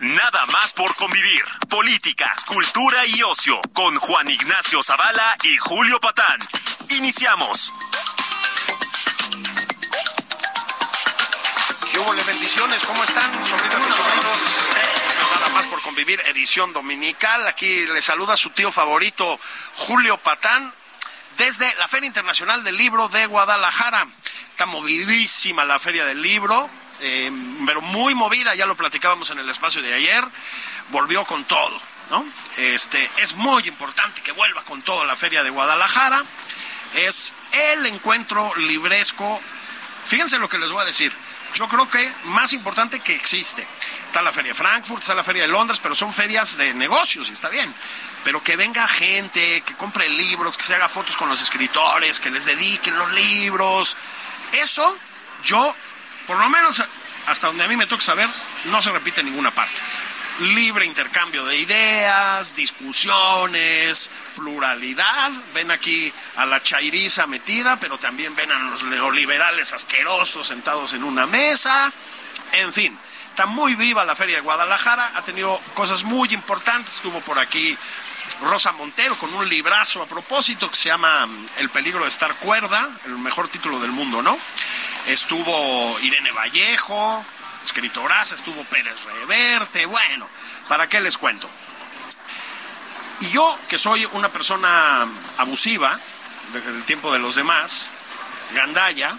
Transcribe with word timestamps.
Nada 0.00 0.46
más 0.46 0.72
por 0.72 0.94
convivir. 0.96 1.44
Política, 1.68 2.34
cultura 2.46 3.04
y 3.06 3.22
ocio 3.22 3.60
con 3.74 3.94
Juan 3.96 4.30
Ignacio 4.30 4.82
Zavala 4.82 5.36
y 5.42 5.58
Julio 5.58 6.00
Patán. 6.00 6.40
Iniciamos. 6.88 7.70
¿Qué 11.92 12.24
bendiciones? 12.24 12.82
¿Cómo 12.84 13.04
están, 13.04 13.30
y 13.44 13.46
sobrinos? 13.46 13.88
Nada 15.34 15.48
más 15.52 15.66
por 15.66 15.82
convivir, 15.82 16.18
edición 16.28 16.72
dominical. 16.72 17.46
Aquí 17.46 17.84
le 17.84 18.00
saluda 18.00 18.38
su 18.38 18.48
tío 18.50 18.72
favorito, 18.72 19.38
Julio 19.76 20.16
Patán, 20.16 20.72
desde 21.36 21.74
la 21.74 21.88
Feria 21.88 22.06
Internacional 22.06 22.64
del 22.64 22.78
Libro 22.78 23.08
de 23.08 23.26
Guadalajara. 23.26 24.06
Está 24.48 24.64
movidísima 24.64 25.66
la 25.66 25.78
Feria 25.78 26.06
del 26.06 26.22
Libro. 26.22 26.70
Eh, 27.02 27.30
pero 27.64 27.80
muy 27.80 28.14
movida, 28.14 28.54
ya 28.54 28.66
lo 28.66 28.76
platicábamos 28.76 29.30
en 29.30 29.38
el 29.38 29.48
espacio 29.48 29.80
de 29.80 29.94
ayer, 29.94 30.24
volvió 30.90 31.24
con 31.24 31.44
todo, 31.44 31.80
¿no? 32.10 32.24
Este, 32.56 33.08
es 33.16 33.34
muy 33.36 33.66
importante 33.66 34.20
que 34.20 34.32
vuelva 34.32 34.62
con 34.64 34.82
todo 34.82 35.04
la 35.04 35.16
Feria 35.16 35.42
de 35.42 35.50
Guadalajara, 35.50 36.22
es 36.94 37.32
el 37.52 37.86
encuentro 37.86 38.54
libresco, 38.56 39.40
fíjense 40.04 40.38
lo 40.38 40.48
que 40.48 40.58
les 40.58 40.70
voy 40.70 40.82
a 40.82 40.84
decir, 40.84 41.12
yo 41.54 41.68
creo 41.68 41.88
que 41.88 42.12
más 42.24 42.52
importante 42.52 43.00
que 43.00 43.14
existe. 43.14 43.66
Está 44.06 44.22
la 44.22 44.32
Feria 44.32 44.52
de 44.52 44.54
Frankfurt, 44.54 45.02
está 45.02 45.14
la 45.14 45.24
Feria 45.24 45.42
de 45.42 45.48
Londres, 45.48 45.80
pero 45.82 45.94
son 45.94 46.12
ferias 46.12 46.56
de 46.56 46.74
negocios 46.74 47.28
y 47.28 47.32
está 47.32 47.48
bien. 47.48 47.74
Pero 48.24 48.42
que 48.42 48.56
venga 48.56 48.86
gente, 48.86 49.62
que 49.62 49.74
compre 49.74 50.08
libros, 50.08 50.56
que 50.56 50.64
se 50.64 50.74
haga 50.74 50.88
fotos 50.88 51.16
con 51.16 51.28
los 51.28 51.40
escritores, 51.40 52.20
que 52.20 52.30
les 52.30 52.44
dediquen 52.44 52.96
los 52.96 53.12
libros. 53.12 53.96
Eso 54.52 54.96
yo 55.42 55.74
por 56.30 56.38
lo 56.38 56.48
menos 56.48 56.80
hasta 57.26 57.48
donde 57.48 57.64
a 57.64 57.66
mí 57.66 57.76
me 57.76 57.88
toca 57.88 58.04
saber, 58.04 58.28
no 58.66 58.80
se 58.80 58.92
repite 58.92 59.20
ninguna 59.20 59.50
parte. 59.50 59.80
Libre 60.38 60.86
intercambio 60.86 61.44
de 61.44 61.58
ideas, 61.58 62.54
discusiones, 62.54 64.08
pluralidad. 64.36 65.32
Ven 65.52 65.72
aquí 65.72 66.12
a 66.36 66.46
la 66.46 66.62
chairiza 66.62 67.26
metida, 67.26 67.80
pero 67.80 67.98
también 67.98 68.36
ven 68.36 68.52
a 68.52 68.60
los 68.60 68.84
neoliberales 68.84 69.72
asquerosos 69.72 70.46
sentados 70.46 70.92
en 70.92 71.02
una 71.02 71.26
mesa. 71.26 71.92
En 72.52 72.72
fin, 72.72 72.96
está 73.28 73.46
muy 73.46 73.74
viva 73.74 74.04
la 74.04 74.14
Feria 74.14 74.36
de 74.36 74.42
Guadalajara, 74.42 75.10
ha 75.16 75.22
tenido 75.22 75.60
cosas 75.74 76.04
muy 76.04 76.32
importantes. 76.32 76.94
Estuvo 76.94 77.20
por 77.22 77.40
aquí 77.40 77.76
Rosa 78.40 78.70
Montero 78.70 79.18
con 79.18 79.34
un 79.34 79.48
librazo 79.48 80.00
a 80.00 80.06
propósito 80.06 80.70
que 80.70 80.76
se 80.76 80.90
llama 80.90 81.28
El 81.56 81.70
peligro 81.70 82.02
de 82.02 82.08
estar 82.08 82.36
cuerda, 82.36 82.88
el 83.06 83.18
mejor 83.18 83.48
título 83.48 83.80
del 83.80 83.90
mundo, 83.90 84.22
¿no? 84.22 84.38
Estuvo 85.06 85.98
Irene 86.00 86.32
Vallejo, 86.32 87.24
escritoraza, 87.64 88.34
estuvo 88.34 88.64
Pérez 88.64 89.04
Reverte, 89.04 89.86
bueno, 89.86 90.28
¿para 90.68 90.88
qué 90.88 91.00
les 91.00 91.18
cuento? 91.18 91.48
Y 93.20 93.28
yo, 93.30 93.56
que 93.68 93.78
soy 93.78 94.06
una 94.06 94.30
persona 94.30 95.06
abusiva 95.36 96.00
del 96.52 96.84
tiempo 96.84 97.12
de 97.12 97.18
los 97.18 97.34
demás, 97.34 97.90
gandaya, 98.54 99.16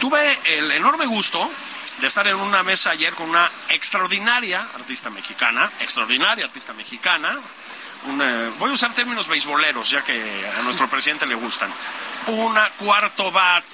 tuve 0.00 0.38
el 0.44 0.70
enorme 0.72 1.06
gusto 1.06 1.50
de 2.00 2.06
estar 2.06 2.26
en 2.26 2.36
una 2.36 2.62
mesa 2.62 2.90
ayer 2.90 3.14
con 3.14 3.30
una 3.30 3.50
extraordinaria 3.68 4.68
artista 4.74 5.08
mexicana, 5.10 5.70
extraordinaria 5.80 6.44
artista 6.44 6.72
mexicana, 6.72 7.38
voy 8.58 8.70
a 8.70 8.72
usar 8.72 8.92
términos 8.92 9.28
beisboleros, 9.28 9.90
ya 9.90 10.02
que 10.02 10.50
a 10.58 10.62
nuestro 10.62 10.88
presidente 10.88 11.26
le 11.26 11.34
gustan. 11.34 11.70
Una 12.28 12.70
cuarto 12.70 13.30
bat 13.32 13.64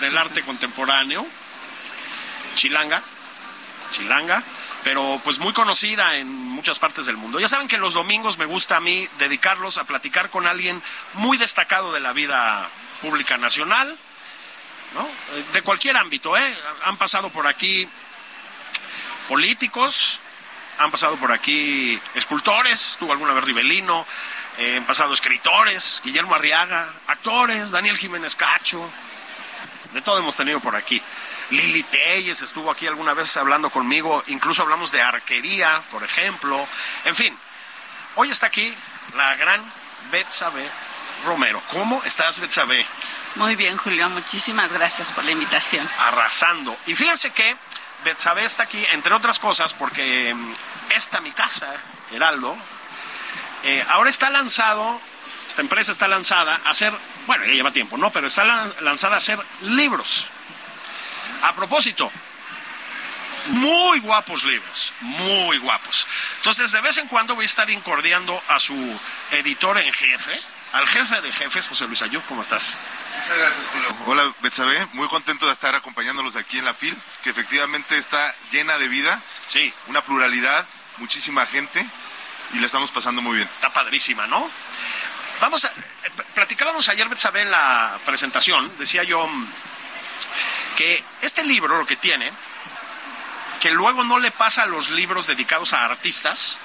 del 0.00 0.16
arte 0.16 0.42
contemporáneo, 0.42 1.26
Chilanga, 2.54 3.02
Chilanga, 3.90 4.42
pero 4.84 5.20
pues 5.24 5.38
muy 5.38 5.52
conocida 5.52 6.16
en 6.16 6.28
muchas 6.28 6.78
partes 6.78 7.06
del 7.06 7.16
mundo. 7.16 7.40
Ya 7.40 7.48
saben 7.48 7.68
que 7.68 7.78
los 7.78 7.94
domingos 7.94 8.38
me 8.38 8.46
gusta 8.46 8.76
a 8.76 8.80
mí 8.80 9.08
dedicarlos 9.18 9.78
a 9.78 9.84
platicar 9.84 10.30
con 10.30 10.46
alguien 10.46 10.82
muy 11.14 11.36
destacado 11.36 11.92
de 11.92 12.00
la 12.00 12.12
vida 12.12 12.70
pública 13.02 13.36
nacional, 13.38 13.98
¿no? 14.94 15.08
De 15.52 15.62
cualquier 15.62 15.96
ámbito, 15.96 16.36
¿eh? 16.36 16.56
Han 16.84 16.96
pasado 16.96 17.30
por 17.30 17.46
aquí 17.46 17.88
políticos, 19.28 20.20
han 20.78 20.90
pasado 20.90 21.16
por 21.16 21.32
aquí 21.32 22.00
escultores, 22.14 22.96
tuvo 22.98 23.12
alguna 23.12 23.32
vez 23.32 23.44
Rivelino, 23.44 24.06
eh, 24.56 24.76
han 24.78 24.86
pasado 24.86 25.12
escritores, 25.12 26.00
Guillermo 26.04 26.34
Arriaga, 26.34 26.88
actores, 27.06 27.70
Daniel 27.70 27.96
Jiménez 27.96 28.36
Cacho, 28.36 28.90
de 29.92 30.02
todo 30.02 30.18
hemos 30.18 30.36
tenido 30.36 30.60
por 30.60 30.76
aquí. 30.76 31.02
Lili 31.50 31.82
Telles 31.82 32.42
estuvo 32.42 32.70
aquí 32.70 32.86
alguna 32.86 33.14
vez 33.14 33.36
hablando 33.36 33.70
conmigo, 33.70 34.22
incluso 34.26 34.62
hablamos 34.62 34.92
de 34.92 35.00
arquería, 35.00 35.82
por 35.90 36.04
ejemplo. 36.04 36.66
En 37.04 37.14
fin, 37.14 37.36
hoy 38.16 38.30
está 38.30 38.46
aquí 38.46 38.74
la 39.16 39.34
gran 39.36 39.62
Betsabe 40.10 40.68
Romero. 41.24 41.62
¿Cómo 41.72 42.02
estás, 42.04 42.38
Betsabe? 42.38 42.86
Muy 43.36 43.56
bien, 43.56 43.76
Julio, 43.76 44.08
muchísimas 44.10 44.72
gracias 44.72 45.12
por 45.12 45.24
la 45.24 45.30
invitación. 45.30 45.88
Arrasando. 45.98 46.76
Y 46.86 46.94
fíjense 46.94 47.30
que 47.30 47.56
Betsabe 48.04 48.44
está 48.44 48.64
aquí, 48.64 48.84
entre 48.92 49.12
otras 49.14 49.38
cosas, 49.38 49.74
porque 49.74 50.32
mm, 50.34 50.52
esta 50.90 51.20
mi 51.20 51.32
casa, 51.32 51.74
Heraldo, 52.10 52.56
eh, 53.64 53.84
ahora 53.88 54.10
está 54.10 54.30
lanzado, 54.30 55.00
esta 55.46 55.62
empresa 55.62 55.92
está 55.92 56.08
lanzada 56.08 56.60
a 56.64 56.70
hacer, 56.70 56.92
bueno, 57.26 57.44
ya 57.44 57.52
lleva 57.52 57.72
tiempo, 57.72 57.96
¿no? 57.96 58.10
Pero 58.12 58.28
está 58.28 58.44
lanzada 58.80 59.14
a 59.14 59.18
hacer 59.18 59.38
libros. 59.62 60.26
A 61.42 61.54
propósito, 61.54 62.10
muy 63.48 64.00
guapos 64.00 64.44
libros, 64.44 64.92
muy 65.00 65.58
guapos. 65.58 66.06
Entonces, 66.36 66.70
de 66.72 66.80
vez 66.80 66.98
en 66.98 67.08
cuando 67.08 67.34
voy 67.34 67.44
a 67.44 67.46
estar 67.46 67.68
incordiando 67.70 68.42
a 68.48 68.58
su 68.58 69.00
editor 69.30 69.78
en 69.78 69.92
jefe, 69.92 70.40
al 70.72 70.86
jefe 70.86 71.20
de 71.20 71.32
jefes, 71.32 71.68
José 71.68 71.86
Luis 71.86 72.02
Ayú. 72.02 72.20
¿Cómo 72.28 72.42
estás? 72.42 72.76
Muchas 73.16 73.38
gracias, 73.38 73.66
Julio. 73.72 73.88
Hola, 74.06 74.34
Betsabe. 74.40 74.86
Muy 74.92 75.08
contento 75.08 75.46
de 75.46 75.52
estar 75.52 75.74
acompañándolos 75.74 76.36
aquí 76.36 76.58
en 76.58 76.64
la 76.64 76.74
FIL, 76.74 76.96
que 77.22 77.30
efectivamente 77.30 77.96
está 77.96 78.34
llena 78.50 78.78
de 78.78 78.88
vida. 78.88 79.22
Sí. 79.46 79.72
Una 79.86 80.02
pluralidad, 80.02 80.66
muchísima 80.98 81.46
gente, 81.46 81.84
y 82.52 82.58
la 82.58 82.66
estamos 82.66 82.90
pasando 82.90 83.22
muy 83.22 83.36
bien. 83.36 83.48
Está 83.48 83.72
padrísima, 83.72 84.26
¿no? 84.26 84.50
Vamos 85.40 85.64
a. 85.64 85.68
Eh, 85.68 86.10
platicábamos 86.34 86.88
ayer, 86.88 87.08
Betsabe, 87.08 87.42
en 87.42 87.50
la 87.50 87.98
presentación. 88.04 88.76
Decía 88.78 89.04
yo 89.04 89.26
mm, 89.26 89.48
que 90.76 91.04
este 91.22 91.44
libro 91.44 91.78
lo 91.78 91.86
que 91.86 91.96
tiene, 91.96 92.32
que 93.60 93.70
luego 93.70 94.04
no 94.04 94.18
le 94.18 94.30
pasa 94.30 94.64
a 94.64 94.66
los 94.66 94.90
libros 94.90 95.26
dedicados 95.26 95.72
a 95.72 95.84
artistas, 95.84 96.58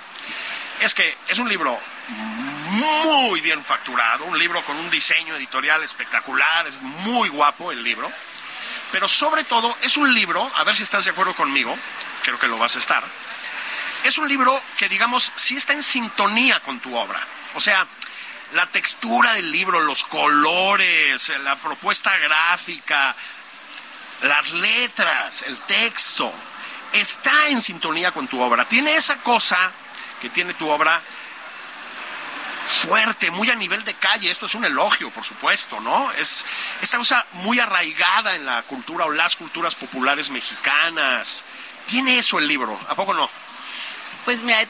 es 0.79 0.93
que 0.93 1.17
es 1.27 1.39
un 1.39 1.49
libro 1.49 1.79
muy 2.73 3.41
bien 3.41 3.63
facturado, 3.63 4.25
un 4.25 4.37
libro 4.37 4.65
con 4.65 4.75
un 4.77 4.89
diseño 4.89 5.35
editorial 5.35 5.83
espectacular, 5.83 6.65
es 6.65 6.81
muy 6.81 7.29
guapo 7.29 7.71
el 7.71 7.83
libro, 7.83 8.11
pero 8.91 9.07
sobre 9.07 9.43
todo 9.43 9.77
es 9.81 9.95
un 9.95 10.11
libro, 10.13 10.49
a 10.55 10.63
ver 10.63 10.75
si 10.75 10.83
estás 10.83 11.05
de 11.05 11.11
acuerdo 11.11 11.35
conmigo, 11.35 11.77
creo 12.23 12.39
que 12.39 12.47
lo 12.47 12.57
vas 12.57 12.75
a 12.75 12.79
estar, 12.79 13.03
es 14.03 14.17
un 14.17 14.27
libro 14.27 14.59
que 14.77 14.89
digamos 14.89 15.31
sí 15.35 15.55
está 15.55 15.73
en 15.73 15.83
sintonía 15.83 16.61
con 16.61 16.79
tu 16.79 16.95
obra, 16.95 17.25
o 17.53 17.61
sea, 17.61 17.87
la 18.53 18.65
textura 18.67 19.33
del 19.33 19.51
libro, 19.51 19.79
los 19.79 20.03
colores, 20.03 21.31
la 21.43 21.55
propuesta 21.57 22.17
gráfica, 22.17 23.15
las 24.23 24.51
letras, 24.51 25.43
el 25.43 25.57
texto, 25.65 26.33
está 26.91 27.47
en 27.47 27.61
sintonía 27.61 28.11
con 28.11 28.27
tu 28.27 28.41
obra, 28.41 28.67
tiene 28.67 28.95
esa 28.95 29.17
cosa 29.17 29.71
que 30.21 30.29
tiene 30.29 30.53
tu 30.55 30.69
obra 30.69 31.01
fuerte, 32.63 33.31
muy 33.31 33.49
a 33.49 33.55
nivel 33.55 33.83
de 33.83 33.93
calle. 33.95 34.29
Esto 34.29 34.45
es 34.45 34.55
un 34.55 34.65
elogio, 34.65 35.09
por 35.11 35.25
supuesto, 35.25 35.79
¿no? 35.79 36.11
Es 36.13 36.45
esta 36.81 36.97
cosa 36.97 37.25
muy 37.33 37.59
arraigada 37.59 38.35
en 38.35 38.45
la 38.45 38.63
cultura 38.63 39.05
o 39.05 39.11
las 39.11 39.35
culturas 39.35 39.75
populares 39.75 40.29
mexicanas. 40.29 41.45
Tiene 41.85 42.17
eso 42.17 42.39
el 42.39 42.47
libro, 42.47 42.79
¿a 42.87 42.95
poco 42.95 43.13
no? 43.13 43.29
Pues 44.25 44.41
mira, 44.41 44.65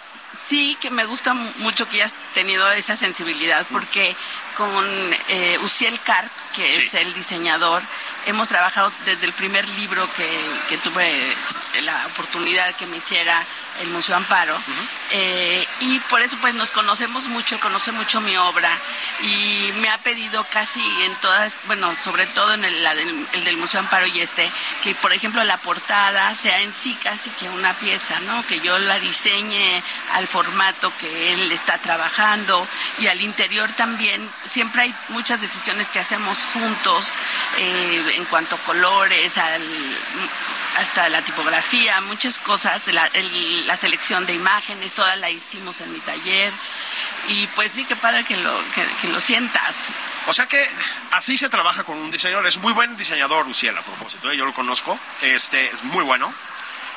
Sí, 0.48 0.78
que 0.82 0.90
me 0.90 1.06
gusta 1.06 1.34
mucho 1.34 1.88
que 1.88 1.98
hayas 1.98 2.14
tenido 2.34 2.70
esa 2.72 2.96
sensibilidad, 2.98 3.66
porque 3.72 4.16
con 4.56 4.86
eh, 5.30 5.58
Uciel 5.62 6.00
Karp, 6.02 6.32
que 6.54 6.78
es 6.78 6.94
el 6.94 7.14
diseñador, 7.14 7.82
hemos 8.26 8.48
trabajado 8.48 8.92
desde 9.06 9.26
el 9.26 9.34
primer 9.34 9.68
libro 9.70 10.08
que, 10.14 10.78
tuve 10.84 11.36
la 11.84 12.08
oportunidad 12.08 12.76
que 12.76 12.88
me 12.88 12.98
hiciera 12.98 13.44
el 13.82 13.90
Museo 13.90 14.16
Amparo. 14.16 14.60
Eh, 15.12 15.66
y 15.82 16.00
por 16.02 16.22
eso 16.22 16.38
pues 16.42 16.54
nos 16.56 16.72
conocemos 16.72 17.28
mucho, 17.28 17.60
conoce 17.60 17.92
mucho 17.92 18.22
mi 18.22 18.36
obra 18.38 18.72
y 19.22 19.72
me 19.80 19.90
ha 19.90 19.98
pedido 20.00 20.46
casi 20.52 20.82
en 21.04 21.14
todas, 21.16 21.60
bueno, 21.68 21.96
sobre 21.96 22.26
todo 22.28 22.54
en 22.54 22.64
el, 22.66 22.86
el, 22.86 23.44
del 23.44 23.58
Museo 23.58 23.80
Amparo 23.80 24.08
y 24.08 24.20
este, 24.20 24.52
que 24.84 24.96
por 24.96 25.14
ejemplo 25.14 25.44
la 25.44 25.58
portada 25.58 26.34
sea 26.36 26.60
en 26.62 26.74
sí 26.74 26.98
casi 27.02 27.30
que 27.32 27.50
una 27.50 27.74
pieza, 27.76 28.20
¿no? 28.22 28.46
Que 28.48 28.60
yo 28.60 28.78
la 28.80 29.00
diseñe 29.00 29.84
al 30.14 30.28
formato 30.28 30.92
que 31.00 31.34
él 31.34 31.52
está 31.52 31.78
trabajando 31.78 32.68
y 33.00 33.08
al 33.08 33.22
interior 33.22 33.72
también. 33.74 34.30
Siempre 34.46 34.84
hay 34.84 34.96
muchas 35.10 35.42
decisiones 35.42 35.90
que 35.90 36.00
hacemos 36.00 36.44
juntos 36.46 37.14
eh, 37.58 38.16
en 38.16 38.26
cuanto 38.26 38.56
a 38.56 38.60
colores, 38.60 39.38
al 39.38 39.62
hasta 40.78 41.10
la 41.10 41.22
tipografía, 41.22 42.02
muchas 42.02 42.40
cosas, 42.40 42.88
la, 42.88 43.10
la, 43.66 43.78
selección 43.78 44.26
de 44.26 44.34
imágenes, 44.34 44.94
toda 44.94 45.16
la 45.18 45.30
hicimos 45.30 45.80
en 45.82 45.94
mi 45.94 46.00
taller. 46.00 46.52
Y 47.28 47.48
pues 47.48 47.72
sí, 47.72 47.86
qué 47.86 47.96
padre 47.96 48.24
que 48.24 48.36
lo, 48.38 48.54
que, 48.74 49.08
lo 49.08 49.20
sientas. 49.20 49.90
O 50.28 50.34
sea 50.34 50.48
que 50.48 50.68
así 51.12 51.38
se 51.38 51.50
trabaja 51.50 51.84
con 51.84 51.98
un 51.98 52.12
diseñador. 52.12 52.48
Es 52.48 52.58
muy 52.58 52.74
buen 52.74 52.98
diseñador, 52.98 53.46
Luciela, 53.46 53.82
a 53.82 53.84
propósito. 53.84 54.32
¿eh? 54.32 54.38
Yo 54.38 54.46
lo 54.46 54.54
conozco. 54.54 55.00
Este, 55.22 55.68
es 55.68 55.84
muy 55.84 56.04
bueno. 56.04 56.34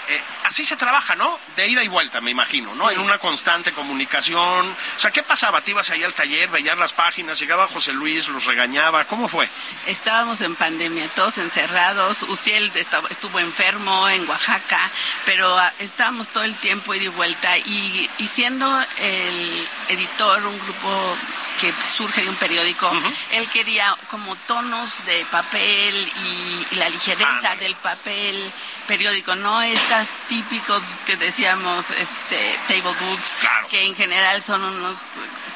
Eh, 0.08 0.20
así 0.44 0.64
se 0.64 0.76
trabaja, 0.76 1.16
¿no? 1.16 1.38
De 1.56 1.66
ida 1.66 1.82
y 1.82 1.88
vuelta, 1.88 2.20
me 2.20 2.30
imagino, 2.30 2.72
¿no? 2.76 2.90
En 2.90 3.00
una 3.00 3.18
constante 3.18 3.72
comunicación. 3.72 4.70
O 4.96 4.98
sea, 4.98 5.10
¿qué 5.10 5.22
pasaba? 5.22 5.60
¿Te 5.62 5.72
ibas 5.72 5.90
ahí 5.90 6.04
al 6.04 6.14
taller, 6.14 6.48
veías 6.48 6.78
las 6.78 6.92
páginas, 6.92 7.38
llegaba 7.40 7.66
José 7.66 7.92
Luis, 7.92 8.28
los 8.28 8.44
regañaba? 8.44 9.04
¿Cómo 9.06 9.26
fue? 9.26 9.48
Estábamos 9.86 10.40
en 10.42 10.54
pandemia, 10.54 11.08
todos 11.08 11.38
encerrados. 11.38 12.22
Uciel 12.22 12.72
estuvo 13.10 13.40
enfermo 13.40 14.08
en 14.08 14.28
Oaxaca, 14.28 14.90
pero 15.24 15.58
ah, 15.58 15.72
estábamos 15.80 16.28
todo 16.28 16.44
el 16.44 16.54
tiempo 16.56 16.94
ida 16.94 17.04
y 17.04 17.08
vuelta. 17.08 17.58
Y, 17.58 18.08
siendo 18.26 18.80
el 18.98 19.68
editor, 19.88 20.44
un 20.46 20.58
grupo 20.60 21.16
que 21.60 21.72
surge 21.86 22.22
de 22.22 22.28
un 22.28 22.36
periódico, 22.36 22.90
él 23.32 23.48
quería 23.50 23.94
como 24.10 24.36
tonos 24.36 25.04
de 25.06 25.24
papel 25.26 25.94
y, 26.24 26.76
la 26.76 26.88
ligereza 26.88 27.56
del 27.56 27.74
papel 27.76 28.52
periódico, 28.86 29.34
no 29.34 29.62
estas 29.62 30.08
típicos 30.28 30.82
que 31.06 31.16
decíamos, 31.16 31.90
este, 31.90 32.58
table 32.68 32.94
books, 33.00 33.36
que 33.70 33.86
en 33.86 33.94
general 33.94 34.42
son 34.42 34.62
unos 34.62 35.00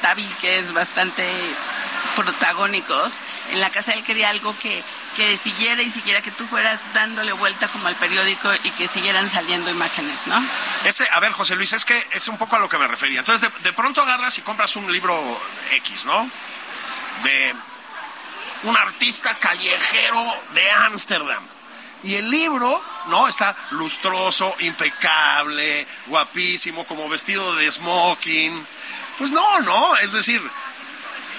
tabiques 0.00 0.72
bastante 0.72 1.26
protagónicos. 2.16 3.20
En 3.50 3.60
la 3.60 3.70
casa 3.70 3.92
él 3.92 4.02
quería 4.02 4.30
algo 4.30 4.56
que, 4.58 4.82
que 5.16 5.36
siguiera 5.36 5.82
y 5.82 5.90
siguiera, 5.90 6.20
que 6.20 6.30
tú 6.30 6.46
fueras 6.46 6.92
dándole 6.94 7.32
vuelta 7.32 7.68
como 7.68 7.88
al 7.88 7.96
periódico 7.96 8.50
y 8.64 8.70
que 8.70 8.88
siguieran 8.88 9.28
saliendo 9.30 9.70
imágenes, 9.70 10.26
¿no? 10.26 10.42
Ese, 10.84 11.08
a 11.10 11.20
ver, 11.20 11.32
José 11.32 11.56
Luis, 11.56 11.72
es 11.72 11.84
que 11.84 12.06
es 12.12 12.28
un 12.28 12.38
poco 12.38 12.56
a 12.56 12.58
lo 12.58 12.68
que 12.68 12.78
me 12.78 12.86
refería. 12.86 13.20
Entonces, 13.20 13.50
de, 13.52 13.60
de 13.60 13.72
pronto 13.72 14.02
agarras 14.02 14.36
y 14.38 14.42
compras 14.42 14.76
un 14.76 14.90
libro 14.92 15.40
X, 15.70 16.04
¿no? 16.04 16.30
De 17.22 17.54
un 18.62 18.76
artista 18.76 19.34
callejero 19.34 20.24
de 20.54 20.70
Ámsterdam 20.70 21.42
y 22.02 22.14
el 22.14 22.30
libro, 22.30 22.82
¿no? 23.08 23.28
Está 23.28 23.54
lustroso, 23.70 24.54
impecable, 24.60 25.86
guapísimo, 26.06 26.84
como 26.86 27.08
vestido 27.08 27.54
de 27.56 27.70
smoking. 27.70 28.66
Pues 29.18 29.30
no, 29.32 29.60
no, 29.60 29.96
es 29.96 30.12
decir, 30.12 30.40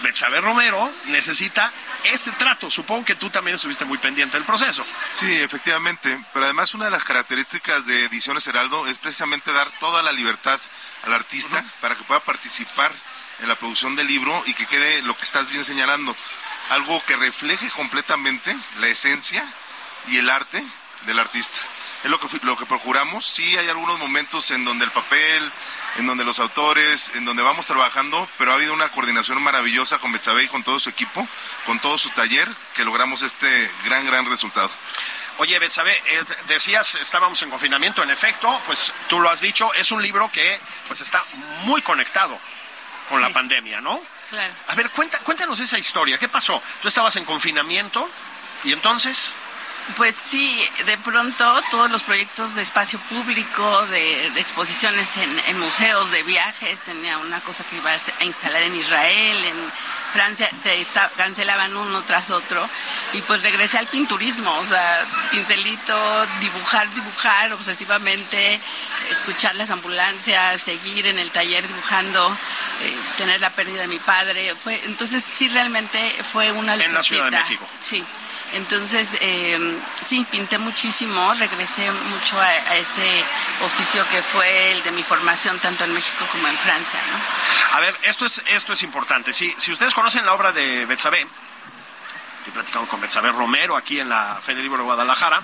Betsabe 0.01 0.42
Romero 0.42 0.92
necesita 1.06 1.71
este 2.03 2.31
trato. 2.31 2.69
Supongo 2.69 3.06
que 3.06 3.15
tú 3.15 3.30
también 3.30 3.56
estuviste 3.56 3.86
muy 3.86 3.98
pendiente 3.98 4.38
del 4.38 4.45
proceso. 4.45 4.86
Sí, 5.12 5.31
efectivamente. 5.33 6.24
Pero 6.33 6.45
además 6.45 6.74
una 6.74 6.86
de 6.86 6.92
las 6.92 7.03
características 7.03 7.86
de 7.86 8.06
Ediciones 8.06 8.48
Heraldo 8.48 8.88
es 8.88 8.98
precisamente 9.00 9.51
dar 9.51 9.69
toda 9.80 10.01
la 10.03 10.12
libertad 10.12 10.59
al 11.03 11.13
artista 11.13 11.63
para 11.80 11.95
que 11.95 12.03
pueda 12.03 12.19
participar 12.19 12.92
en 13.39 13.48
la 13.48 13.56
producción 13.56 13.95
del 13.95 14.07
libro 14.07 14.44
y 14.45 14.53
que 14.53 14.65
quede 14.65 15.01
lo 15.03 15.15
que 15.15 15.24
estás 15.24 15.50
bien 15.50 15.63
señalando. 15.63 16.15
Algo 16.69 17.04
que 17.06 17.15
refleje 17.15 17.69
completamente 17.71 18.56
la 18.80 18.88
esencia 18.88 19.45
y 20.07 20.18
el 20.18 20.30
arte 20.30 20.63
del 21.06 21.19
artista. 21.19 21.59
Es 22.04 22.09
lo 22.09 22.19
que, 22.19 22.27
lo 22.44 22.57
que 22.57 22.65
procuramos. 22.65 23.25
Sí 23.27 23.57
hay 23.57 23.69
algunos 23.69 24.00
momentos 24.00 24.50
en 24.51 24.65
donde 24.65 24.86
el 24.86 24.92
papel, 24.92 25.51
en 25.97 26.07
donde 26.07 26.23
los 26.23 26.39
autores, 26.39 27.11
en 27.15 27.25
donde 27.25 27.43
vamos 27.43 27.67
trabajando, 27.67 28.27
pero 28.38 28.51
ha 28.51 28.55
habido 28.55 28.73
una 28.73 28.89
coordinación 28.89 29.41
maravillosa 29.41 29.99
con 29.99 30.11
Betsabe 30.11 30.43
y 30.43 30.47
con 30.47 30.63
todo 30.63 30.79
su 30.79 30.89
equipo, 30.89 31.27
con 31.65 31.79
todo 31.79 31.97
su 31.97 32.09
taller, 32.11 32.47
que 32.75 32.85
logramos 32.85 33.21
este 33.21 33.69
gran, 33.85 34.05
gran 34.05 34.25
resultado. 34.25 34.71
Oye, 35.38 35.57
Betsabe, 35.59 35.91
eh, 35.91 36.23
decías, 36.47 36.95
estábamos 36.95 37.41
en 37.41 37.49
confinamiento, 37.49 38.03
en 38.03 38.09
efecto, 38.09 38.61
pues 38.65 38.93
tú 39.07 39.19
lo 39.19 39.29
has 39.29 39.41
dicho, 39.41 39.73
es 39.73 39.91
un 39.91 40.01
libro 40.01 40.31
que 40.31 40.59
pues 40.88 41.01
está 41.01 41.25
muy 41.63 41.81
conectado 41.81 42.39
con 43.09 43.21
la 43.21 43.29
pandemia, 43.29 43.81
¿no? 43.81 44.01
Claro. 44.29 44.53
A 44.67 44.75
ver, 44.75 44.89
cuenta, 44.91 45.19
cuéntanos 45.19 45.59
esa 45.59 45.77
historia, 45.77 46.17
¿qué 46.17 46.29
pasó? 46.29 46.61
Tú 46.81 46.87
estabas 46.87 47.15
en 47.15 47.25
confinamiento 47.25 48.09
y 48.63 48.71
entonces... 48.71 49.35
Pues 49.95 50.16
sí, 50.16 50.63
de 50.86 50.98
pronto 51.00 51.62
todos 51.69 51.92
los 51.92 52.04
proyectos 52.04 52.56
de 52.56 52.62
espacio 52.62 53.00
público, 53.10 53.86
de, 53.88 54.28
exposiciones 54.39 55.18
en, 55.18 55.60
museos, 55.60 56.10
de 56.12 56.24
viajes, 56.24 56.80
tenía 56.83 57.18
una 57.18 57.42
cosa 57.42 57.63
que 57.63 57.78
iba 57.78 57.92
a 57.92 58.24
instalar 58.24 58.62
en 58.63 58.75
Israel, 58.75 59.38
en 59.44 59.72
Francia, 60.13 60.50
se 60.62 60.86
cancelaban 61.18 61.75
uno 61.75 62.04
tras 62.04 62.30
otro 62.30 62.68
y 63.13 63.22
pues 63.22 63.44
regresé 63.44 63.78
al 63.78 63.88
pinturismo, 63.88 64.54
o 64.60 64.66
sea, 64.66 65.06
pincelito, 65.31 66.28
dibujar, 66.39 66.94
dibujar 66.94 67.51
obsesivamente, 67.54 68.60
escuchar 69.10 69.56
las 69.56 69.72
ambulancias, 69.72 70.62
seguir 70.62 71.07
en 71.07 71.19
el 71.19 71.31
taller 71.31 71.68
dibujando, 71.68 72.38
eh, 72.81 72.95
tener 73.18 73.42
la 73.42 73.50
pérdida 73.50 73.81
de 73.81 73.88
mi 73.88 74.00
padre, 74.00 74.56
fue 74.56 74.81
entonces 74.86 75.24
sí 75.24 75.48
realmente 75.48 76.00
fue 76.24 76.51
una 76.51 76.75
En 76.75 76.94
la 76.94 77.04
Ciudad 77.04 77.25
de 77.25 77.31
México. 77.31 77.68
Sí. 77.80 78.04
Entonces, 78.53 79.15
eh, 79.21 79.77
sí, 80.03 80.25
pinté 80.30 80.57
muchísimo, 80.57 81.33
regresé 81.36 81.89
mucho 81.92 82.39
a, 82.39 82.75
ese 82.75 83.24
oficio 83.63 84.07
que 84.09 84.21
fue 84.21 84.71
el 84.71 84.83
de 84.83 84.92
mi 84.92 85.03
formación 85.03 85.57
tanto 85.59 85.83
en 85.83 85.94
México 85.94 86.25
como 86.31 86.48
en 86.48 86.57
Francia. 86.57 87.00
¿no? 87.12 87.77
A 87.77 87.80
ver, 87.80 87.95
esto 88.03 88.25
es, 88.25 88.42
esto 88.48 88.74
es 88.74 88.83
importante. 88.83 89.31
Si, 89.33 89.53
si 89.57 89.71
ustedes 89.71 89.94
conocen 89.94 90.25
la 90.25 90.33
obra 90.33 90.51
de 90.51 90.86
Betsabé, 90.86 91.25
estoy 92.39 92.53
platicando 92.53 92.89
con 92.89 93.00
Betsabé 93.00 93.31
Romero 93.31 93.77
aquí 93.77 94.00
en 94.00 94.09
la 94.09 94.39
Feria 94.42 94.62
Libre 94.62 94.80
de 94.80 94.83
Guadalajara, 94.83 95.44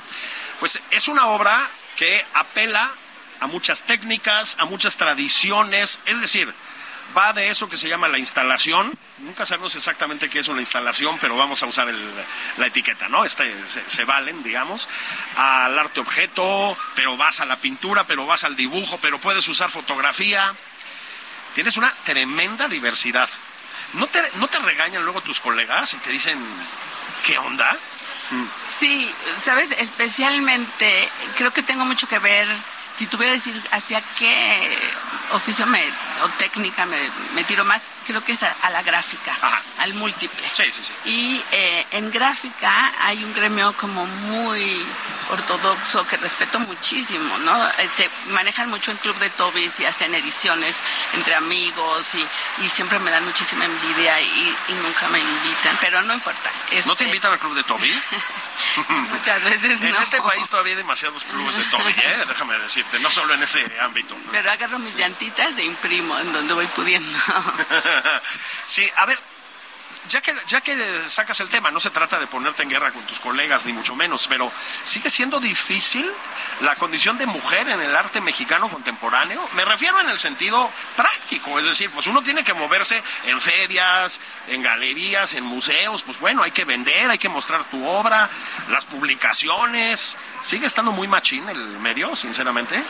pues 0.60 0.81
es 0.91 1.08
una 1.08 1.27
obra 1.27 1.70
que 1.96 2.25
apela 2.34 2.91
a 3.39 3.48
muchas 3.48 3.84
técnicas, 3.84 4.58
a 4.60 4.65
muchas 4.65 4.98
tradiciones, 4.98 6.01
es 6.05 6.20
decir, 6.20 6.53
va 7.15 7.33
de 7.33 7.49
eso 7.49 7.67
que 7.69 7.77
se 7.77 7.89
llama 7.89 8.07
la 8.07 8.17
instalación. 8.17 8.97
Nunca 9.19 9.45
sabemos 9.45 9.75
exactamente 9.75 10.29
qué 10.29 10.39
es 10.39 10.47
una 10.47 10.61
instalación, 10.61 11.17
pero 11.19 11.35
vamos 11.35 11.61
a 11.63 11.65
usar 11.65 11.87
la 12.57 12.67
etiqueta, 12.67 13.07
¿no? 13.07 13.25
Este, 13.25 13.53
se, 13.67 14.03
valen, 14.05 14.43
digamos, 14.43 14.87
al 15.35 15.77
arte 15.77 15.99
objeto, 15.99 16.77
pero 16.95 17.17
vas 17.17 17.39
a 17.39 17.45
la 17.45 17.59
pintura, 17.59 18.05
pero 18.05 18.25
vas 18.25 18.43
al 18.43 18.55
dibujo, 18.55 18.99
pero 19.01 19.19
puedes 19.19 19.47
usar 19.47 19.69
fotografía. 19.69 20.53
Tienes 21.55 21.77
una 21.77 21.93
tremenda 22.03 22.67
diversidad. 22.67 23.29
¿No 23.93 24.07
te, 24.07 24.21
no 24.35 24.47
te 24.47 24.59
regañan 24.59 25.03
luego 25.03 25.21
tus 25.21 25.39
colegas 25.39 25.93
y 25.93 25.97
te 25.97 26.11
dicen, 26.11 26.37
¿qué 27.23 27.37
onda? 27.37 27.77
Sí, 28.67 29.09
sabes, 29.41 29.71
especialmente 29.71 31.09
creo 31.35 31.51
que 31.51 31.63
tengo 31.63 31.85
mucho 31.85 32.07
que 32.07 32.19
ver 32.19 32.47
si 32.98 33.06
tuviera 33.06 33.32
que 33.34 33.38
decir 33.38 33.63
hacia 33.72 34.01
qué 34.18 34.75
oficio 35.34 35.68
me, 35.68 35.84
o 36.24 36.30
técnica 36.39 36.86
me, 36.88 36.98
me 37.36 37.44
tiro 37.44 37.63
más, 37.63 37.92
creo 38.08 38.24
que 38.24 38.32
es 38.32 38.42
a, 38.42 38.70
la 38.72 38.82
gráfica, 38.82 39.38
al 39.77 39.94
múltiple. 39.94 40.50
Sí, 40.51 40.63
sí, 40.72 40.84
sí. 40.84 40.94
Y 41.06 41.44
eh, 41.51 41.86
en 41.92 42.10
gráfica 42.10 42.94
hay 43.01 43.24
un 43.24 43.34
gremio 43.34 43.74
como 43.77 44.06
muy 44.06 44.84
ortodoxo 45.30 46.08
que 46.08 46.18
respeto 46.18 46.60
muchísimo, 46.60 47.38
¿no? 47.39 47.68
Eh, 47.68 47.89
se 47.94 48.10
manejan 48.30 48.70
mucho 48.70 48.89
en 48.89 48.98
Club 48.98 49.18
de 49.20 49.30
Tobis 49.30 49.80
y 49.80 49.86
hacen 49.86 50.16
ediciones 50.16 50.77
entre 51.13 51.36
amigos 51.36 52.16
y, 52.16 52.63
y 52.63 52.70
siempre 52.70 52.98
me 52.98 53.12
dan 53.12 53.25
muchísima 53.25 53.66
envidia 53.66 54.20
y, 54.20 54.56
y, 54.70 54.74
nunca 54.74 55.08
me 55.10 55.20
invitan, 55.20 55.77
pero 55.80 56.01
no 56.01 56.16
importa. 56.16 56.50
¿No 56.86 56.96
te 56.96 57.04
invitan 57.04 57.34
al 57.34 57.39
Club 57.39 57.54
de 57.54 57.63
Toby? 57.63 57.94
Muchas 58.88 59.44
veces 59.44 59.82
en 59.82 59.92
no. 59.92 59.98
En 59.98 60.04
este 60.04 60.22
país 60.22 60.50
todavía 60.50 60.72
hay 60.72 60.77
demasiados 60.77 61.24
clubes 61.25 61.58
de 61.58 61.63
Toby, 61.66 61.92
¿eh? 61.92 62.25
déjame 62.27 62.58
decirte, 62.88 63.00
no 63.03 63.10
solo 63.10 63.34
en 63.34 63.44
ese 63.44 63.63
ámbito. 63.82 64.15
Pero 64.32 64.51
agarro 64.51 64.79
mis 64.79 64.96
llantitas 64.96 65.58
e 65.58 65.65
imprimo 65.65 66.17
en 66.20 66.32
donde 66.34 66.53
voy 66.53 66.67
pudiendo. 66.67 67.17
sí, 68.65 68.89
a 68.96 69.06
ver, 69.06 69.20
ya 70.08 70.22
que, 70.22 70.34
ya 70.48 70.62
que 70.62 70.77
sacas 71.08 71.39
el 71.39 71.50
tema, 71.50 71.72
no 71.72 71.80
se 71.80 71.89
trata 71.89 72.20
de 72.20 72.27
ponerte 72.27 72.63
en 72.63 72.70
guerra 72.70 72.92
con 72.92 73.04
tus 73.06 73.20
colegas, 73.20 73.66
ni 73.66 73.74
mucho 73.74 73.96
menos, 73.96 74.27
pero 74.27 74.51
sigue 74.84 75.10
siendo 75.10 75.39
difícil 75.39 76.10
la 76.62 76.75
condición 76.75 77.18
de 77.18 77.25
mujer 77.25 77.68
en 77.68 77.82
el 77.82 77.96
arte 77.96 78.22
mexicano 78.22 78.70
contemporáneo. 78.70 79.48
Me 79.54 79.66
refiero 79.66 80.00
en 80.00 80.10
el 80.10 80.20
sentido 80.20 80.72
práctico, 80.96 81.60
es 81.60 81.66
decir, 81.66 81.89
pues 81.92 82.08
uno 82.08 82.22
tiene 82.22 82.44
que 82.44 82.54
moverse 82.54 83.01
en 83.25 83.39
ferias, 83.42 84.20
en 84.48 84.62
galerías, 84.62 85.34
en 85.34 85.44
museos, 85.44 86.04
pues 86.04 86.20
bueno, 86.20 86.44
hay 86.44 86.51
que 86.51 86.66
vender, 86.66 87.10
hay 87.10 87.18
que 87.18 87.30
mostrar 87.30 87.63
tu 87.66 87.86
obra, 87.86 88.30
las 88.70 88.86
publicaciones. 88.86 90.18
¿Sigue 90.42 90.66
estando 90.66 90.92
muy 90.92 91.08
machín 91.08 91.48
el 91.50 91.80
medio, 91.80 92.16
sinceramente? 92.16 92.84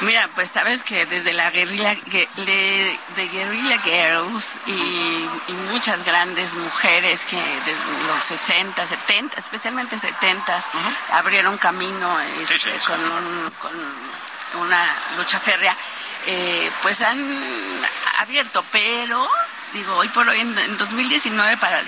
Mira, 0.00 0.28
pues 0.34 0.50
sabes 0.50 0.82
que 0.82 1.06
desde 1.06 1.32
la 1.32 1.50
guerrilla 1.50 1.94
de 1.94 3.28
Guerrilla 3.32 3.80
Girls 3.82 4.60
y, 4.66 5.28
muchas 5.70 6.04
grandes 6.04 6.54
mujeres 6.54 7.24
que 7.24 7.36
de 7.36 7.74
los 8.06 8.22
60, 8.22 8.86
70, 8.86 9.40
especialmente 9.40 9.98
70, 9.98 10.62
abrieron 11.12 11.58
camino 11.58 12.20
este, 12.20 12.70
Con, 12.86 14.62
una 14.62 14.86
lucha 15.16 15.40
férrea, 15.40 15.76
eh, 16.26 16.70
pues 16.80 17.02
han 17.02 17.18
abierto, 18.18 18.64
pero 18.70 19.28
digo, 19.74 19.96
hoy 19.96 20.08
por 20.08 20.26
hoy, 20.26 20.40
en, 20.40 20.78
2019, 20.78 21.56
para 21.58 21.82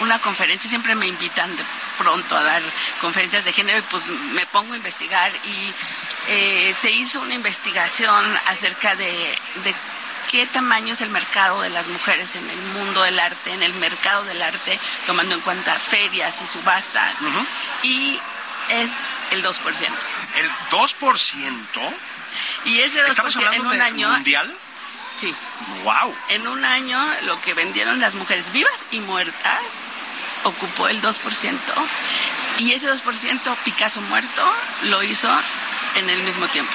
una 0.00 0.20
conferencia, 0.20 0.68
siempre 0.68 0.94
me 0.94 1.06
invitan 1.06 1.56
de 1.56 1.64
pronto 1.98 2.36
a 2.36 2.42
dar 2.42 2.62
conferencias 3.00 3.44
de 3.44 3.52
género 3.52 3.78
y 3.78 3.82
pues 3.82 4.06
me 4.06 4.46
pongo 4.46 4.74
a 4.74 4.76
investigar 4.76 5.32
y 5.44 5.72
eh, 6.28 6.74
se 6.78 6.90
hizo 6.90 7.20
una 7.20 7.34
investigación 7.34 8.24
acerca 8.46 8.94
de, 8.94 9.34
qué 10.30 10.46
tamaño 10.46 10.92
es 10.92 11.00
el 11.00 11.10
mercado 11.10 11.62
de 11.62 11.70
las 11.70 11.86
mujeres 11.88 12.36
en 12.36 12.48
el 12.48 12.60
mundo 12.74 13.02
del 13.02 13.18
arte, 13.18 13.52
en 13.52 13.62
el 13.62 13.72
mercado 13.74 14.24
del 14.24 14.42
arte, 14.42 14.78
tomando 15.06 15.34
en 15.34 15.40
cuenta 15.40 15.74
ferias 15.78 16.42
y 16.42 16.46
subastas. 16.46 17.16
Y 17.82 18.20
es 18.68 18.92
el 19.30 19.42
2%. 19.42 19.58
¿El 20.36 20.50
2%? 20.70 21.94
Y 22.64 22.80
ese 22.80 23.04
2% 23.04 23.08
¿Estamos 23.08 23.36
hablando 23.36 23.56
en 23.56 23.66
un 23.66 23.76
de 23.78 23.82
año. 23.82 24.10
mundial? 24.10 24.56
Sí. 25.18 25.34
¡Wow! 25.84 26.14
En 26.28 26.46
un 26.48 26.64
año 26.64 26.98
lo 27.22 27.40
que 27.40 27.54
vendieron 27.54 28.00
las 28.00 28.14
mujeres 28.14 28.52
vivas 28.52 28.86
y 28.90 29.00
muertas 29.00 29.98
ocupó 30.44 30.88
el 30.88 31.00
2%. 31.00 31.58
Y 32.58 32.72
ese 32.72 32.90
2%, 32.90 33.56
Picasso 33.64 34.00
muerto, 34.02 34.42
lo 34.84 35.02
hizo 35.02 35.28
en 35.96 36.10
el 36.10 36.22
mismo 36.22 36.46
tiempo. 36.48 36.72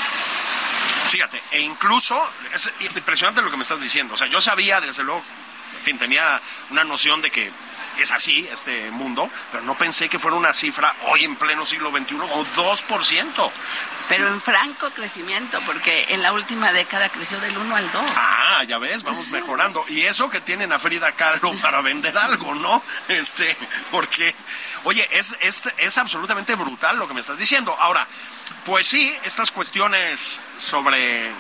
Fíjate, 1.06 1.42
e 1.52 1.62
incluso 1.62 2.30
es 2.54 2.72
impresionante 2.82 3.42
lo 3.42 3.50
que 3.50 3.58
me 3.58 3.64
estás 3.64 3.82
diciendo. 3.82 4.14
O 4.14 4.18
sea, 4.18 4.28
yo 4.28 4.42
sabía, 4.42 4.80
desde 4.82 5.04
luego, 5.04 5.24
en 5.78 5.84
fin, 5.84 5.98
tenía 5.98 6.42
una 6.70 6.84
noción 6.84 7.22
de 7.22 7.32
que 7.32 7.52
es 8.02 8.12
así 8.12 8.48
este 8.52 8.92
mundo, 8.92 9.30
pero 9.52 9.64
no 9.64 9.78
pensé 9.78 10.10
que 10.10 10.20
fuera 10.20 10.38
una 10.38 10.54
cifra 10.54 10.96
hoy 11.08 11.24
en 11.24 11.36
pleno 11.36 11.66
siglo 11.66 11.92
XXI 11.92 12.16
o 12.16 12.46
2%. 12.46 13.52
Pero 14.08 14.28
en 14.28 14.42
franco 14.42 14.90
crecimiento, 14.90 15.62
porque 15.66 16.08
en 16.10 16.24
la 16.24 16.34
última 16.34 16.72
década 16.72 17.10
creció 17.10 17.40
del 17.40 17.56
1 17.56 17.76
al 17.76 17.92
2. 17.92 18.04
Ah, 18.16 18.64
ya 18.68 18.80
ves, 18.80 19.04
vamos 19.04 19.30
mejorando. 19.30 19.86
Y 19.88 20.02
eso 20.02 20.30
que 20.32 20.42
tienen 20.42 20.74
a 20.74 20.80
Frida 20.80 21.12
Kahlo 21.12 21.54
para 21.62 21.82
vender 21.82 22.18
algo, 22.18 22.56
¿no? 22.56 22.82
Este, 23.08 23.56
porque, 23.92 24.34
oye, 24.84 25.08
es, 25.12 25.38
es, 25.42 25.64
es 25.78 25.98
absolutamente 26.00 26.56
brutal 26.56 26.98
lo 26.98 27.08
que 27.08 27.14
me 27.14 27.20
estás 27.20 27.38
diciendo. 27.38 27.76
Ahora, 27.80 28.08
pues 28.66 28.88
sí, 28.88 29.16
estas 29.24 29.52
cuestiones 29.52 30.40
sobre 30.58 31.32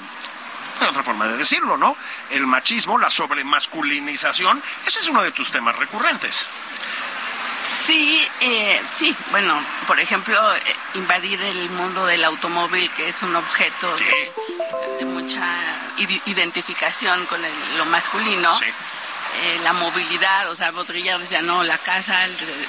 otra 0.88 1.04
forma 1.04 1.28
de 1.28 1.38
decirlo, 1.38 1.78
¿no? 1.78 1.98
El 2.30 2.48
machismo, 2.48 2.98
la 2.98 3.10
sobremasculinización, 3.10 4.64
ese 4.86 5.00
es 5.00 5.10
uno 5.10 5.22
de 5.22 5.32
tus 5.32 5.52
temas 5.52 5.76
recurrentes. 5.76 6.50
Sí, 7.86 8.28
eh, 8.42 8.82
sí, 8.96 9.16
bueno, 9.32 9.64
por 9.88 10.00
ejemplo, 10.00 10.56
eh, 10.56 10.62
invadir 10.96 11.42
el 11.42 11.70
mundo 11.70 12.06
del 12.06 12.24
automóvil, 12.24 12.90
que 12.92 13.10
es 13.10 13.22
un 13.22 13.36
objeto 13.36 13.96
de, 13.96 15.06
mucha 15.06 15.44
identificación 16.26 17.26
con 17.26 17.42
lo 17.78 17.86
masculino. 17.86 18.54
Sí. 18.54 18.66
Eh, 19.36 19.60
la 19.64 19.74
movilidad, 19.74 20.50
o 20.50 20.56
sea, 20.56 20.72
Baudrillard 20.72 21.22
decía, 21.22 21.42
no, 21.42 21.64
la 21.64 21.78
casa, 21.78 22.18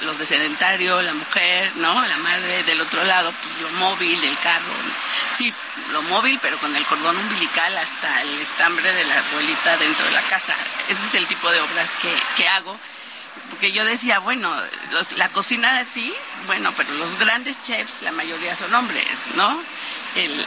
los 0.03 0.17
de 0.17 0.25
sedentario, 0.25 1.01
la 1.01 1.13
mujer, 1.13 1.71
¿no? 1.75 2.05
La 2.05 2.17
madre 2.17 2.63
del 2.63 2.79
otro 2.81 3.03
lado, 3.03 3.33
pues 3.41 3.59
lo 3.61 3.69
móvil, 3.79 4.23
el 4.23 4.37
carro. 4.39 4.71
Sí, 5.35 5.53
lo 5.91 6.01
móvil, 6.03 6.39
pero 6.41 6.57
con 6.59 6.75
el 6.75 6.85
cordón 6.85 7.17
umbilical 7.17 7.77
hasta 7.77 8.21
el 8.21 8.39
estambre 8.39 8.93
de 8.93 9.03
la 9.05 9.19
abuelita 9.19 9.77
dentro 9.77 10.05
de 10.05 10.11
la 10.11 10.21
casa. 10.23 10.55
Ese 10.87 11.05
es 11.07 11.15
el 11.15 11.27
tipo 11.27 11.49
de 11.51 11.59
obras 11.61 11.89
que, 12.01 12.13
que 12.37 12.47
hago. 12.47 12.77
Porque 13.51 13.71
yo 13.71 13.85
decía, 13.85 14.19
bueno, 14.19 14.51
la 15.17 15.29
cocina 15.29 15.85
sí, 15.85 16.13
bueno, 16.47 16.73
pero 16.75 16.91
los 16.95 17.17
grandes 17.19 17.61
chefs, 17.61 18.01
la 18.01 18.11
mayoría 18.11 18.55
son 18.55 18.73
hombres, 18.73 19.05
¿no? 19.35 19.61
el, 20.15 20.45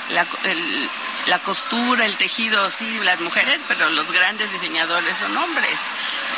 la 1.26 1.38
costura, 1.38 2.04
el 2.04 2.16
tejido, 2.16 2.68
sí, 2.68 2.98
las 3.02 3.20
mujeres, 3.20 3.60
pero 3.66 3.88
los 3.90 4.12
grandes 4.12 4.52
diseñadores 4.52 5.16
son 5.16 5.36
hombres. 5.36 5.78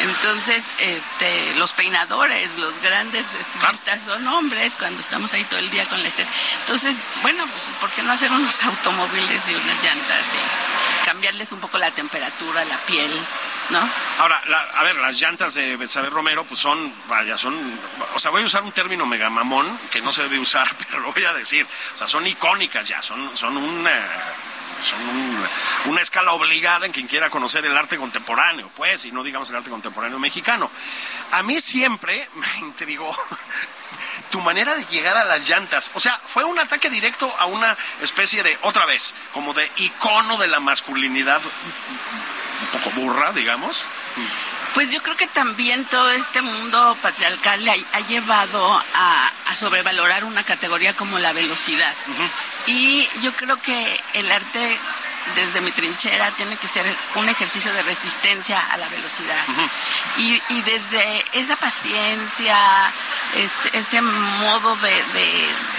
Entonces, 0.00 0.64
este, 0.78 1.54
los 1.56 1.72
peinadores, 1.72 2.56
los 2.58 2.78
grandes 2.80 3.26
estilistas 3.34 4.00
son 4.04 4.26
hombres 4.28 4.76
cuando 4.76 5.00
estamos 5.00 5.32
ahí 5.32 5.44
todo 5.44 5.58
el 5.58 5.70
día 5.70 5.84
con 5.86 6.00
la 6.00 6.08
estética. 6.08 6.34
Entonces, 6.60 6.96
bueno, 7.22 7.46
pues, 7.46 7.64
¿por 7.80 7.90
qué 7.90 8.02
no 8.02 8.12
hacer 8.12 8.30
unos 8.30 8.62
automóviles 8.62 9.48
y 9.48 9.54
unas 9.54 9.82
llantas 9.82 10.24
y 10.32 11.04
cambiarles 11.04 11.50
un 11.52 11.60
poco 11.60 11.78
la 11.78 11.90
temperatura, 11.90 12.64
la 12.64 12.78
piel? 12.86 13.10
¿No? 13.70 13.80
Ahora, 14.20 14.40
a 14.74 14.84
ver, 14.84 14.94
las 14.96 15.20
llantas 15.20 15.54
de 15.54 15.76
Betsabe 15.76 16.08
Romero, 16.08 16.44
pues 16.44 16.55
son, 16.56 16.92
vaya, 17.08 17.36
son, 17.36 17.54
o 18.14 18.18
sea, 18.18 18.30
voy 18.30 18.42
a 18.42 18.46
usar 18.46 18.62
un 18.62 18.72
término 18.72 19.06
megamamón 19.06 19.78
que 19.90 20.00
no 20.00 20.12
se 20.12 20.22
debe 20.22 20.38
usar, 20.38 20.66
pero 20.78 21.00
lo 21.00 21.12
voy 21.12 21.24
a 21.24 21.32
decir, 21.34 21.66
o 21.94 21.96
sea, 21.96 22.08
son 22.08 22.26
icónicas 22.26 22.88
ya, 22.88 23.02
son, 23.02 23.36
son 23.36 23.56
un 23.56 23.86
son 24.82 25.00
una 25.86 26.00
escala 26.00 26.32
obligada 26.32 26.86
en 26.86 26.92
quien 26.92 27.06
quiera 27.06 27.30
conocer 27.30 27.64
el 27.64 27.76
arte 27.76 27.96
contemporáneo, 27.96 28.70
pues, 28.74 29.04
y 29.04 29.12
no 29.12 29.22
digamos 29.22 29.50
el 29.50 29.56
arte 29.56 29.70
contemporáneo 29.70 30.18
mexicano. 30.18 30.70
A 31.32 31.42
mí 31.42 31.60
siempre 31.60 32.28
me 32.34 32.58
intrigó 32.58 33.14
tu 34.30 34.40
manera 34.40 34.74
de 34.74 34.84
llegar 34.86 35.16
a 35.16 35.24
las 35.24 35.48
llantas. 35.48 35.90
O 35.94 36.00
sea, 36.00 36.20
fue 36.26 36.44
un 36.44 36.58
ataque 36.58 36.90
directo 36.90 37.32
a 37.38 37.46
una 37.46 37.76
especie 38.00 38.42
de, 38.42 38.58
otra 38.62 38.86
vez, 38.86 39.14
como 39.32 39.54
de 39.54 39.70
icono 39.76 40.36
de 40.38 40.48
la 40.48 40.60
masculinidad 40.60 41.40
un 41.42 42.80
poco 42.80 42.90
burra, 42.90 43.32
digamos. 43.32 43.84
Pues 44.76 44.92
yo 44.92 45.02
creo 45.02 45.16
que 45.16 45.26
también 45.26 45.86
todo 45.86 46.10
este 46.10 46.42
mundo 46.42 46.98
patriarcal 47.00 47.64
le 47.64 47.70
ha, 47.70 48.00
llevado 48.00 48.78
a, 48.94 49.30
sobrevalorar 49.54 50.22
una 50.24 50.42
categoría 50.42 50.92
como 50.92 51.18
la 51.18 51.32
velocidad. 51.32 51.94
Y 52.66 53.08
yo 53.22 53.32
creo 53.32 53.58
que 53.62 54.00
el 54.12 54.30
arte 54.30 54.78
desde 55.34 55.62
mi 55.62 55.70
trinchera 55.72 56.30
tiene 56.32 56.58
que 56.58 56.68
ser 56.68 56.84
un 57.14 57.26
ejercicio 57.26 57.72
de 57.72 57.82
resistencia 57.84 58.60
a 58.70 58.76
la 58.76 58.86
velocidad. 58.90 59.46
y, 60.18 60.60
desde 60.60 61.24
esa 61.32 61.56
paciencia, 61.56 62.58
este, 63.34 63.78
ese 63.78 64.02
modo 64.02 64.76
de, 64.76 65.02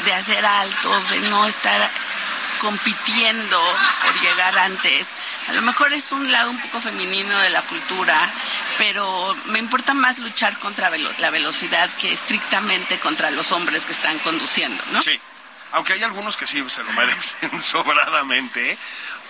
de, 0.06 0.14
hacer 0.16 0.44
altos, 0.44 1.08
de 1.12 1.20
no 1.30 1.46
estar 1.46 1.92
compitiendo 2.60 3.60
por 4.04 4.22
llegar 4.22 4.58
antes. 4.58 5.16
A 5.48 5.54
lo 5.54 5.62
mejor 5.62 5.94
es 5.94 6.12
un 6.12 6.32
lado 6.32 6.50
un 6.50 6.60
poco 6.62 6.82
femenino 6.82 7.38
de 7.40 7.50
la 7.50 7.62
cultura, 7.64 8.30
pero 8.78 9.36
me 9.46 9.60
importa 9.60 9.94
más 9.94 10.20
luchar 10.20 10.58
contra 10.60 10.90
la 10.90 11.30
velocidad 11.30 11.90
que 12.00 12.12
estrictamente 12.12 13.00
contra 13.00 13.32
los 13.32 13.52
hombres 13.52 13.86
que 13.86 13.92
están 13.92 14.20
conduciendo, 14.20 14.84
¿no? 14.92 15.02
Sí. 15.02 15.20
Aunque 15.74 15.94
hay 15.94 16.04
algunos 16.04 16.38
que 16.38 16.48
sí 16.48 16.64
se 16.70 16.84
lo 16.84 16.92
merecen 16.94 17.62
sobradamente. 17.62 18.72
¿eh? 18.72 18.78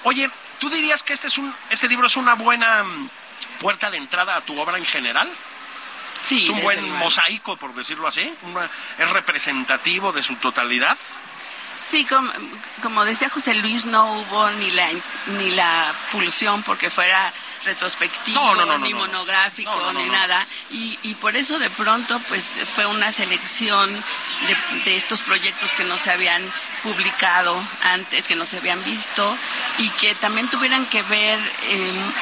Oye, 0.04 0.30
¿tú 0.60 0.70
dirías 0.70 1.04
que 1.04 1.14
este, 1.14 1.28
es 1.28 1.38
un, 1.38 1.54
este 1.70 1.88
libro 1.88 2.08
es 2.08 2.18
una 2.18 2.36
buena 2.36 2.84
mm, 2.84 3.10
puerta 3.60 3.90
de 3.90 3.98
entrada 3.98 4.38
a 4.38 4.42
tu 4.42 4.60
obra 4.60 4.78
en 4.78 4.86
general? 4.86 5.32
Sí, 6.24 6.44
es 6.44 6.50
un 6.50 6.62
buen 6.62 6.90
mosaico, 6.92 7.58
por 7.58 7.74
decirlo 7.74 8.08
así. 8.08 8.34
es 8.98 9.10
representativo 9.12 10.12
de 10.12 10.24
su 10.24 10.36
totalidad. 10.36 10.98
Sí, 11.80 12.06
como, 12.82 13.06
decía 13.06 13.30
José 13.30 13.54
Luis, 13.54 13.86
no 13.86 14.14
hubo 14.14 14.50
ni 14.52 14.72
la, 14.72 14.88
ni 15.28 15.52
la 15.52 15.94
pulsión 16.12 16.64
porque 16.64 16.90
fuera 16.90 17.32
retrospectivo, 17.64 18.56
ni 18.80 18.94
monográfico, 18.94 19.94
ni 19.94 20.10
nada. 20.10 20.46
Y, 20.72 20.98
y, 21.04 21.16
por 21.16 21.36
eso 21.36 21.60
de 21.60 21.70
pronto 21.70 22.20
pues 22.28 22.60
fue 22.66 22.86
una 22.88 23.12
selección 23.12 24.04
de, 24.86 24.96
estos 24.96 25.22
proyectos 25.22 25.72
que 25.72 25.84
no 25.84 25.98
se 25.98 26.12
habían 26.12 26.42
publicado 26.84 27.62
antes, 27.84 28.28
que 28.28 28.36
no 28.36 28.46
se 28.46 28.58
habían 28.58 28.84
visto 28.84 29.38
y 29.78 29.90
que 29.92 30.16
también 30.16 30.50
tuvieran 30.50 30.86
que 30.88 31.04
ver 31.04 31.40
em, 31.70 32.14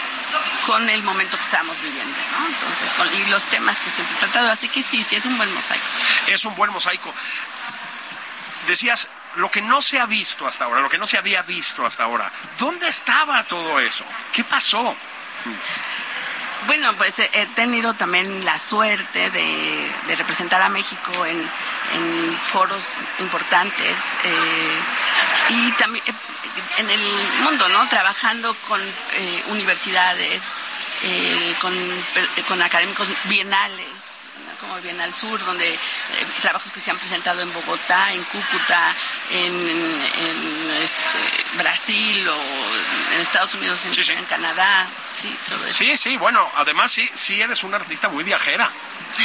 con 0.66 0.90
el 0.90 1.02
momento 1.04 1.38
que 1.38 1.44
estábamos 1.44 1.80
viviendo, 1.82 2.18
¿no? 2.38 2.48
Entonces, 2.48 2.92
con, 2.98 3.14
y 3.16 3.26
los 3.30 3.46
temas 3.46 3.80
que 3.80 3.90
siempre 3.90 4.16
he 4.16 4.20
tratado. 4.20 4.52
Así 4.52 4.68
que 4.68 4.84
sí, 4.84 5.04
sí, 5.04 5.16
es 5.16 5.26
un 5.26 5.38
buen 5.38 5.54
mosaico. 5.54 5.86
Es 6.28 6.44
un 6.46 6.56
buen 6.56 6.72
mosaico. 6.72 7.14
Decías, 8.68 9.08
lo 9.38 9.52
que 9.52 9.62
no 9.62 9.82
se 9.82 10.00
ha 10.00 10.06
visto 10.06 10.48
hasta 10.48 10.66
ahora, 10.66 10.82
lo 10.82 10.90
que 10.90 10.98
no 10.98 11.06
se 11.06 11.18
había 11.18 11.42
visto 11.42 11.86
hasta 11.86 12.04
ahora, 12.04 12.32
¿dónde 12.58 12.88
estaba 12.88 13.44
todo 13.44 13.80
eso? 13.80 14.06
¿Qué 14.32 14.44
pasó? 14.44 14.96
Bueno, 16.68 16.94
pues 16.98 17.14
he 17.20 17.46
tenido 17.56 17.94
también 17.94 18.44
la 18.44 18.58
suerte 18.58 19.30
de, 19.30 19.92
representar 20.18 20.62
a 20.62 20.70
México 20.70 21.26
en, 21.26 21.48
foros 22.48 22.84
importantes 23.20 23.98
eh, 24.24 24.80
y 25.50 25.72
también 25.74 26.04
eh, 26.08 26.14
en 26.78 26.90
el 26.90 27.02
mundo, 27.44 27.70
¿no? 27.70 27.88
Trabajando 27.88 28.56
con 28.68 28.82
eh, 28.82 29.44
universidades, 29.50 30.56
con 32.48 32.62
académicos 32.62 33.08
bienales 33.26 34.15
como 34.66 34.82
Bienal 34.82 35.14
Sur, 35.14 35.44
donde 35.46 35.74
eh, 35.74 35.78
trabajos 36.42 36.72
que 36.72 36.80
se 36.80 36.92
han 36.92 36.98
presentado 36.98 37.42
en 37.42 37.52
Bogotá, 37.54 38.12
en 38.14 38.24
Cúcuta, 38.24 38.94
en, 39.32 40.02
este, 40.82 41.58
Brasil 41.58 42.28
o 42.28 43.16
en 43.16 43.22
Estados 43.22 43.54
Unidos, 43.56 43.80
en, 43.86 44.26
Canadá, 44.26 44.88
sí, 45.12 45.36
todo 45.48 45.66
eso. 45.66 45.78
Sí, 45.78 45.98
sí, 45.98 46.18
bueno, 46.18 46.50
además 46.56 46.92
sí, 46.92 47.10
sí 47.14 47.42
eres 47.42 47.64
una 47.64 47.78
artista 47.78 48.10
muy 48.10 48.24
viajera. 48.24 48.70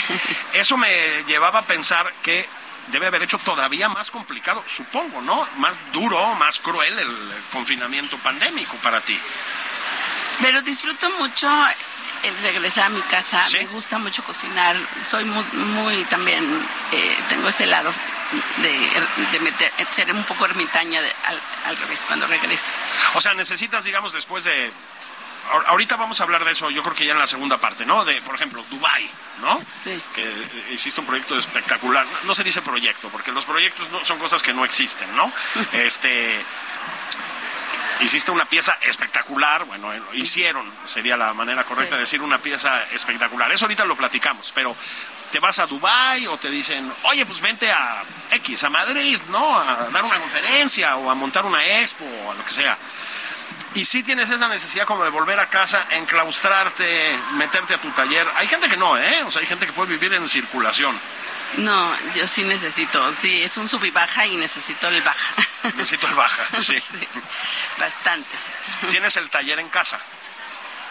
eso 0.53 0.77
me 0.77 1.25
llevaba 1.25 1.61
a 1.61 1.67
pensar 1.67 2.13
que 2.23 2.49
debe 2.89 3.07
haber 3.07 3.23
hecho 3.23 3.39
todavía 3.39 3.89
más 3.89 4.11
complicado, 4.11 4.63
supongo, 4.67 5.21
¿no? 5.23 5.47
Más 5.57 5.81
duro, 5.93 6.35
más 6.35 6.61
cruel 6.61 6.99
el 6.99 7.43
confinamiento 7.53 8.19
pandémico 8.19 8.77
para 8.77 9.01
ti. 9.01 9.19
Pero 10.41 10.63
disfruto 10.63 11.11
mucho 11.19 11.49
regresar 12.43 12.87
a 12.87 12.89
mi 12.89 13.03
casa. 13.03 13.41
Me 13.53 13.67
gusta 13.67 13.99
mucho 13.99 14.23
cocinar. 14.25 14.77
Soy 15.09 15.25
muy, 15.25 16.05
también, 16.05 16.45
eh, 16.93 17.19
tengo 17.29 17.49
ese 17.49 17.67
lado 17.67 17.91
de, 18.59 19.41
meter, 19.41 19.73
ser 19.91 20.13
un 20.13 20.25
poco 20.25 20.45
ermitaña 20.45 21.01
al, 21.67 21.77
revés 21.77 22.05
cuando 22.07 22.27
regrese. 22.27 22.73
O 23.15 23.21
sea, 23.21 23.35
necesitas, 23.35 23.85
digamos, 23.85 24.13
después 24.13 24.45
de 24.45 24.73
ahorita 25.67 25.97
vamos 25.97 26.21
a 26.21 26.25
hablar 26.25 26.45
de 26.45 26.53
eso, 26.53 26.71
yo 26.71 26.83
creo 26.83 26.95
que 26.95 27.05
ya 27.05 27.13
en 27.13 27.19
la 27.19 27.27
segunda 27.27 27.59
parte, 27.59 27.85
¿no? 27.85 28.05
De, 28.05 28.21
por 28.23 28.35
ejemplo, 28.35 28.65
Dubai, 28.71 29.09
¿no? 29.41 29.61
Sí. 29.83 30.01
Que 30.15 30.23
eh, 30.23 30.67
hiciste 30.71 31.01
un 31.01 31.07
proyecto 31.07 31.37
espectacular. 31.37 32.07
No 32.25 32.35
se 32.35 32.45
dice 32.45 32.63
proyecto, 32.63 33.09
porque 33.09 33.33
los 33.33 33.45
proyectos 33.45 33.91
no, 33.91 34.05
son 34.05 34.19
cosas 34.19 34.43
que 34.43 34.53
no 34.53 34.65
existen, 34.65 35.15
¿no? 35.17 35.33
este, 35.73 36.45
hiciste 38.01 38.31
una 38.31 38.47
pieza 38.47 38.77
espectacular, 38.83 39.65
bueno, 39.65 39.93
eh, 39.93 40.01
hicieron, 40.15 40.71
sería 40.85 41.17
la 41.17 41.33
manera 41.35 41.65
correcta 41.65 41.97
de 41.97 42.03
decir 42.03 42.23
una 42.23 42.39
pieza 42.39 42.85
espectacular. 42.93 43.51
Eso 43.53 43.67
ahorita 43.67 43.85
lo 43.85 43.97
platicamos, 43.97 44.53
pero 44.53 44.77
te 45.31 45.39
vas 45.39 45.59
a 45.59 45.67
Dubai 45.67 46.27
o 46.27 46.39
te 46.39 46.51
dicen, 46.51 46.93
oye, 47.05 47.25
pues 47.27 47.41
vente 47.41 47.71
a 47.71 48.03
X, 48.33 48.65
a 48.65 48.71
Madrid, 48.71 49.19
¿no? 49.29 49.59
A 49.59 49.89
dar 49.93 50.05
una 50.05 50.19
conferencia 50.19 50.97
o 50.97 51.11
a 51.11 51.15
montar 51.15 51.45
una 51.45 51.65
expo 51.81 52.05
o 52.05 52.33
a 52.33 52.35
lo 52.35 52.45
que 52.45 52.53
sea. 52.53 52.77
Y 53.75 53.85
si 53.85 54.03
tienes 54.03 54.29
esa 54.31 54.49
necesidad 54.49 54.85
como 54.85 55.05
de 55.05 55.11
volver 55.11 55.39
a 55.39 55.49
casa, 55.49 55.87
enclaustrarte, 55.91 57.17
meterte 57.35 57.75
a 57.75 57.81
tu 57.81 57.91
taller. 57.93 58.27
Hay 58.37 58.49
gente 58.49 58.69
que 58.69 58.77
no, 58.77 58.99
¿eh? 58.99 59.23
O 59.23 59.31
sea, 59.31 59.41
hay 59.41 59.47
gente 59.47 59.65
que 59.65 59.73
puede 59.73 59.93
vivir 59.93 60.13
en 60.13 60.27
circulación. 60.27 60.99
No, 61.57 61.93
yo 62.15 62.27
sí 62.27 62.43
necesito, 62.45 63.13
sí, 63.15 63.43
es 63.43 63.57
un 63.57 63.69
sub 63.69 63.85
y 63.85 63.91
baja 63.91 64.27
y 64.27 64.37
necesito 64.37 64.89
el 64.89 65.03
baja. 65.03 65.35
Necesito 65.77 66.07
el 66.07 66.15
baja, 66.15 66.43
sí. 66.63 66.77
bastante. 67.79 68.37
¿Tienes 68.91 69.17
el 69.17 69.29
taller 69.29 69.59
en 69.59 69.69
casa? 69.69 70.01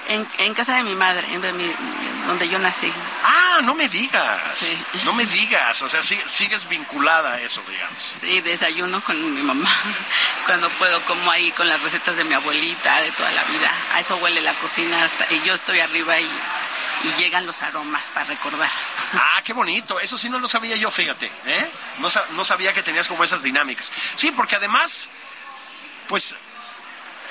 En, 0.07 0.53
casa 0.53 0.75
de 0.75 0.83
mi 0.83 0.95
madre, 0.95 1.27
en 1.31 1.41
donde 1.41 2.49
yo 2.49 2.57
nací. 2.57 2.91
Ah, 3.23 3.59
no 3.61 3.75
me 3.75 3.87
digas. 3.87 4.75
No 5.03 5.13
me 5.13 5.25
digas. 5.25 5.81
O 5.83 5.89
sea, 5.89 6.01
sigues 6.01 6.67
vinculada 6.67 7.33
a 7.33 7.41
eso, 7.41 7.61
digamos. 7.67 8.15
Sí, 8.19 8.41
desayuno 8.41 9.03
con 9.03 9.33
mi 9.35 9.41
mamá. 9.41 9.69
Cuando 10.45 10.69
puedo, 10.71 11.03
como 11.05 11.29
ahí 11.29 11.51
con 11.51 11.67
las 11.67 11.81
recetas 11.81 12.17
de 12.17 12.23
mi 12.23 12.33
abuelita 12.33 13.01
de 13.01 13.11
toda 13.11 13.31
la 13.31 13.43
vida. 13.43 13.71
A 13.93 13.99
eso 13.99 14.17
huele 14.17 14.41
la 14.41 14.53
cocina 14.55 15.03
hasta, 15.03 15.31
y 15.31 15.41
yo 15.41 15.53
estoy 15.53 15.79
arriba 15.79 16.19
y 16.19 16.29
y 17.03 17.13
llegan 17.21 17.45
los 17.45 17.61
aromas 17.61 18.07
para 18.09 18.25
recordar. 18.25 18.69
Ah, 19.11 19.41
qué 19.43 19.53
bonito. 19.53 19.99
Eso 19.99 20.17
sí 20.17 20.29
no 20.29 20.37
lo 20.37 20.47
sabía 20.47 20.75
yo, 20.75 20.91
fíjate. 20.91 21.31
¿eh? 21.45 21.71
No, 21.97 22.09
no 22.31 22.43
sabía 22.43 22.73
que 22.73 22.83
tenías 22.83 23.07
como 23.07 23.23
esas 23.23 23.41
dinámicas. 23.41 23.91
Sí, 24.13 24.31
porque 24.31 24.55
además, 24.55 25.09
pues 26.07 26.35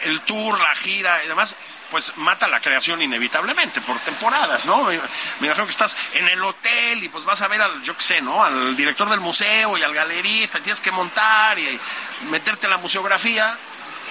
el 0.03 0.21
tour, 0.23 0.61
la 0.61 0.75
gira 0.75 1.23
y 1.25 1.29
demás, 1.29 1.57
pues 1.91 2.13
mata 2.17 2.49
la 2.49 2.61
creación 2.61 3.01
inevitablemente 3.01 3.81
por 3.81 3.99
temporadas, 4.01 4.67
¿no? 4.67 4.85
Me, 4.85 5.01
imagino 5.41 5.65
que 5.65 5.71
estás 5.71 5.97
en 6.13 6.29
el 6.29 6.43
hotel 6.43 7.03
y 7.03 7.09
pues 7.09 7.25
vas 7.25 7.41
a 7.41 7.49
ver 7.49 7.63
al, 7.63 7.81
yo 7.83 7.95
sé, 7.97 8.21
¿no? 8.21 8.45
Al 8.45 8.77
director 8.77 9.09
del 9.09 9.21
museo 9.21 9.79
y 9.79 9.83
al 9.83 9.95
galerista 9.95 10.59
y 10.59 10.63
tienes 10.63 10.81
que 10.81 10.91
montar 10.91 11.59
y 11.59 11.79
meterte 12.31 12.67
en 12.67 12.71
la 12.71 12.79
museografía. 12.79 13.57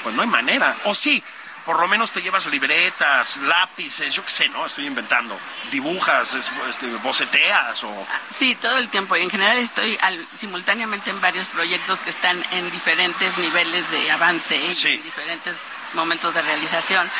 Pues 0.03 0.15
no 0.15 0.21
hay 0.21 0.27
manera. 0.27 0.77
O 0.86 0.93
sí, 0.93 1.23
por 1.67 1.82
lo 1.82 1.88
menos 1.89 2.13
te 2.13 2.21
llevas 2.21 2.45
libretas, 2.45 3.36
lápices, 3.39 4.13
yo 4.13 4.23
qué 4.23 4.30
sé, 4.30 4.47
¿no? 4.47 4.65
Estoy 4.65 4.88
inventando. 4.88 5.38
Dibujas, 5.69 6.34
este, 6.34 6.88
boceteas 7.03 7.84
o... 7.84 8.08
Sí, 8.32 8.56
todo 8.56 8.77
el 8.77 8.88
tiempo. 8.88 9.17
Y 9.17 9.23
en 9.23 9.30
general 9.30 9.58
estoy 9.58 9.99
simultáneamente 10.38 11.10
en 11.10 11.19
varios 11.19 11.45
proyectos 11.47 11.99
que 11.99 12.10
están 12.10 12.41
en 12.51 12.71
diferentes 12.71 13.38
niveles 13.38 13.91
de 13.91 14.10
avance, 14.10 14.56
en 14.56 15.03
diferentes 15.03 15.58
momentos 15.93 16.34
de 16.34 16.41
realización. 16.41 17.12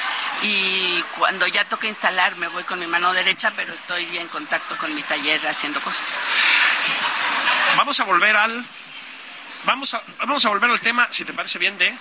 Y 0.42 1.04
cuando 1.18 1.46
ya 1.48 1.66
toca 1.66 1.88
instalar, 1.88 2.38
me 2.38 2.48
voy 2.48 2.64
con 2.64 2.80
mi 2.80 2.88
mano 2.88 3.12
derecha, 3.12 3.52
pero 3.54 3.74
estoy 3.74 4.18
en 4.18 4.30
contacto 4.30 4.78
con 4.78 4.96
mi 4.96 5.04
taller 5.04 5.46
haciendo 5.46 5.82
cosas. 5.82 6.16
Vamos 7.76 8.00
a 8.00 8.06
volver 8.06 8.38
al... 8.38 8.66
Vamos 9.66 9.94
a, 9.94 10.02
vamos 10.20 10.46
a 10.46 10.50
volver 10.50 10.72
al 10.72 10.80
tema, 10.80 11.10
si 11.12 11.26
te 11.26 11.34
parece 11.34 11.60
bien, 11.60 11.78
de 11.78 11.94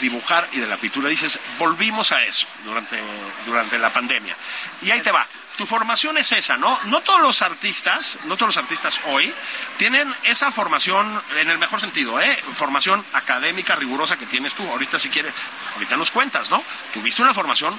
dibujar 0.00 0.48
y 0.52 0.60
de 0.60 0.66
la 0.66 0.76
pintura. 0.76 1.08
Dices, 1.08 1.38
volvimos 1.58 2.12
a 2.12 2.22
eso 2.24 2.46
durante, 2.64 3.00
durante 3.44 3.78
la 3.78 3.92
pandemia. 3.92 4.36
Y 4.82 4.90
ahí 4.90 5.00
te 5.00 5.10
va. 5.12 5.26
Tu 5.56 5.66
formación 5.66 6.16
es 6.18 6.30
esa, 6.30 6.56
¿no? 6.56 6.78
No 6.84 7.00
todos 7.00 7.20
los 7.20 7.42
artistas, 7.42 8.20
no 8.26 8.36
todos 8.36 8.54
los 8.54 8.62
artistas 8.62 9.00
hoy 9.06 9.34
tienen 9.76 10.14
esa 10.22 10.52
formación 10.52 11.20
en 11.36 11.50
el 11.50 11.58
mejor 11.58 11.80
sentido, 11.80 12.20
¿eh? 12.20 12.44
Formación 12.52 13.04
académica 13.12 13.74
rigurosa 13.74 14.16
que 14.16 14.26
tienes 14.26 14.54
tú. 14.54 14.62
Ahorita 14.70 15.00
si 15.00 15.08
quieres, 15.08 15.34
ahorita 15.74 15.96
nos 15.96 16.12
cuentas, 16.12 16.48
¿no? 16.48 16.62
Tuviste 16.94 17.22
una 17.22 17.34
formación 17.34 17.78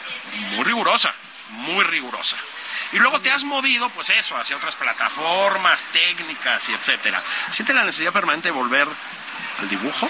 muy 0.55 0.65
rigurosa, 0.65 1.13
muy 1.51 1.85
rigurosa. 1.85 2.35
Y 2.91 2.99
luego 2.99 3.21
te 3.21 3.31
has 3.31 3.45
movido, 3.45 3.89
pues 3.91 4.09
eso, 4.09 4.35
hacia 4.35 4.57
otras 4.57 4.75
plataformas, 4.75 5.85
técnicas 5.93 6.67
y 6.67 6.73
etcétera. 6.73 7.23
¿Siente 7.49 7.73
la 7.73 7.83
necesidad 7.83 8.11
permanente 8.11 8.49
de 8.49 8.53
volver 8.53 8.89
al 9.59 9.69
dibujo? 9.69 10.09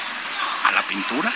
¿A 0.66 0.72
la 0.72 0.82
pintura? 0.84 1.32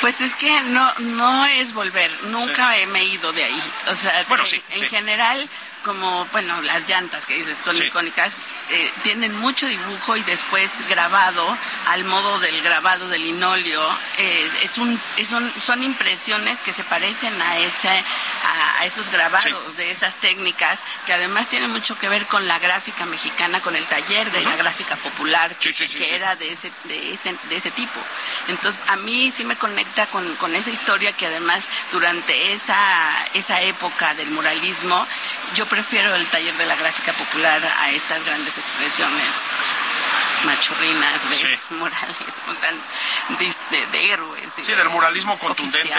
Pues 0.00 0.20
es 0.20 0.34
que 0.34 0.60
no 0.62 0.92
no 0.98 1.46
es 1.46 1.72
volver, 1.72 2.10
nunca 2.24 2.74
me 2.88 3.00
he 3.00 3.04
ido 3.04 3.32
de 3.32 3.44
ahí. 3.44 3.62
O 3.90 3.94
sea, 3.94 4.24
en 4.70 4.88
general 4.88 5.48
como, 5.86 6.26
bueno, 6.32 6.60
las 6.62 6.88
llantas 6.88 7.24
que 7.26 7.34
dices, 7.34 7.58
con 7.58 7.76
icónicas, 7.76 8.34
eh, 8.70 8.90
tienen 9.04 9.32
mucho 9.36 9.68
dibujo 9.68 10.16
y 10.16 10.22
después 10.24 10.72
grabado 10.88 11.56
al 11.86 12.02
modo 12.02 12.40
del 12.40 12.60
grabado 12.60 13.08
del 13.08 13.22
linóleo. 13.22 13.80
es 14.18 14.78
un, 14.78 15.00
es 15.16 15.30
un, 15.30 15.52
son 15.60 15.84
impresiones 15.84 16.60
que 16.64 16.72
se 16.72 16.82
parecen 16.82 17.40
a, 17.40 17.58
ese, 17.58 17.88
a, 18.78 18.84
esos 18.84 19.08
grabados 19.12 19.76
de 19.76 19.92
esas 19.92 20.16
técnicas, 20.16 20.82
que 21.06 21.12
además 21.12 21.46
tienen 21.46 21.70
mucho 21.70 21.96
que 21.96 22.08
ver 22.08 22.26
con 22.26 22.48
la 22.48 22.58
gráfica 22.58 23.06
mexicana, 23.06 23.60
con 23.60 23.76
el 23.76 23.84
taller 23.84 24.32
de 24.32 24.42
la 24.42 24.56
gráfica 24.56 24.96
popular, 24.96 25.54
que, 25.54 25.70
era 26.12 26.34
de 26.34 26.50
ese, 26.50 26.72
de, 26.84 27.12
ese, 27.12 27.36
de 27.48 27.56
ese 27.56 27.70
tipo. 27.70 28.00
Entonces, 28.48 28.80
a 28.88 28.96
mí 28.96 29.30
sí 29.30 29.44
me 29.44 29.54
conecta 29.54 30.08
con, 30.08 30.34
con 30.36 30.56
esa 30.56 30.70
historia 30.70 31.12
que 31.12 31.26
además 31.26 31.68
durante 31.92 32.52
esa, 32.52 33.24
esa 33.34 33.60
época 33.60 34.14
del 34.14 34.32
muralismo, 34.32 35.06
yo 35.54 35.64
prefiero 35.76 36.14
el 36.14 36.26
taller 36.28 36.56
de 36.56 36.64
la 36.64 36.74
gráfica 36.74 37.12
popular 37.12 37.62
a 37.62 37.90
estas 37.90 38.24
grandes 38.24 38.56
expresiones 38.56 39.52
machurrinas 40.46 41.28
de 41.28 41.58
murales 41.76 42.16
de, 43.92 44.12
héroes. 44.12 44.52
Sí, 44.62 44.72
del 44.72 44.88
muralismo 44.88 45.38
contundente. 45.38 45.92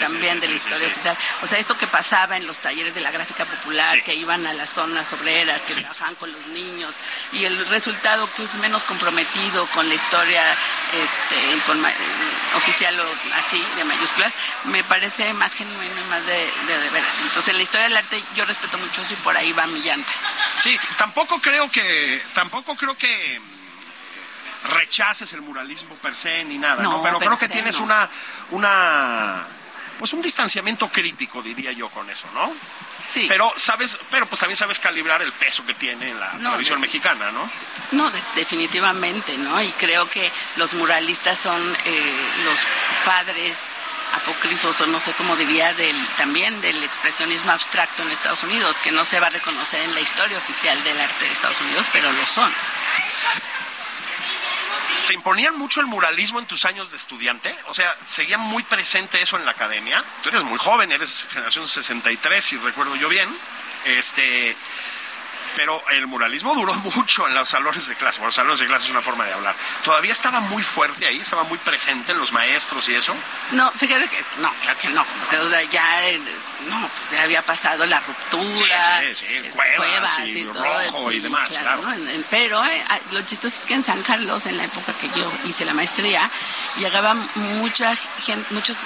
también 0.00 0.40
de 0.40 0.48
la 0.48 0.54
historia 0.54 0.88
oficial. 0.88 1.16
O 1.42 1.46
sea, 1.46 1.58
esto 1.58 1.76
que 1.76 1.86
pasaba 1.86 2.36
en 2.36 2.46
los 2.46 2.58
talleres 2.58 2.94
de 2.94 3.00
la 3.00 3.10
gráfica 3.10 3.44
popular, 3.44 4.02
que 4.02 4.14
iban 4.14 4.46
a 4.46 4.54
las 4.54 4.70
zonas 4.70 5.12
obreras, 5.12 5.60
que 5.62 5.74
trabajaban 5.74 6.14
con 6.16 6.32
los 6.32 6.46
niños, 6.48 6.96
y 7.32 7.44
el 7.44 7.66
resultado 7.66 8.28
que 8.34 8.44
es 8.44 8.54
menos 8.56 8.84
comprometido 8.84 9.66
con 9.68 9.88
la 9.88 9.94
historia 9.94 10.42
este, 11.02 11.62
con, 11.66 11.84
oficial 12.56 12.98
o 12.98 13.06
así, 13.38 13.62
de 13.76 13.84
mayúsculas, 13.84 14.34
me 14.64 14.82
parece 14.84 15.32
más 15.34 15.54
genuino 15.54 16.00
y 16.00 16.10
más 16.10 16.24
de, 16.26 16.50
de, 16.66 16.78
de 16.78 16.90
veras. 16.90 17.14
Entonces, 17.22 17.48
en 17.48 17.56
la 17.56 17.62
historia 17.62 17.88
del 17.88 17.96
arte 17.96 18.22
yo 18.34 18.44
respeto 18.44 18.78
mucho 18.78 19.02
eso 19.02 19.14
y 19.14 19.16
por 19.18 19.36
ahí 19.36 19.52
va 19.52 19.66
mi 19.66 19.80
llanta. 19.80 20.12
Sí, 20.58 20.78
tampoco 20.96 21.40
creo 21.40 21.70
que, 21.70 22.22
tampoco 22.32 22.76
creo 22.76 22.96
que 22.96 23.40
rechaces 24.64 25.32
el 25.32 25.42
muralismo 25.42 25.94
per 25.96 26.16
se 26.16 26.44
ni 26.44 26.58
nada, 26.58 26.82
¿no? 26.82 27.02
Pero 27.02 27.18
creo 27.18 27.38
que 27.38 27.48
tienes 27.48 27.78
una, 27.80 28.08
una, 28.50 29.46
pues 29.98 30.12
un 30.12 30.22
distanciamiento 30.22 30.90
crítico, 30.90 31.42
diría 31.42 31.72
yo, 31.72 31.88
con 31.90 32.08
eso, 32.10 32.26
¿no? 32.34 32.52
Sí. 33.08 33.26
Pero 33.28 33.52
sabes, 33.56 33.98
pero 34.10 34.26
pues 34.26 34.40
también 34.40 34.56
sabes 34.56 34.78
calibrar 34.80 35.20
el 35.20 35.32
peso 35.32 35.64
que 35.66 35.74
tiene 35.74 36.10
en 36.10 36.18
la 36.18 36.32
tradición 36.38 36.80
mexicana, 36.80 37.30
¿no? 37.30 37.50
No, 37.92 38.10
definitivamente, 38.34 39.36
¿no? 39.36 39.60
Y 39.62 39.70
creo 39.72 40.08
que 40.08 40.32
los 40.56 40.72
muralistas 40.74 41.38
son 41.38 41.76
eh, 41.84 42.14
los 42.44 42.60
padres 43.04 43.72
apócrifos 44.14 44.80
o 44.80 44.86
no 44.86 45.00
sé 45.00 45.12
cómo 45.12 45.36
diría 45.36 45.74
del, 45.74 45.96
también 46.16 46.60
del 46.60 46.82
expresionismo 46.82 47.50
abstracto 47.50 48.02
en 48.02 48.10
Estados 48.10 48.42
Unidos, 48.44 48.76
que 48.76 48.90
no 48.90 49.04
se 49.04 49.20
va 49.20 49.26
a 49.26 49.30
reconocer 49.30 49.80
en 49.82 49.94
la 49.94 50.00
historia 50.00 50.38
oficial 50.38 50.82
del 50.84 50.98
arte 51.00 51.24
de 51.24 51.32
Estados 51.32 51.60
Unidos, 51.60 51.86
pero 51.92 52.12
lo 52.12 52.24
son. 52.24 52.52
¿Te 55.06 55.12
imponían 55.12 55.58
mucho 55.58 55.80
el 55.80 55.86
muralismo 55.86 56.38
en 56.38 56.46
tus 56.46 56.64
años 56.64 56.90
de 56.90 56.96
estudiante? 56.96 57.54
O 57.66 57.74
sea, 57.74 57.94
¿seguía 58.04 58.38
muy 58.38 58.62
presente 58.62 59.20
eso 59.20 59.36
en 59.36 59.44
la 59.44 59.50
academia? 59.50 60.02
Tú 60.22 60.30
eres 60.30 60.44
muy 60.44 60.58
joven, 60.58 60.92
eres 60.92 61.26
generación 61.30 61.68
63, 61.68 62.42
si 62.42 62.56
recuerdo 62.56 62.96
yo 62.96 63.08
bien. 63.08 63.28
Este, 63.84 64.56
pero 65.56 65.82
el 65.90 66.06
muralismo 66.06 66.54
duró 66.54 66.74
mucho 66.96 67.26
en 67.28 67.34
los 67.34 67.48
salones 67.48 67.86
de 67.86 67.94
clase. 67.94 68.18
Bueno, 68.18 68.28
los 68.28 68.34
salones 68.34 68.58
de 68.58 68.66
clase 68.66 68.86
es 68.86 68.90
una 68.90 69.02
forma 69.02 69.24
de 69.24 69.32
hablar. 69.32 69.54
¿Todavía 69.82 70.12
estaba 70.12 70.40
muy 70.40 70.62
fuerte 70.62 71.06
ahí? 71.06 71.20
¿Estaba 71.20 71.44
muy 71.44 71.58
presente 71.58 72.12
en 72.12 72.18
los 72.18 72.32
maestros 72.32 72.88
y 72.88 72.94
eso? 72.94 73.14
No, 73.52 73.70
fíjate 73.72 74.08
que 74.08 74.22
no, 74.40 74.52
claro 74.62 74.78
que 74.78 74.88
no. 74.88 75.02
O 75.02 75.48
sea, 75.48 75.62
ya, 75.64 76.08
eh, 76.08 76.20
no, 76.68 76.88
pues 76.88 77.10
ya 77.12 77.22
había 77.22 77.42
pasado 77.42 77.86
la 77.86 78.00
ruptura. 78.00 79.00
Sí, 79.00 79.14
sí, 79.14 79.26
sí. 79.26 79.26
Eh, 79.28 79.52
cuevas, 79.54 80.18
y, 80.20 80.44
rojo 80.44 81.12
y 81.12 81.20
demás, 81.20 81.56
claro. 81.58 81.82
Pero 82.30 82.64
eh, 82.64 82.84
ah, 82.88 82.98
lo 83.10 83.22
chistoso 83.22 83.56
es 83.56 83.66
que 83.66 83.74
en 83.74 83.82
San 83.82 84.02
Carlos, 84.02 84.46
en 84.46 84.56
la 84.56 84.64
época 84.64 84.92
que 84.94 85.08
yo 85.18 85.30
hice 85.44 85.64
la 85.64 85.74
maestría, 85.74 86.30
llegaban 86.76 87.28
mucha 87.34 87.94
gente, 87.96 88.46
muchos 88.52 88.76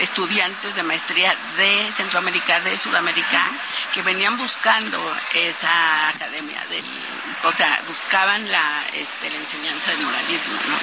estudiantes 0.00 0.76
de 0.76 0.82
maestría 0.82 1.34
de 1.56 1.90
Centroamérica, 1.92 2.60
de 2.60 2.76
Sudamérica, 2.76 3.50
que 3.92 4.02
venían 4.02 4.36
buscando 4.36 4.98
esa 5.58 6.08
academia 6.08 6.64
del 6.70 6.84
o 7.44 7.52
sea, 7.52 7.80
buscaban 7.86 8.50
la, 8.50 8.84
este, 8.94 9.30
la 9.30 9.36
enseñanza 9.36 9.90
del 9.92 10.00
moralismo, 10.00 10.54
¿no? 10.68 10.76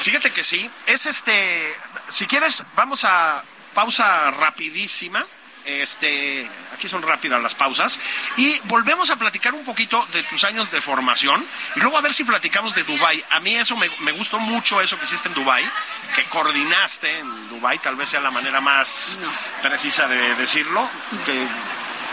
Fíjate 0.00 0.30
que 0.30 0.42
sí, 0.42 0.70
es 0.86 1.04
este, 1.06 1.76
si 2.08 2.26
quieres, 2.26 2.64
vamos 2.74 3.04
a 3.04 3.44
pausa 3.74 4.30
rapidísima. 4.30 5.26
Este, 5.64 6.48
aquí 6.72 6.88
son 6.88 7.02
rápidas 7.02 7.42
las 7.42 7.54
pausas 7.54 8.00
y 8.38 8.58
volvemos 8.64 9.10
a 9.10 9.16
platicar 9.16 9.52
un 9.52 9.66
poquito 9.66 10.02
de 10.12 10.22
tus 10.22 10.44
años 10.44 10.70
de 10.70 10.80
formación 10.80 11.46
y 11.76 11.80
luego 11.80 11.98
a 11.98 12.00
ver 12.00 12.14
si 12.14 12.24
platicamos 12.24 12.74
de 12.74 12.84
Dubai. 12.84 13.22
A 13.28 13.40
mí 13.40 13.54
eso 13.54 13.76
me, 13.76 13.90
me 14.00 14.12
gustó 14.12 14.38
mucho 14.38 14.80
eso 14.80 14.98
que 14.98 15.04
hiciste 15.04 15.28
en 15.28 15.34
Dubai, 15.34 15.70
que 16.16 16.24
coordinaste 16.24 17.18
en 17.18 17.50
Dubai, 17.50 17.78
tal 17.80 17.96
vez 17.96 18.08
sea 18.08 18.20
la 18.20 18.30
manera 18.30 18.62
más 18.62 19.20
precisa 19.60 20.08
de 20.08 20.34
decirlo, 20.36 20.88
que 21.26 21.46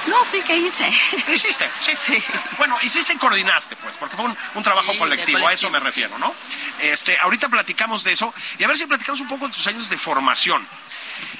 no, 0.07 0.23
sí 0.23 0.41
que 0.41 0.55
hice. 0.55 0.91
Hiciste, 1.27 1.69
sí. 1.79 2.23
Bueno, 2.57 2.77
hiciste 2.81 3.13
y 3.13 3.17
coordinaste, 3.17 3.75
pues, 3.77 3.97
porque 3.97 4.15
fue 4.15 4.25
un, 4.25 4.63
trabajo 4.63 4.97
colectivo, 4.97 5.47
a 5.47 5.53
eso 5.53 5.69
me 5.69 5.79
refiero, 5.79 6.17
¿no? 6.17 6.33
Este, 6.81 7.17
ahorita 7.19 7.49
platicamos 7.49 8.03
de 8.03 8.13
eso 8.13 8.33
y 8.57 8.63
a 8.63 8.67
ver 8.67 8.77
si 8.77 8.85
platicamos 8.85 9.21
un 9.21 9.27
poco 9.27 9.47
de 9.47 9.53
tus 9.53 9.65
años 9.67 9.89
de 9.89 9.97
formación. 9.97 10.67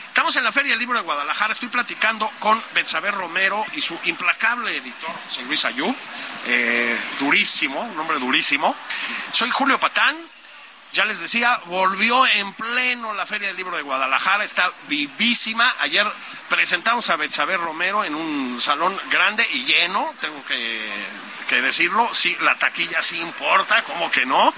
Estamos 0.08 0.36
en 0.38 0.45
la 0.45 0.51
Feria 0.51 0.71
del 0.71 0.80
Libro 0.80 0.97
de 0.97 1.04
Guadalajara, 1.04 1.51
estoy 1.51 1.67
platicando 1.67 2.32
con 2.39 2.62
Betsaber 2.73 3.13
Romero 3.13 3.65
y 3.73 3.82
su 3.82 3.99
implacable 4.06 4.78
editor, 4.78 5.13
José 5.25 5.43
Luis 5.43 5.65
Ayú, 5.65 5.93
eh, 6.47 6.97
durísimo, 7.19 7.82
un 7.82 7.99
hombre 7.99 8.17
durísimo. 8.17 8.75
Soy 9.32 9.49
Julio 9.49 9.78
Patán, 9.78 10.15
ya 10.95 11.03
les 11.03 11.19
decía, 11.19 11.60
volvió 11.65 12.25
en 12.25 12.53
pleno 12.53 13.13
la 13.13 13.25
Feria 13.25 13.49
del 13.49 13.58
Libro 13.58 13.75
de 13.75 13.81
Guadalajara, 13.81 14.45
está 14.45 14.71
vivísima. 14.88 15.75
Ayer 15.81 16.08
presentamos 16.47 17.10
a 17.10 17.17
Betsabe 17.17 17.58
Romero 17.58 18.05
en 18.05 18.15
un 18.15 18.62
salón 18.62 18.97
grande 19.12 19.45
y 19.51 19.65
lleno, 19.65 20.13
tengo 20.21 20.43
que, 20.45 20.89
que 21.49 21.62
decirlo. 21.62 22.08
Sí, 22.13 22.38
la 22.39 22.58
taquilla 22.58 23.01
sí 23.01 23.19
importa, 23.19 23.84
¿cómo 23.84 24.10
que 24.10 24.25
no? 24.25 24.53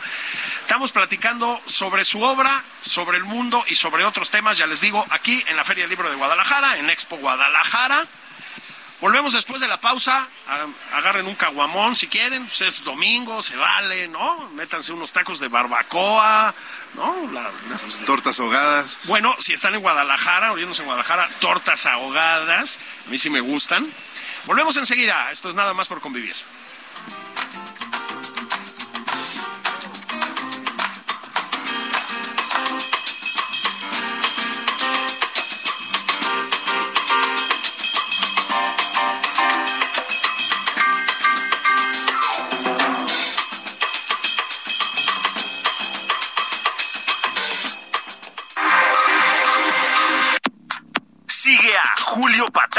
Estamos 0.61 0.91
platicando 0.91 1.59
sobre 1.65 2.05
su 2.05 2.21
obra, 2.21 2.63
sobre 2.81 3.17
el 3.17 3.23
mundo 3.23 3.65
y 3.67 3.73
sobre 3.73 4.05
otros 4.05 4.29
temas, 4.29 4.59
ya 4.59 4.67
les 4.67 4.79
digo, 4.79 5.03
aquí 5.09 5.43
en 5.47 5.57
la 5.57 5.63
Feria 5.63 5.85
del 5.85 5.89
Libro 5.89 6.07
de 6.07 6.17
Guadalajara, 6.17 6.77
en 6.77 6.91
Expo 6.91 7.17
Guadalajara. 7.17 8.05
Volvemos 8.99 9.33
después 9.33 9.61
de 9.61 9.67
la 9.67 9.79
pausa. 9.79 10.27
Agarren 10.91 11.27
un 11.27 11.35
caguamón 11.35 11.95
si 11.95 12.07
quieren. 12.07 12.45
Pues 12.45 12.61
es 12.61 12.83
domingo, 12.83 13.43
se 13.43 13.55
vale, 13.55 14.07
¿no? 14.07 14.49
Métanse 14.55 14.91
unos 14.91 15.13
tacos 15.13 15.39
de 15.39 15.47
barbacoa, 15.47 16.53
¿no? 16.95 17.31
Las 17.31 17.85
tortas 18.05 18.39
ahogadas. 18.39 18.99
Bueno, 19.03 19.35
si 19.37 19.53
están 19.53 19.75
en 19.75 19.81
Guadalajara, 19.81 20.51
oyéndose 20.51 20.81
en 20.81 20.87
Guadalajara, 20.87 21.29
tortas 21.39 21.85
ahogadas. 21.85 22.79
A 23.05 23.09
mí 23.09 23.19
sí 23.19 23.29
me 23.29 23.39
gustan. 23.39 23.93
Volvemos 24.45 24.75
enseguida. 24.77 25.29
Esto 25.31 25.49
es 25.49 25.55
nada 25.55 25.73
más 25.73 25.87
por 25.87 26.01
convivir. 26.01 26.35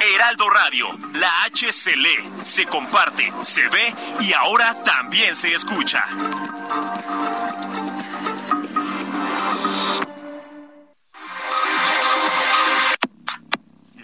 Heraldo 0.00 0.50
Radio, 0.50 0.88
la 1.14 1.44
H 1.44 1.72
se 1.72 1.96
lee, 1.96 2.30
se 2.42 2.66
comparte, 2.66 3.32
se 3.42 3.68
ve 3.68 3.94
y 4.20 4.32
ahora 4.32 4.74
también 4.82 5.34
se 5.34 5.54
escucha. 5.54 6.04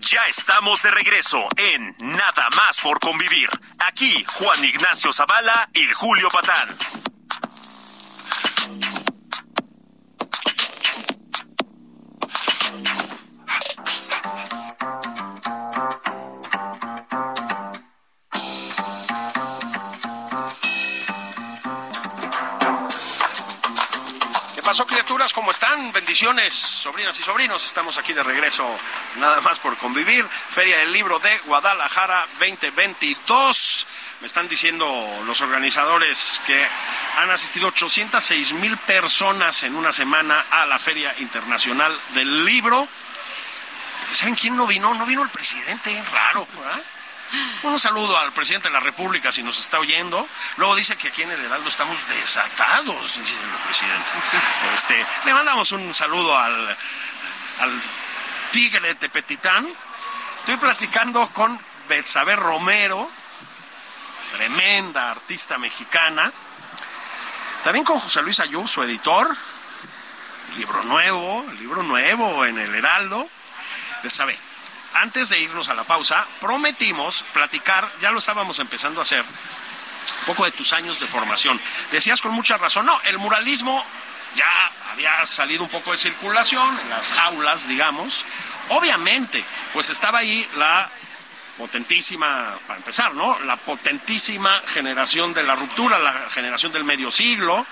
Ya 0.00 0.24
estamos 0.28 0.82
de 0.82 0.90
regreso 0.92 1.48
en 1.56 1.94
Nada 1.98 2.48
más 2.56 2.78
por 2.80 3.00
convivir. 3.00 3.48
Aquí 3.80 4.24
Juan 4.34 4.64
Ignacio 4.64 5.12
Zavala 5.12 5.68
y 5.74 5.84
Julio 5.94 6.28
Patán. 6.28 7.05
Bendiciones, 26.16 26.54
sobrinas 26.54 27.20
y 27.20 27.22
sobrinos. 27.22 27.62
Estamos 27.66 27.98
aquí 27.98 28.14
de 28.14 28.22
regreso, 28.22 28.64
nada 29.16 29.38
más 29.42 29.58
por 29.58 29.76
convivir. 29.76 30.26
Feria 30.48 30.78
del 30.78 30.90
Libro 30.90 31.18
de 31.18 31.36
Guadalajara 31.40 32.26
2022. 32.40 33.86
Me 34.22 34.26
están 34.26 34.48
diciendo 34.48 35.22
los 35.26 35.42
organizadores 35.42 36.40
que 36.46 36.66
han 37.18 37.28
asistido 37.28 37.68
806 37.68 38.54
mil 38.54 38.78
personas 38.78 39.62
en 39.64 39.76
una 39.76 39.92
semana 39.92 40.46
a 40.50 40.64
la 40.64 40.78
Feria 40.78 41.14
Internacional 41.18 41.94
del 42.14 42.46
Libro. 42.46 42.88
¿Saben 44.10 44.36
quién 44.36 44.56
no 44.56 44.66
vino? 44.66 44.94
No 44.94 45.04
vino 45.04 45.22
el 45.22 45.28
presidente, 45.28 46.02
raro, 46.10 46.48
¿verdad? 46.56 46.82
Un 47.62 47.78
saludo 47.78 48.16
al 48.18 48.32
presidente 48.32 48.68
de 48.68 48.74
la 48.74 48.80
República 48.80 49.32
si 49.32 49.42
nos 49.42 49.58
está 49.58 49.78
oyendo. 49.78 50.28
Luego 50.56 50.76
dice 50.76 50.96
que 50.96 51.08
aquí 51.08 51.22
en 51.22 51.32
el 51.32 51.44
Heraldo 51.44 51.68
estamos 51.68 51.98
desatados, 52.08 53.18
dice 53.18 53.34
el 53.34 53.64
presidente. 53.64 54.10
Este, 54.74 55.06
le 55.24 55.34
mandamos 55.34 55.72
un 55.72 55.92
saludo 55.92 56.38
al, 56.38 56.76
tigre 58.52 58.88
de 58.88 58.94
Tepetitán. 58.94 59.68
Estoy 60.40 60.56
platicando 60.58 61.28
con 61.30 61.58
Betsabe 61.88 62.36
Romero, 62.36 63.10
tremenda 64.32 65.10
artista 65.10 65.58
mexicana. 65.58 66.32
También 67.64 67.84
con 67.84 67.98
José 67.98 68.22
Luis 68.22 68.38
Ayub, 68.38 68.68
su 68.68 68.82
editor. 68.82 69.36
Libro 70.56 70.84
nuevo, 70.84 71.44
libro 71.58 71.82
nuevo 71.82 72.46
en 72.46 72.58
el 72.58 72.74
Heraldo. 72.74 73.28
Betsabe, 74.02 74.38
antes 75.02 75.28
de 75.28 75.40
irnos 75.40 75.68
a 75.68 75.74
la 75.74 75.84
pausa, 75.84 76.26
prometimos 76.40 77.24
platicar, 77.32 77.88
ya 78.00 78.10
lo 78.10 78.18
estábamos 78.18 78.58
empezando 78.58 79.00
a 79.00 79.02
hacer, 79.02 79.22
un 79.22 80.26
poco 80.26 80.44
de 80.44 80.52
tus 80.52 80.72
años 80.72 81.00
de 81.00 81.06
formación. 81.06 81.60
Decías 81.90 82.20
con 82.20 82.32
mucha 82.32 82.56
razón, 82.56 82.86
no, 82.86 83.00
el 83.02 83.18
muralismo 83.18 83.84
ya 84.34 84.70
había 84.90 85.24
salido 85.24 85.64
un 85.64 85.70
poco 85.70 85.92
de 85.92 85.98
circulación 85.98 86.78
en 86.80 86.90
las 86.90 87.12
aulas, 87.18 87.68
digamos. 87.68 88.24
Obviamente, 88.68 89.44
pues 89.72 89.90
estaba 89.90 90.18
ahí 90.18 90.48
la 90.56 90.90
potentísima, 91.56 92.58
para 92.66 92.78
empezar, 92.78 93.14
¿no? 93.14 93.38
La 93.40 93.56
potentísima 93.56 94.62
generación 94.66 95.32
de 95.32 95.42
la 95.42 95.54
ruptura, 95.54 95.98
la 95.98 96.28
generación 96.30 96.72
del 96.72 96.84
medio 96.84 97.10
siglo, 97.10 97.66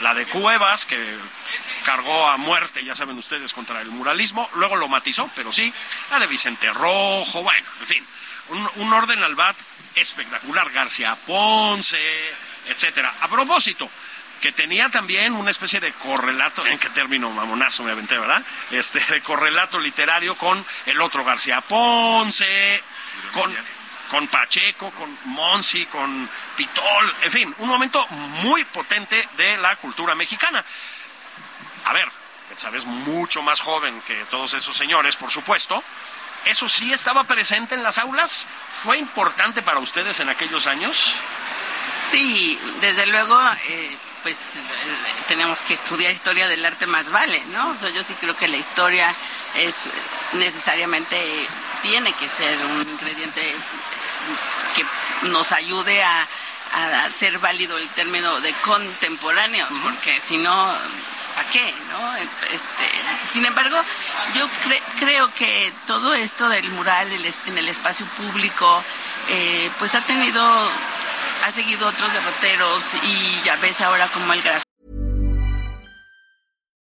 la 0.00 0.14
de 0.14 0.26
Cuevas, 0.26 0.86
que 0.86 1.16
cargó 1.86 2.26
a 2.26 2.36
muerte, 2.36 2.84
ya 2.84 2.96
saben 2.96 3.16
ustedes, 3.16 3.54
contra 3.54 3.80
el 3.80 3.92
muralismo, 3.92 4.50
luego 4.54 4.74
lo 4.74 4.88
matizó, 4.88 5.30
pero 5.36 5.52
sí, 5.52 5.72
la 6.10 6.18
de 6.18 6.26
Vicente 6.26 6.68
Rojo, 6.72 7.44
bueno, 7.44 7.68
en 7.78 7.86
fin, 7.86 8.06
un, 8.48 8.68
un 8.74 8.92
orden 8.92 9.22
al 9.22 9.36
bat 9.36 9.56
espectacular, 9.94 10.68
García 10.72 11.14
Ponce, 11.14 12.34
etcétera. 12.66 13.14
A 13.20 13.28
propósito, 13.28 13.88
que 14.40 14.50
tenía 14.50 14.90
también 14.90 15.32
una 15.34 15.52
especie 15.52 15.78
de 15.78 15.92
correlato, 15.92 16.66
¿en 16.66 16.76
qué 16.80 16.88
término 16.88 17.30
mamonazo 17.30 17.84
me 17.84 17.92
aventé, 17.92 18.18
verdad? 18.18 18.42
Este, 18.72 18.98
de 18.98 19.20
correlato 19.20 19.78
literario 19.78 20.36
con 20.36 20.66
el 20.86 21.00
otro 21.00 21.24
García 21.24 21.60
Ponce, 21.60 22.82
con, 23.32 23.54
con 24.10 24.26
Pacheco, 24.26 24.90
con 24.90 25.16
Monsi, 25.26 25.86
con 25.86 26.28
Pitol, 26.56 27.14
en 27.22 27.30
fin, 27.30 27.54
un 27.58 27.68
momento 27.68 28.04
muy 28.08 28.64
potente 28.64 29.28
de 29.36 29.56
la 29.58 29.76
cultura 29.76 30.16
mexicana. 30.16 30.64
A 31.86 31.92
ver, 31.92 32.10
sabes, 32.54 32.84
mucho 32.84 33.42
más 33.42 33.60
joven 33.60 34.00
que 34.02 34.24
todos 34.26 34.54
esos 34.54 34.76
señores, 34.76 35.16
por 35.16 35.30
supuesto. 35.30 35.82
¿Eso 36.44 36.68
sí 36.68 36.92
estaba 36.92 37.24
presente 37.24 37.74
en 37.74 37.82
las 37.82 37.98
aulas? 37.98 38.46
¿Fue 38.84 38.98
importante 38.98 39.62
para 39.62 39.80
ustedes 39.80 40.20
en 40.20 40.28
aquellos 40.28 40.66
años? 40.66 41.16
Sí, 42.10 42.58
desde 42.80 43.06
luego, 43.06 43.38
eh, 43.68 43.96
pues 44.22 44.36
eh, 44.36 44.40
tenemos 45.26 45.60
que 45.62 45.74
estudiar 45.74 46.12
historia 46.12 46.46
del 46.46 46.64
arte 46.64 46.86
más 46.86 47.10
vale, 47.10 47.42
¿no? 47.46 47.70
O 47.70 47.76
sea, 47.76 47.90
yo 47.90 48.02
sí 48.02 48.14
creo 48.14 48.36
que 48.36 48.48
la 48.48 48.56
historia 48.56 49.12
es 49.56 49.88
necesariamente 50.32 51.48
tiene 51.82 52.12
que 52.12 52.28
ser 52.28 52.56
un 52.66 52.88
ingrediente 52.88 53.54
que 54.74 55.28
nos 55.28 55.52
ayude 55.52 56.02
a, 56.02 56.26
hacer 57.06 57.38
válido 57.38 57.78
el 57.78 57.88
término 57.90 58.40
de 58.40 58.52
contemporáneos, 58.54 59.70
porque 59.82 60.20
si 60.20 60.36
no, 60.36 60.74
¿para 61.36 61.50
qué? 61.50 61.74
¿no? 61.92 62.16
Este, 62.16 63.28
sin 63.28 63.44
embargo, 63.44 63.76
yo 64.34 64.48
creo 64.98 65.28
que 65.36 65.72
todo 65.86 66.14
esto 66.14 66.48
del 66.48 66.70
mural 66.70 67.08
en 67.12 67.58
el 67.58 67.68
espacio 67.68 68.06
público, 68.16 68.82
eh, 69.28 69.70
pues 69.78 69.94
ha 69.94 70.00
tenido, 70.00 70.42
ha 70.42 71.50
seguido 71.52 71.88
otros 71.88 72.10
derroteros 72.12 72.94
y 73.04 73.44
ya 73.44 73.56
ves 73.56 73.80
ahora 73.82 74.08
como 74.08 74.32
el 74.32 74.42
grafito. 74.42 74.66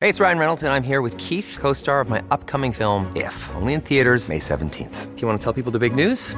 Hey, 0.02 0.08
it's 0.08 0.21
Ryan 0.21 0.39
Reynolds, 0.39 0.63
and 0.63 0.71
I'm 0.71 0.82
here 0.82 1.02
with 1.02 1.17
Keith, 1.17 1.58
co 1.60 1.73
star 1.73 1.99
of 1.99 2.08
my 2.08 2.21
upcoming 2.32 2.71
film, 2.71 3.12
If, 3.17 3.36
only 3.58 3.73
in 3.73 3.82
theaters, 3.82 4.30
May 4.30 4.39
17th. 4.39 5.13
Do 5.13 5.21
you 5.21 5.28
want 5.28 5.41
to 5.41 5.43
tell 5.43 5.52
people 5.52 5.73
the 5.73 5.80
big 5.80 5.93
news? 5.93 6.38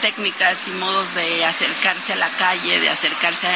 técnicas 0.00 0.68
y 0.68 0.70
modos 0.72 1.14
de 1.14 1.44
acercarse 1.44 2.12
a 2.12 2.16
la 2.16 2.28
calle, 2.30 2.80
de 2.80 2.88
acercarse 2.88 3.48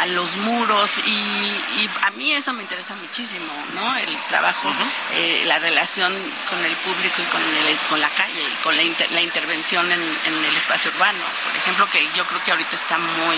a, 0.00 0.06
los 0.06 0.36
muros 0.38 0.98
y, 0.98 1.88
a 2.02 2.10
mí 2.12 2.32
eso 2.32 2.52
me 2.52 2.62
interesa 2.62 2.94
muchísimo, 2.94 3.52
¿no? 3.74 3.96
El 3.96 4.16
trabajo, 4.28 4.72
eh, 5.12 5.42
la 5.46 5.58
relación 5.58 6.12
con 6.48 6.64
el 6.64 6.74
público 6.76 7.22
y 7.22 7.24
con, 7.26 7.42
con 7.88 8.00
la 8.00 8.08
calle 8.10 8.42
y 8.42 8.62
con 8.62 8.76
la, 8.76 8.82
la 9.12 9.20
intervención 9.20 9.90
en, 9.92 10.00
el 10.00 10.56
espacio 10.56 10.90
urbano, 10.90 11.20
por 11.44 11.56
ejemplo, 11.56 11.88
que 11.90 12.02
yo 12.16 12.24
creo 12.24 12.42
que 12.44 12.50
ahorita 12.50 12.74
está 12.74 12.98
muy, 12.98 13.36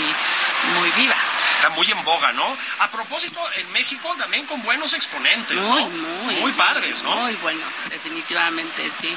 muy 0.79 0.91
viva. 0.93 1.17
Está 1.57 1.69
muy 1.77 1.89
en 1.89 2.05
boga, 2.05 2.33
¿no? 2.33 2.57
A 2.81 2.91
propósito, 2.91 3.41
en 3.57 3.71
México 3.73 4.13
también 4.19 4.47
con 4.47 4.61
buenos 4.63 4.95
exponentes, 4.95 5.63
muy, 5.63 5.85
Muy, 5.85 6.35
muy 6.37 6.53
padres, 6.53 7.05
¿no? 7.05 7.15
Muy 7.15 7.35
buenos, 7.37 7.69
definitivamente, 7.89 8.91
sí. 8.91 9.17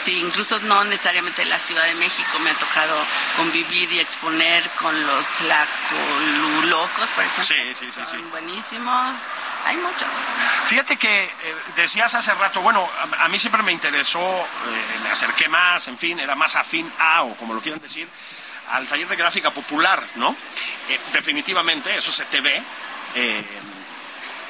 Sí, 0.00 0.20
incluso 0.20 0.58
no 0.60 0.84
necesariamente 0.84 1.42
en 1.42 1.48
la 1.48 1.58
Ciudad 1.58 1.84
de 1.84 1.94
México 1.96 2.38
me 2.42 2.50
ha 2.50 2.54
tocado 2.54 2.94
convivir 3.36 3.92
y 3.92 4.00
exponer 4.00 4.68
con 4.70 5.06
los 5.06 5.28
tlacolulocos, 5.30 7.08
por 7.10 7.24
ejemplo. 7.24 7.42
Sí, 7.44 7.74
sí, 7.74 7.92
sí. 7.92 8.00
Son 8.04 8.30
buenísimos. 8.30 9.16
Hay 9.64 9.76
muchos. 9.76 10.08
Fíjate 10.64 10.96
que 10.96 11.24
eh, 11.24 11.30
decías 11.76 12.14
hace 12.14 12.34
rato, 12.34 12.60
bueno, 12.60 12.88
a, 13.18 13.28
mí 13.28 13.38
siempre 13.38 13.62
me 13.62 13.72
interesó, 13.72 14.20
eh, 14.20 14.98
me 15.02 15.10
acerqué 15.10 15.48
más, 15.48 15.86
en 15.88 15.96
fin, 15.96 16.18
era 16.18 16.34
más 16.34 16.56
afín 16.56 16.92
a, 16.98 17.22
o 17.22 17.36
como 17.36 17.54
lo 17.54 17.60
quieran 17.60 17.80
decir, 17.80 18.08
al 18.72 18.86
taller 18.86 19.06
de 19.08 19.16
gráfica 19.16 19.52
popular, 19.52 20.02
¿no? 20.16 20.36
Eh, 20.88 21.00
definitivamente, 21.12 21.94
eso 21.94 22.10
se 22.10 22.24
te 22.24 22.40
ve 22.40 22.62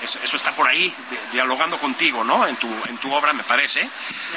eso, 0.03 0.37
está 0.37 0.53
por 0.53 0.67
ahí, 0.67 0.93
dialogando 1.31 1.79
contigo, 1.79 2.25
¿no? 2.25 2.47
En 2.47 2.57
tu, 2.57 2.69
en 2.89 2.99
tu 2.99 3.13
obra, 3.13 3.33
me 3.33 3.45
parece. 3.45 3.89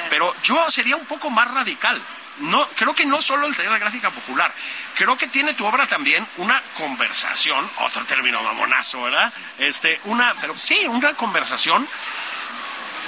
Pero 0.08 0.34
yo 0.42 0.70
sería 0.70 0.96
un 0.96 1.06
poco 1.06 1.30
más 1.30 1.50
radical. 1.50 2.00
No, 2.38 2.68
creo 2.76 2.94
que 2.94 3.06
no 3.06 3.20
solo 3.22 3.46
el 3.46 3.56
taller 3.56 3.72
de 3.72 3.78
gráfica 3.78 4.10
popular, 4.10 4.54
creo 4.94 5.16
que 5.16 5.26
tiene 5.28 5.54
tu 5.54 5.64
obra 5.64 5.86
también 5.86 6.26
una 6.36 6.62
conversación, 6.76 7.70
otro 7.78 8.04
término 8.04 8.42
mamonazo, 8.42 9.02
¿verdad? 9.02 9.32
Este, 9.58 10.00
una, 10.04 10.34
pero 10.40 10.54
sí, 10.56 10.86
una 10.86 11.14
conversación, 11.14 11.88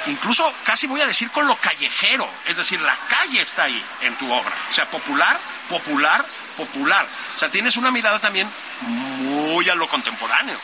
incluso 0.07 0.51
casi 0.65 0.87
voy 0.87 1.03
a 1.03 1.07
decir 1.07 1.31
con 1.31 1.47
lo 1.47 1.57
callejero, 1.57 2.31
es 2.47 2.57
decir, 2.57 2.81
la 2.81 2.97
calle 3.07 3.43
está 3.43 3.65
ahí 3.65 3.85
en 4.01 4.17
tu 4.17 4.33
obra, 4.33 4.55
o 4.71 4.73
sea, 4.73 4.89
popular, 4.89 5.39
popular, 5.69 6.25
popular. 6.57 7.07
O 7.35 7.39
sea, 7.39 7.51
tienes 7.51 7.77
una 7.77 7.91
mirada 7.91 8.19
también 8.19 8.51
muy 8.81 9.69
a 9.69 9.75
lo 9.75 9.89
contemporáneo. 9.89 10.59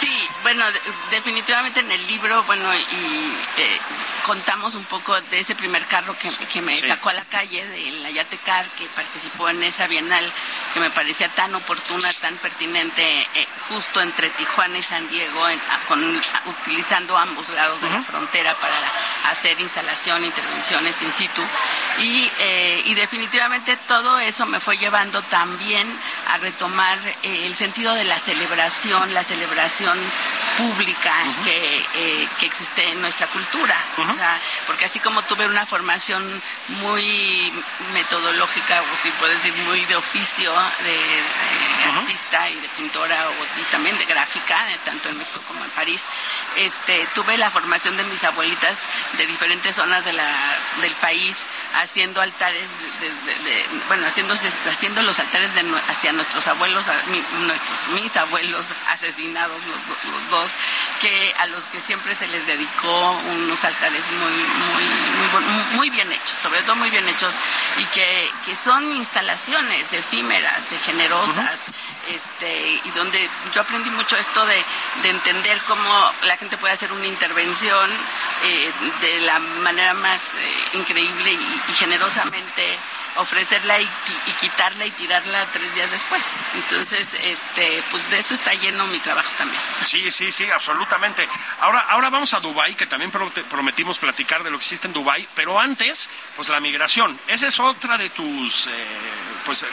Sí, 0.00 0.28
bueno, 0.42 0.64
definitivamente 1.10 1.80
en 1.80 1.90
el 1.90 2.06
libro, 2.06 2.42
bueno, 2.44 2.74
y 2.74 3.34
eh, 3.58 3.78
contamos 4.30 4.76
un 4.76 4.84
poco 4.84 5.20
de 5.22 5.40
ese 5.40 5.56
primer 5.56 5.84
carro 5.86 6.14
que, 6.16 6.62
me 6.62 6.76
sacó 6.76 7.08
a 7.08 7.14
la 7.14 7.24
calle, 7.24 7.66
de 7.66 7.90
la 7.98 8.10
Yatecar, 8.10 8.64
que 8.78 8.86
participó 8.94 9.48
en 9.48 9.60
esa 9.64 9.88
bienal 9.88 10.24
que 10.72 10.78
me 10.78 10.88
parecía 10.90 11.28
tan 11.30 11.52
oportuna, 11.56 12.08
tan 12.12 12.36
pertinente, 12.36 13.02
eh, 13.02 13.48
justo 13.68 14.00
entre 14.00 14.30
Tijuana 14.30 14.78
y 14.78 14.82
San 14.82 15.08
Diego, 15.08 15.40
con, 15.88 16.20
utilizando 16.46 17.18
ambos 17.18 17.48
lados 17.48 17.82
de 17.82 17.90
la 17.90 18.02
frontera 18.02 18.54
para 18.54 18.76
hacer 19.32 19.60
instalación, 19.60 20.24
intervenciones 20.24 21.02
in 21.02 21.12
situ. 21.12 21.42
Y, 21.98 22.30
eh, 22.38 22.82
y 22.84 22.94
definitivamente 22.94 23.76
todo 23.88 24.20
eso 24.20 24.46
me 24.46 24.60
fue 24.60 24.78
llevando 24.78 25.22
también 25.22 25.92
a 26.28 26.38
retomar 26.38 27.00
el 27.24 27.56
sentido 27.56 27.94
de 27.94 28.04
la 28.04 28.16
celebración, 28.16 29.12
la 29.12 29.24
celebración 29.24 29.98
pública 30.56 31.12
eh, 31.46 32.28
que, 32.38 32.46
existe 32.46 32.86
en 32.90 33.00
nuestra 33.00 33.26
cultura. 33.28 33.76
Porque 34.66 34.84
así 34.84 34.98
como 35.00 35.22
tuve 35.22 35.46
una 35.46 35.66
formación 35.66 36.42
muy 36.68 37.52
metodológica, 37.92 38.82
o 38.82 38.96
si 39.02 39.10
puedo 39.12 39.32
decir 39.32 39.54
muy 39.64 39.84
de 39.86 39.96
oficio, 39.96 40.52
de, 40.52 41.90
artista 41.90 42.48
y 42.48 42.54
de 42.60 42.68
pintora, 42.70 43.28
o, 43.28 43.60
y 43.60 43.64
también 43.64 43.96
de 43.98 44.04
gráfica, 44.04 44.70
eh, 44.70 44.78
tanto 44.84 45.08
en 45.08 45.18
México 45.18 45.40
como 45.46 45.64
en 45.64 45.70
París, 45.70 46.04
este, 46.56 47.06
tuve 47.14 47.36
la 47.38 47.50
formación 47.50 47.96
de 47.96 48.04
mis 48.04 48.22
abuelitas 48.24 48.78
de 49.16 49.26
diferentes 49.26 49.74
zonas 49.74 50.04
de 50.04 50.12
la, 50.12 50.30
del 50.80 50.94
país, 50.96 51.48
haciendo 51.74 52.20
altares, 52.20 52.68
de, 53.00 53.66
bueno, 53.88 54.06
haciendo, 54.06 54.34
haciendo 54.34 55.02
los 55.02 55.18
altares 55.18 55.50
hacia 55.88 56.12
nuestros 56.12 56.46
abuelos, 56.46 56.84
nuestros, 57.40 57.88
mis 57.88 58.16
abuelos 58.16 58.66
asesinados 58.88 59.60
los, 59.66 60.30
dos, 60.30 60.50
que 61.00 61.34
a 61.38 61.46
los 61.46 61.64
que 61.64 61.80
siempre 61.80 62.14
se 62.14 62.26
les 62.28 62.46
dedicó 62.46 63.12
unos 63.32 63.64
altares 63.64 64.04
muy, 64.12 64.32
muy, 64.32 65.42
muy, 65.42 65.76
muy 65.76 65.90
bien 65.90 66.10
hechos, 66.12 66.38
sobre 66.42 66.62
todo 66.62 66.76
muy 66.76 66.90
bien 66.90 67.08
hechos, 67.08 67.34
y 67.78 67.84
que, 67.86 68.30
que 68.44 68.54
son 68.54 68.92
instalaciones 68.96 69.92
efímeras, 69.92 70.68
generosas, 70.84 71.66
este, 72.08 72.80
y 72.84 72.90
donde 72.90 73.28
yo 73.52 73.60
aprendí 73.60 73.90
mucho 73.90 74.16
esto 74.16 74.44
de, 74.46 74.64
de 75.02 75.10
entender 75.10 75.58
cómo 75.66 76.12
la 76.26 76.36
gente 76.36 76.56
puede 76.56 76.74
hacer 76.74 76.92
una 76.92 77.06
intervención 77.06 77.90
eh, 78.44 78.72
de 79.00 79.20
la 79.20 79.38
manera 79.38 79.94
más 79.94 80.34
eh, 80.34 80.78
increíble 80.78 81.32
y, 81.32 81.72
generosamente 81.74 82.78
ofrecerla 83.16 83.80
y, 83.80 83.84
y, 83.84 84.32
quitarla 84.40 84.86
y 84.86 84.90
tirarla 84.92 85.46
tres 85.52 85.74
días 85.74 85.90
después. 85.90 86.22
Entonces, 86.54 87.14
este, 87.22 87.82
pues 87.90 88.08
de 88.10 88.18
eso 88.18 88.34
está 88.34 88.54
lleno 88.54 88.86
mi 88.86 88.98
trabajo 88.98 89.30
también. 89.36 89.60
Sí, 89.84 90.10
sí, 90.10 90.30
sí, 90.30 90.50
absolutamente. 90.50 91.28
Ahora, 91.60 91.80
ahora 91.88 92.10
vamos 92.10 92.32
a 92.34 92.40
Dubai, 92.40 92.74
que 92.74 92.86
también 92.86 93.10
prometimos 93.10 93.98
platicar 93.98 94.42
de 94.42 94.50
lo 94.50 94.58
que 94.58 94.64
existe 94.64 94.86
en 94.86 94.92
Dubai, 94.92 95.28
pero 95.34 95.58
antes, 95.58 96.08
pues 96.36 96.48
la 96.48 96.60
migración. 96.60 97.20
Esa 97.26 97.48
es 97.48 97.60
otra 97.60 97.96
de 97.98 98.10
tus, 98.10 98.66
eh, 98.66 98.70
pues, 99.44 99.66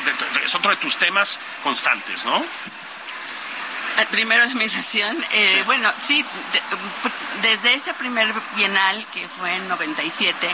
es 0.44 0.56
otro 0.56 0.72
de 0.72 0.78
tus 0.78 0.98
temas 0.98 1.40
constantes, 1.64 2.26
¿no? 2.26 2.44
Primero 4.06 4.46
la 4.46 4.54
migración. 4.54 5.26
Eh, 5.32 5.64
bueno, 5.66 5.92
sí, 6.00 6.24
desde 7.42 7.74
ese 7.74 7.94
primer 7.96 8.32
bienal, 8.56 9.06
que 9.12 9.28
fue 9.28 9.56
en 9.56 9.68
97, 9.68 10.48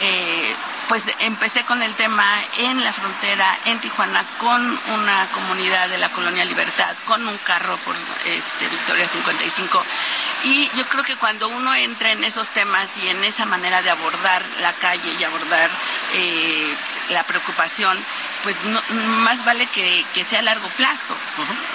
eh, 0.00 0.54
pues 0.88 1.04
empecé 1.20 1.64
con 1.64 1.82
el 1.84 1.94
tema 1.94 2.42
en 2.58 2.82
la 2.82 2.92
frontera, 2.92 3.58
en 3.66 3.78
Tijuana, 3.78 4.24
con 4.38 4.80
una 4.92 5.28
comunidad 5.32 5.88
de 5.88 5.98
la 5.98 6.08
Colonia 6.10 6.44
Libertad, 6.44 6.96
con 7.04 7.26
un 7.28 7.38
carro 7.38 7.78
este, 8.26 8.68
Victoria 8.68 9.06
55. 9.06 9.84
Y 10.44 10.68
yo 10.76 10.88
creo 10.88 11.04
que 11.04 11.16
cuando 11.16 11.48
uno 11.48 11.72
entra 11.74 12.10
en 12.10 12.24
esos 12.24 12.50
temas 12.50 12.98
y 12.98 13.08
en 13.08 13.22
esa 13.22 13.44
manera 13.44 13.82
de 13.82 13.90
abordar 13.90 14.44
la 14.60 14.72
calle 14.72 15.14
y 15.18 15.22
abordar 15.22 15.70
eh, 16.14 16.74
la 17.10 17.24
preocupación, 17.24 17.96
pues 18.42 18.56
más 18.64 19.44
vale 19.44 19.66
que, 19.66 20.04
sea 20.24 20.40
a 20.40 20.42
largo 20.42 20.68
plazo, 20.70 21.14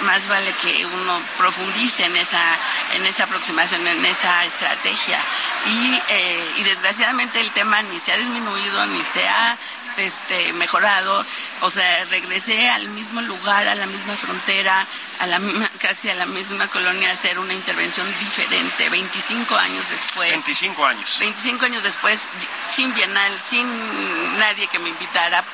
más 0.02 0.26
vale 0.28 0.52
que 0.62 0.84
uno 0.84 1.05
profundice 1.36 2.04
en 2.04 2.16
esa, 2.16 2.58
en 2.94 3.04
esa 3.06 3.24
aproximación, 3.24 3.86
en 3.86 4.04
esa 4.04 4.44
estrategia. 4.44 5.18
Y, 5.66 6.02
eh, 6.08 6.54
y 6.58 6.62
desgraciadamente 6.64 7.40
el 7.40 7.50
tema 7.52 7.82
ni 7.82 7.98
se 7.98 8.12
ha 8.12 8.16
disminuido 8.16 8.86
ni 8.86 9.02
se 9.02 9.28
ha 9.28 9.56
este, 9.96 10.52
mejorado, 10.52 11.24
o 11.60 11.70
sea, 11.70 12.04
regresé 12.06 12.68
al 12.68 12.88
mismo 12.90 13.20
lugar, 13.22 13.66
a 13.66 13.74
la 13.74 13.86
misma 13.86 14.16
frontera, 14.16 14.86
a 15.20 15.26
la, 15.26 15.40
casi 15.80 16.10
a 16.10 16.14
la 16.14 16.26
misma 16.26 16.68
colonia 16.68 17.10
a 17.10 17.12
hacer 17.12 17.38
una 17.38 17.54
intervención 17.54 18.06
diferente, 18.20 18.88
25 18.88 19.56
años 19.56 19.84
después. 19.90 20.30
25 20.30 20.84
años. 20.84 21.18
25 21.18 21.64
años 21.64 21.82
después, 21.82 22.28
sin 22.68 22.94
bienal, 22.94 23.32
sin 23.48 24.38
nadie 24.38 24.68
que 24.68 24.78
me 24.78 24.90
invitara, 24.90 25.44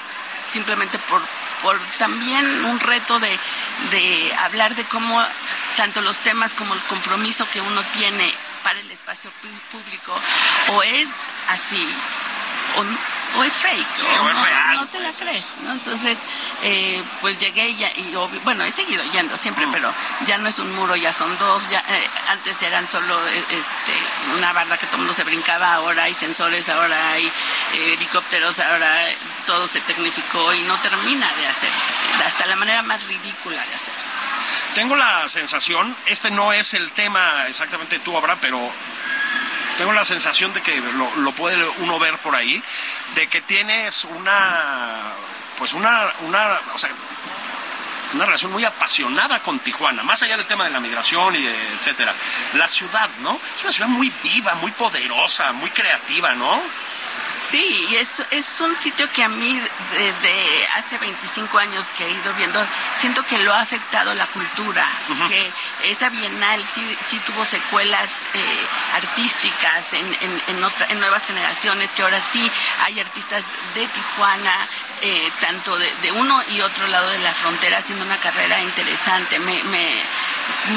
simplemente 0.50 0.98
por, 0.98 1.22
por 1.62 1.78
también 1.98 2.64
un 2.64 2.80
reto 2.80 3.18
de, 3.20 3.38
de 3.90 4.34
hablar 4.34 4.74
de 4.74 4.84
cómo 4.84 5.22
tanto 5.76 6.00
los 6.00 6.18
temas 6.18 6.54
como 6.54 6.74
el 6.74 6.80
compromiso 6.82 7.48
que 7.50 7.60
uno 7.60 7.82
tiene 7.94 8.32
para 8.62 8.78
el 8.78 8.90
espacio 8.90 9.30
público 9.70 10.12
o 10.74 10.82
es 10.82 11.08
así 11.48 11.88
o, 12.76 12.82
es 13.44 13.52
fake. 13.54 14.04
o 14.22 14.28
es 14.28 14.38
real. 14.38 14.74
No 14.76 14.86
te 14.86 15.00
la 15.00 15.12
crees, 15.12 15.56
¿no? 15.62 15.72
Entonces, 15.72 16.18
eh, 16.62 17.02
pues 17.20 17.38
llegué 17.38 17.70
y, 17.70 17.84
y 17.84 18.14
bueno, 18.44 18.64
he 18.64 18.70
seguido 18.70 19.02
yendo 19.12 19.36
siempre, 19.36 19.66
mm. 19.66 19.72
pero 19.72 19.92
ya 20.26 20.38
no 20.38 20.48
es 20.48 20.58
un 20.58 20.74
muro, 20.74 20.96
ya 20.96 21.12
son 21.12 21.38
dos. 21.38 21.68
Ya, 21.70 21.80
eh, 21.88 22.10
antes 22.28 22.60
eran 22.62 22.88
solo 22.88 23.18
eh, 23.28 23.44
este, 23.50 23.92
una 24.36 24.52
barda 24.52 24.76
que 24.76 24.86
todo 24.86 24.96
el 24.96 25.02
mundo 25.02 25.14
se 25.14 25.24
brincaba, 25.24 25.74
ahora 25.74 26.04
hay 26.04 26.14
sensores, 26.14 26.68
ahora 26.68 27.10
hay 27.10 27.30
helicópteros, 27.74 28.58
ahora 28.60 28.92
todo 29.46 29.66
se 29.66 29.80
tecnificó 29.80 30.52
y 30.54 30.62
no 30.62 30.78
termina 30.80 31.26
de 31.34 31.46
hacerse, 31.46 31.92
hasta 32.24 32.46
la 32.46 32.56
manera 32.56 32.82
más 32.82 33.04
ridícula 33.06 33.64
de 33.66 33.74
hacerse. 33.74 34.10
Tengo 34.74 34.96
la 34.96 35.28
sensación, 35.28 35.96
este 36.06 36.30
no 36.30 36.52
es 36.52 36.74
el 36.74 36.92
tema 36.92 37.46
exactamente 37.46 37.98
tu 37.98 38.14
obra, 38.14 38.38
pero 38.40 38.72
tengo 39.76 39.92
la 39.92 40.04
sensación 40.04 40.52
de 40.52 40.62
que 40.62 40.80
lo, 41.16 41.32
puede 41.32 41.56
uno 41.78 41.98
ver 41.98 42.18
por 42.18 42.34
ahí, 42.34 42.62
de 43.14 43.28
que 43.28 43.40
tienes 43.40 44.04
una, 44.04 45.12
pues 45.58 45.74
una, 45.74 46.12
una, 46.26 46.60
o 46.74 46.78
sea, 46.78 46.90
una 48.14 48.26
relación 48.26 48.52
muy 48.52 48.64
apasionada 48.64 49.40
con 49.40 49.58
Tijuana, 49.60 50.02
más 50.02 50.22
allá 50.22 50.36
del 50.36 50.46
tema 50.46 50.64
de 50.64 50.70
la 50.70 50.80
migración 50.80 51.34
y 51.34 51.46
etcétera. 51.76 52.14
La 52.54 52.68
ciudad, 52.68 53.08
¿no? 53.20 53.40
Es 53.56 53.62
una 53.62 53.72
ciudad 53.72 53.88
muy 53.88 54.12
viva, 54.22 54.54
muy 54.56 54.70
poderosa, 54.72 55.52
muy 55.52 55.70
creativa, 55.70 56.34
¿no? 56.34 56.60
Sí, 57.44 57.88
y 57.90 57.96
es, 57.96 58.22
es 58.30 58.60
un 58.60 58.76
sitio 58.76 59.10
que 59.12 59.22
a 59.22 59.28
mí 59.28 59.60
desde 59.92 60.66
hace 60.76 60.96
25 60.98 61.58
años 61.58 61.86
que 61.96 62.06
he 62.06 62.10
ido 62.10 62.32
viendo, 62.34 62.64
siento 62.98 63.24
que 63.26 63.38
lo 63.38 63.52
ha 63.52 63.60
afectado 63.60 64.14
la 64.14 64.26
cultura, 64.26 64.86
que 65.28 65.52
esa 65.84 66.08
bienal 66.08 66.64
sí, 66.64 66.96
sí 67.04 67.18
tuvo 67.26 67.44
secuelas 67.44 68.20
eh, 68.34 68.66
artísticas 68.94 69.92
en, 69.92 70.06
en, 70.20 70.40
en, 70.88 71.00
nuevas 71.00 71.26
generaciones, 71.26 71.92
que 71.92 72.02
ahora 72.02 72.20
sí 72.20 72.48
hay 72.84 73.00
artistas 73.00 73.44
de 73.74 73.88
Tijuana, 73.88 74.68
eh, 75.02 75.30
tanto 75.40 75.76
de, 75.76 76.12
uno 76.12 76.42
y 76.48 76.60
otro 76.60 76.86
lado 76.86 77.10
de 77.10 77.18
la 77.18 77.34
frontera, 77.34 77.78
haciendo 77.78 78.04
una 78.04 78.18
carrera 78.18 78.60
interesante. 78.60 79.40
Me, 79.40 79.62
me, 79.64 80.02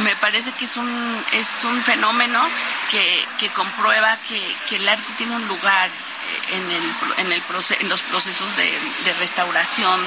me 0.04 0.16
parece 0.16 0.52
que 0.54 0.66
es 0.66 0.78
un, 0.78 1.26
es 1.32 1.64
un 1.64 1.82
fenómeno 1.84 2.42
que, 2.90 3.26
que 3.38 3.50
comprueba 3.50 4.18
que, 4.28 4.56
que 4.68 4.78
el 4.78 4.90
arte 4.90 5.12
tiene 5.16 5.36
un 5.36 5.48
lugar 5.48 5.90
en, 6.52 6.72
el, 6.72 6.84
en, 7.18 7.32
el 7.32 7.44
en 7.80 7.90
los 7.90 8.02
procesos 8.02 8.56
de, 8.56 9.14
restauración 9.20 10.02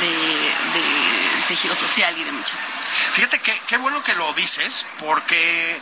de, 0.00 1.44
tejido 1.48 1.74
social 1.74 2.16
y 2.16 2.24
de 2.24 2.32
muchas 2.32 2.58
cosas. 2.60 2.86
Fíjate 3.12 3.40
que 3.40 3.60
qué 3.66 3.76
bueno 3.76 4.02
que 4.02 4.14
lo 4.14 4.32
dices, 4.34 4.86
porque 4.98 5.80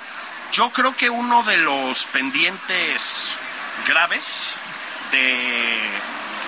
yo 0.53 0.71
creo 0.71 0.97
que 0.97 1.11
uno 1.11 1.43
de 1.43 1.59
los 1.59 2.07
pendientes 2.07 3.37
graves 3.87 4.55
de 5.13 5.79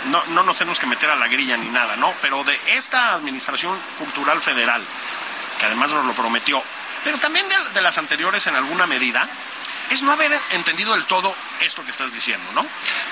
no, 0.06 0.22
no, 0.28 0.42
nos 0.42 0.56
tenemos 0.58 0.78
que 0.80 0.86
meter 0.86 1.10
a 1.10 1.16
la 1.16 1.28
grilla 1.28 1.56
ni 1.56 1.68
nada, 1.68 1.96
¿no? 1.96 2.12
Pero 2.20 2.42
de 2.42 2.58
esta 2.68 3.14
Administración 3.14 3.78
Cultural 3.98 4.40
Federal, 4.40 4.82
que 5.58 5.66
además 5.66 5.92
nos 5.92 6.04
lo 6.04 6.12
prometió, 6.14 6.62
pero 7.04 7.18
también 7.18 7.46
de 7.72 7.82
las 7.82 7.98
anteriores 7.98 8.46
en 8.46 8.56
alguna 8.56 8.86
medida, 8.86 9.28
es 9.92 10.02
no 10.02 10.12
haber 10.12 10.32
entendido 10.52 10.94
del 10.94 11.04
todo 11.04 11.34
esto 11.60 11.84
que 11.84 11.90
estás 11.90 12.12
diciendo, 12.12 12.50
¿no? 12.54 12.64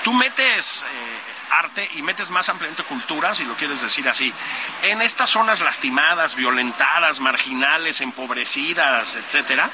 Tú 0.03 0.13
metes 0.13 0.83
eh, 0.83 1.21
arte 1.51 1.87
y 1.93 2.01
metes 2.01 2.31
más 2.31 2.49
ampliamente 2.49 2.83
cultura, 2.83 3.33
si 3.33 3.43
lo 3.43 3.55
quieres 3.55 3.81
decir 3.81 4.09
así, 4.09 4.33
en 4.81 5.01
estas 5.01 5.29
zonas 5.29 5.59
lastimadas, 5.59 6.35
violentadas, 6.35 7.19
marginales, 7.19 8.01
empobrecidas, 8.01 9.15
etcétera. 9.15 9.69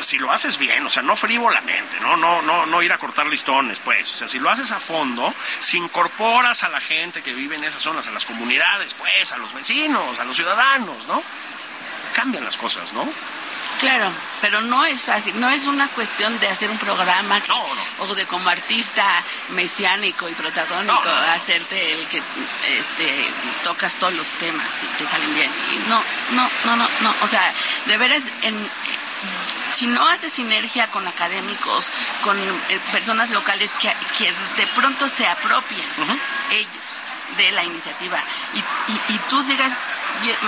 Si 0.00 0.16
lo 0.18 0.30
haces 0.30 0.58
bien, 0.58 0.86
o 0.86 0.88
sea, 0.88 1.02
no 1.02 1.16
frívolamente, 1.16 1.98
¿no? 2.00 2.16
No, 2.16 2.40
no, 2.42 2.66
no 2.66 2.82
ir 2.82 2.92
a 2.92 2.98
cortar 2.98 3.26
listones, 3.26 3.80
pues. 3.80 4.12
O 4.12 4.16
sea, 4.16 4.28
si 4.28 4.38
lo 4.38 4.48
haces 4.48 4.70
a 4.70 4.78
fondo, 4.78 5.34
si 5.58 5.76
incorporas 5.76 6.62
a 6.62 6.68
la 6.68 6.80
gente 6.80 7.20
que 7.20 7.34
vive 7.34 7.56
en 7.56 7.64
esas 7.64 7.82
zonas, 7.82 8.06
a 8.06 8.12
las 8.12 8.24
comunidades, 8.24 8.94
pues, 8.94 9.32
a 9.32 9.38
los 9.38 9.52
vecinos, 9.52 10.20
a 10.20 10.24
los 10.24 10.36
ciudadanos, 10.36 11.08
¿no? 11.08 11.20
Cambian 12.14 12.44
las 12.44 12.56
cosas, 12.56 12.92
¿no? 12.92 13.12
Claro, 13.80 14.10
pero 14.40 14.60
no 14.60 14.84
es 14.84 15.02
fácil, 15.02 15.38
no 15.38 15.48
es 15.50 15.66
una 15.66 15.88
cuestión 15.88 16.38
de 16.40 16.48
hacer 16.48 16.70
un 16.70 16.78
programa 16.78 17.40
o 17.98 18.14
de 18.14 18.26
como 18.26 18.48
artista 18.48 19.22
mesiánico 19.50 20.28
y 20.28 20.34
protagónico 20.34 21.08
hacerte 21.32 21.92
el 21.92 22.06
que 22.08 22.20
este 22.78 23.24
tocas 23.62 23.94
todos 23.94 24.14
los 24.14 24.28
temas 24.32 24.66
y 24.82 24.86
te 24.98 25.06
salen 25.06 25.32
bien. 25.34 25.50
no, 25.88 26.02
no, 26.32 26.50
no, 26.64 26.76
no, 26.76 26.88
no, 27.02 27.14
o 27.22 27.28
sea, 27.28 27.52
de 27.86 27.96
veras 27.96 28.24
en 28.42 28.68
si 29.72 29.86
no 29.86 30.08
hace 30.08 30.28
sinergia 30.28 30.88
con 30.88 31.06
académicos, 31.06 31.92
con 32.22 32.36
eh, 32.38 32.80
personas 32.90 33.30
locales 33.30 33.72
que, 33.74 33.92
que, 34.16 34.32
de 34.56 34.66
pronto 34.74 35.08
se 35.08 35.26
apropien 35.26 35.86
ellos 36.50 37.02
de 37.36 37.52
la 37.52 37.64
iniciativa 37.64 38.22
y, 38.54 39.12
y 39.14 39.18
tú 39.28 39.42
sigas 39.42 39.72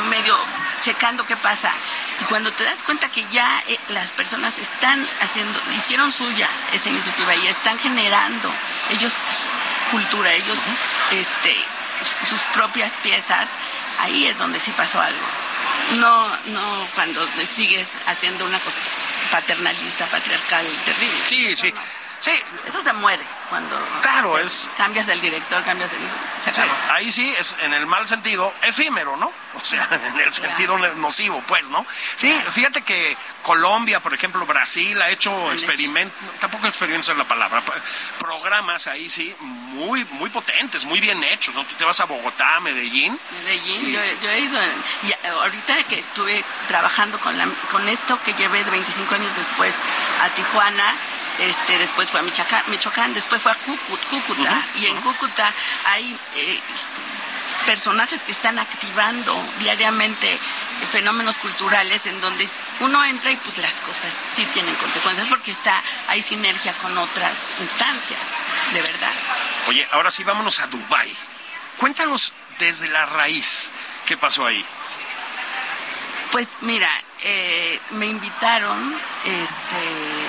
medio 0.09 0.37
checando 0.81 1.25
qué 1.27 1.37
pasa. 1.37 1.73
Y 2.21 2.25
cuando 2.25 2.53
te 2.53 2.64
das 2.64 2.83
cuenta 2.83 3.11
que 3.11 3.25
ya 3.31 3.62
eh, 3.69 3.79
las 3.88 4.11
personas 4.11 4.59
están 4.59 5.07
haciendo, 5.21 5.59
hicieron 5.77 6.11
suya 6.11 6.49
esa 6.73 6.88
iniciativa 6.88 7.35
y 7.37 7.47
están 7.47 7.79
generando 7.79 8.51
ellos 8.90 9.14
cultura, 9.90 10.33
ellos 10.33 10.59
este, 11.12 11.55
sus 12.29 12.40
propias 12.55 12.93
piezas, 13.03 13.49
ahí 14.01 14.27
es 14.27 14.38
donde 14.38 14.61
sí 14.61 14.73
pasó 14.73 15.01
algo. 15.01 15.27
No, 15.97 16.29
no 16.47 16.87
cuando 16.95 17.27
sigues 17.45 17.88
haciendo 18.07 18.45
una 18.45 18.59
cosa 18.61 18.79
paternalista, 19.31 20.07
patriarcal, 20.07 20.66
terrible. 20.85 21.19
Sí, 21.29 21.57
sí. 21.57 21.75
Sí. 22.20 22.33
Eso 22.66 22.83
se 22.83 22.92
muere 22.92 23.24
cuando 23.48 23.76
claro, 24.02 24.38
es... 24.38 24.70
cambias 24.76 25.06
del 25.06 25.20
director, 25.20 25.64
cambias 25.64 25.90
del... 25.90 26.00
ahí 26.90 27.11
sí 27.11 27.35
es 27.38 27.56
en 27.62 27.72
el 27.72 27.87
mal 27.87 28.06
sentido 28.06 28.52
efímero, 28.62 29.16
¿no? 29.16 29.33
O 29.52 29.64
sea, 29.64 29.88
en 29.90 30.20
el 30.20 30.33
sentido 30.33 30.78
nocivo, 30.78 31.42
pues, 31.46 31.68
¿no? 31.70 31.85
Sí, 32.14 32.33
fíjate 32.50 32.83
que 32.83 33.16
Colombia, 33.42 34.00
por 34.00 34.14
ejemplo, 34.14 34.46
Brasil 34.46 35.00
ha 35.02 35.11
hecho 35.11 35.52
experimentos, 35.52 36.16
tampoco 36.38 36.68
experimentos 36.68 37.09
es 37.11 37.16
la 37.16 37.24
palabra, 37.24 37.62
programas 38.18 38.87
ahí 38.87 39.11
sí 39.11 39.35
muy 39.40 40.04
muy 40.12 40.30
potentes, 40.30 40.85
muy 40.85 41.00
bien 41.00 41.22
hechos, 41.24 41.54
¿no? 41.54 41.64
Tú 41.64 41.74
te 41.74 41.85
vas 41.85 41.98
a 41.98 42.04
Bogotá, 42.04 42.60
Medellín. 42.60 43.18
Medellín, 43.44 43.92
yo, 43.92 44.31
he 44.31 44.40
ido, 44.40 44.60
y 45.02 45.27
ahorita 45.27 45.83
que 45.85 45.98
estuve 45.98 46.44
trabajando 46.68 47.18
con, 47.18 47.37
la, 47.37 47.46
con 47.71 47.88
esto 47.88 48.18
que 48.23 48.33
llevé 48.35 48.62
de 48.64 48.71
25 48.71 49.14
años 49.14 49.37
después 49.37 49.77
a 50.23 50.29
Tijuana, 50.31 50.94
este, 51.41 51.79
después 51.79 52.11
fue 52.11 52.21
a 52.21 52.23
Michoacán, 52.23 53.15
después 53.15 53.43
fue 53.43 53.53
a 53.53 53.57
Cúcuta, 53.57 54.65
y 54.77 54.87
en 54.87 54.97
Cúcuta 55.01 55.53
hay 55.87 56.17
eh, 56.37 56.61
personajes 57.67 58.23
que 58.23 58.33
están 58.33 58.59
activando 58.59 59.37
diariamente 59.59 60.38
fenómenos 60.91 61.38
culturales 61.38 62.07
en 62.07 62.21
donde 62.21 62.49
uno 62.81 63.05
entra 63.05 63.31
y 63.31 63.37
pues 63.37 63.59
las 63.59 63.81
cosas 63.81 64.13
sí 64.35 64.45
tienen 64.47 64.75
consecuencias 64.77 65.29
porque 65.29 65.51
está 65.51 65.83
hay 66.09 66.23
sinergia 66.23 66.73
con 66.75 66.97
otras 66.97 67.51
instancias, 67.61 68.21
de 68.73 68.83
verdad. 68.83 69.13
Oye, 69.69 69.87
ahora 69.93 70.11
sí 70.11 70.25
vámonos 70.25 70.61
a 70.61 70.67
Dubai. 70.67 71.15
Cuéntanos 71.79 72.33
desde 72.59 72.88
la 72.88 73.07
raíz 73.07 73.73
qué 74.07 74.17
pasó 74.17 74.47
ahí. 74.47 74.65
Pues 76.33 76.49
mira, 76.61 76.88
eh, 77.23 77.81
me 77.91 78.07
invitaron, 78.07 78.97
este, 79.25 80.19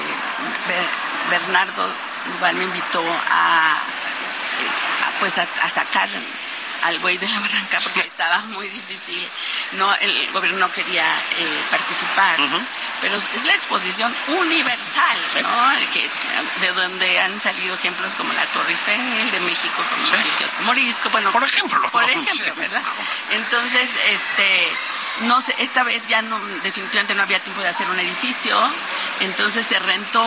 Bernardo 1.29 1.89
igual 2.35 2.55
me 2.55 2.63
invitó 2.65 3.03
a, 3.29 3.77
eh, 4.59 5.19
pues 5.19 5.37
a, 5.37 5.47
sacar 5.69 6.09
al 6.83 6.97
buey 6.99 7.17
de 7.17 7.27
la 7.27 7.39
barranca 7.39 7.79
porque 7.83 8.01
estaba 8.01 8.39
muy 8.39 8.67
difícil. 8.67 9.27
No, 9.73 9.93
el 9.95 10.31
gobierno 10.31 10.59
no 10.59 10.71
quería 10.71 11.05
eh, 11.37 11.63
participar, 11.69 12.37
pero 12.99 13.15
es 13.15 13.45
la 13.45 13.53
exposición 13.53 14.13
universal, 14.27 15.17
¿no? 15.43 16.59
de 16.59 16.73
donde 16.73 17.19
han 17.19 17.39
salido 17.39 17.75
ejemplos 17.75 18.15
como 18.15 18.33
la 18.33 18.45
Torre 18.47 18.71
Eiffel 18.71 19.31
de 19.31 19.39
México, 19.41 19.83
como 19.89 20.05
sí. 20.05 20.13
el 20.59 20.65
Morisco, 20.65 21.09
bueno, 21.11 21.31
por 21.31 21.43
ejemplo, 21.43 21.91
por 21.91 22.03
ejemplo, 22.03 22.55
¿verdad? 22.55 22.81
Entonces, 23.31 23.89
este 24.09 24.69
no 25.21 25.41
sé, 25.41 25.55
esta 25.59 25.83
vez 25.83 26.07
ya 26.07 26.21
no, 26.21 26.39
definitivamente 26.63 27.13
no 27.15 27.23
había 27.23 27.41
tiempo 27.41 27.61
de 27.61 27.67
hacer 27.67 27.87
un 27.89 27.99
edificio, 27.99 28.57
entonces 29.19 29.65
se 29.65 29.77
rentó 29.79 30.23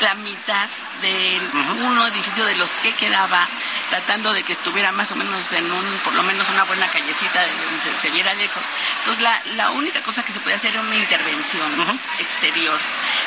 la 0.00 0.14
mitad 0.16 0.68
de 1.00 1.40
un 1.82 2.00
edificio 2.12 2.44
de 2.44 2.56
los 2.56 2.68
que 2.82 2.92
quedaba, 2.94 3.48
tratando 3.88 4.32
de 4.32 4.42
que 4.42 4.52
estuviera 4.52 4.92
más 4.92 5.12
o 5.12 5.16
menos 5.16 5.52
en 5.52 5.70
un, 5.70 5.84
por 6.02 6.14
lo 6.14 6.22
menos 6.22 6.48
una 6.50 6.64
buena 6.64 6.86
callecita 6.88 7.40
de 7.40 7.48
donde 7.48 7.98
se 7.98 8.10
viera 8.10 8.34
lejos. 8.34 8.64
Entonces 9.00 9.22
la, 9.22 9.40
la 9.56 9.70
única 9.70 10.02
cosa 10.02 10.24
que 10.24 10.32
se 10.32 10.40
podía 10.40 10.56
hacer 10.56 10.72
era 10.72 10.80
una 10.80 10.96
intervención 10.96 12.00
exterior. 12.18 12.78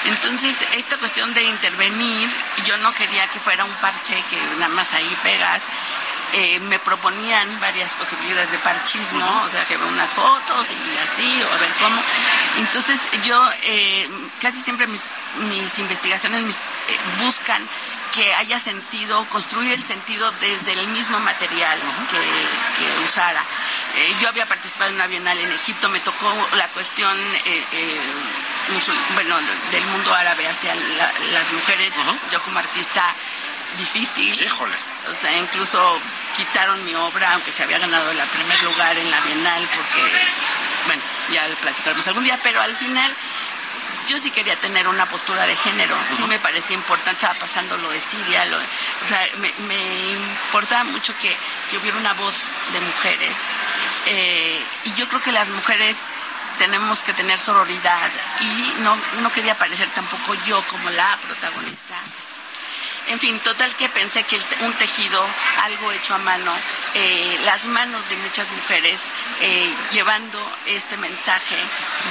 Entonces 0.05 0.55
esta 0.76 0.97
cuestión 0.97 1.34
de 1.34 1.43
intervenir, 1.43 2.30
yo 2.66 2.78
no 2.78 2.93
quería 2.93 3.28
que 3.28 3.39
fuera 3.39 3.64
un 3.64 3.74
parche 3.76 4.24
que 4.30 4.38
nada 4.58 4.70
más 4.70 4.93
ahí 4.93 5.18
pegas, 5.24 5.68
eh, 6.34 6.59
me 6.59 6.78
proponían 6.80 7.59
varias 7.59 7.91
posibilidades 7.93 8.51
de 8.51 8.59
parchismo, 8.59 9.25
o 9.45 9.49
sea, 9.49 9.65
que 9.65 9.78
veo 9.78 9.88
unas 9.88 10.09
fotos 10.09 10.67
y 10.69 10.97
así, 10.99 11.41
o 11.41 11.53
a 11.53 11.57
ver 11.57 11.69
cómo. 11.80 12.01
Entonces, 12.57 12.99
yo 13.23 13.49
eh, 13.63 14.09
casi 14.41 14.61
siempre 14.61 14.88
mis, 14.88 15.03
mis 15.49 15.80
investigaciones 15.80 16.55
eh, 16.55 17.23
buscan 17.23 17.65
que 18.13 18.34
haya 18.36 18.59
sentido, 18.59 19.25
construir 19.30 19.73
el 19.73 19.84
sentido 19.84 20.32
desde 20.39 20.73
el 20.73 20.88
mismo 20.88 21.19
material 21.19 21.78
que, 22.09 23.03
usara. 23.03 23.43
yo 24.21 24.30
había 24.30 24.45
participado 24.45 24.89
en 24.89 24.95
una 24.95 25.07
bienal 25.07 25.38
en 25.38 25.51
Egipto, 25.51 25.89
me 25.89 25.99
tocó 25.99 26.34
la 26.55 26.67
cuestión 26.69 27.15
bueno, 29.13 29.36
del 29.71 29.86
mundo 29.88 30.13
árabe 30.13 30.47
hacia 30.47 30.73
las 30.73 31.51
mujeres, 31.53 31.93
yo 32.32 32.41
como 32.41 32.59
artista 32.59 33.13
difícil. 33.78 34.41
Híjole. 34.41 34.75
O 35.09 35.13
sea, 35.13 35.38
incluso 35.38 35.99
quitaron 36.38 36.85
mi 36.85 36.93
obra, 36.93 37.33
aunque 37.33 37.51
se 37.51 37.63
había 37.63 37.79
ganado 37.79 38.11
el 38.11 38.19
primer 38.19 38.63
lugar 38.63 38.95
en 38.95 39.09
la 39.09 39.19
Bienal, 39.21 39.67
porque, 39.75 40.03
bueno, 40.85 41.01
ya 41.33 41.47
lo 41.47 41.55
platicaremos 41.55 42.07
algún 42.07 42.23
día, 42.23 42.39
pero 42.43 42.61
al 42.61 42.75
final 42.75 43.11
yo 44.07 44.19
sí 44.19 44.29
quería 44.29 44.55
tener 44.57 44.88
una 44.88 45.09
postura 45.09 45.47
de 45.47 45.55
género, 45.55 45.95
sí 46.15 46.23
me 46.27 46.38
parecía 46.39 46.75
importante, 46.75 47.13
estaba 47.13 47.39
pasando 47.39 47.75
lo 47.77 47.89
de 47.89 47.99
Siria, 47.99 48.45
o 49.03 49.07
sea, 49.07 49.19
me, 49.39 50.11
importaba 50.11 50.83
mucho 50.83 51.13
que, 51.19 51.35
hubiera 51.75 51.97
una 51.97 52.13
voz 52.13 52.51
de 52.71 52.79
mujeres. 52.81 53.35
Eh, 54.05 54.63
y 54.85 54.93
yo 54.93 55.09
creo 55.09 55.21
que 55.21 55.31
las 55.31 55.49
mujeres 55.49 56.03
tenemos 56.59 57.01
que 57.01 57.13
tener 57.13 57.39
sororidad 57.39 58.11
y 58.39 58.81
no, 58.81 58.95
no 59.21 59.31
quería 59.31 59.57
parecer 59.57 59.89
tampoco 59.89 60.35
yo 60.45 60.61
como 60.67 60.89
la 60.91 61.17
protagonista 61.17 61.95
en 63.10 63.20
fin, 63.20 63.39
total 63.39 63.74
que 63.76 63.88
pensé 63.89 64.24
que 64.24 64.39
un 64.62 64.74
tejido, 64.74 65.26
algo 65.64 65.91
hecho 65.91 66.16
a 66.16 66.18
mano, 66.18 66.51
eh, 66.93 67.39
las 67.45 67.66
manos 67.66 68.08
de 68.10 68.18
muchas 68.18 68.51
mujeres 68.51 69.01
eh, 69.41 69.74
llevando 69.91 70.39
este 70.66 70.97
mensaje 70.97 71.55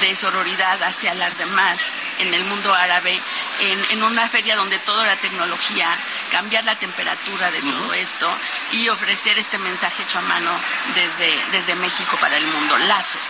de 0.00 0.16
sororidad 0.16 0.82
hacia 0.82 1.14
las 1.14 1.36
demás 1.38 1.80
en 2.18 2.32
el 2.32 2.44
mundo 2.44 2.74
árabe, 2.74 3.18
en, 3.60 4.02
una 4.02 4.28
feria 4.28 4.56
donde 4.56 4.78
todo 4.80 5.02
era 5.02 5.16
tecnología, 5.16 5.88
cambiar 6.30 6.64
la 6.64 6.78
temperatura 6.78 7.50
de 7.50 7.60
todo 7.60 7.92
esto 7.94 8.30
y 8.72 8.88
ofrecer 8.88 9.38
este 9.38 9.58
mensaje 9.58 10.02
hecho 10.02 10.18
a 10.18 10.22
mano 10.22 10.50
desde, 10.94 11.32
desde 11.50 11.74
México 11.74 12.16
para 12.20 12.36
el 12.36 12.46
mundo. 12.46 12.78
Lazos 12.78 13.24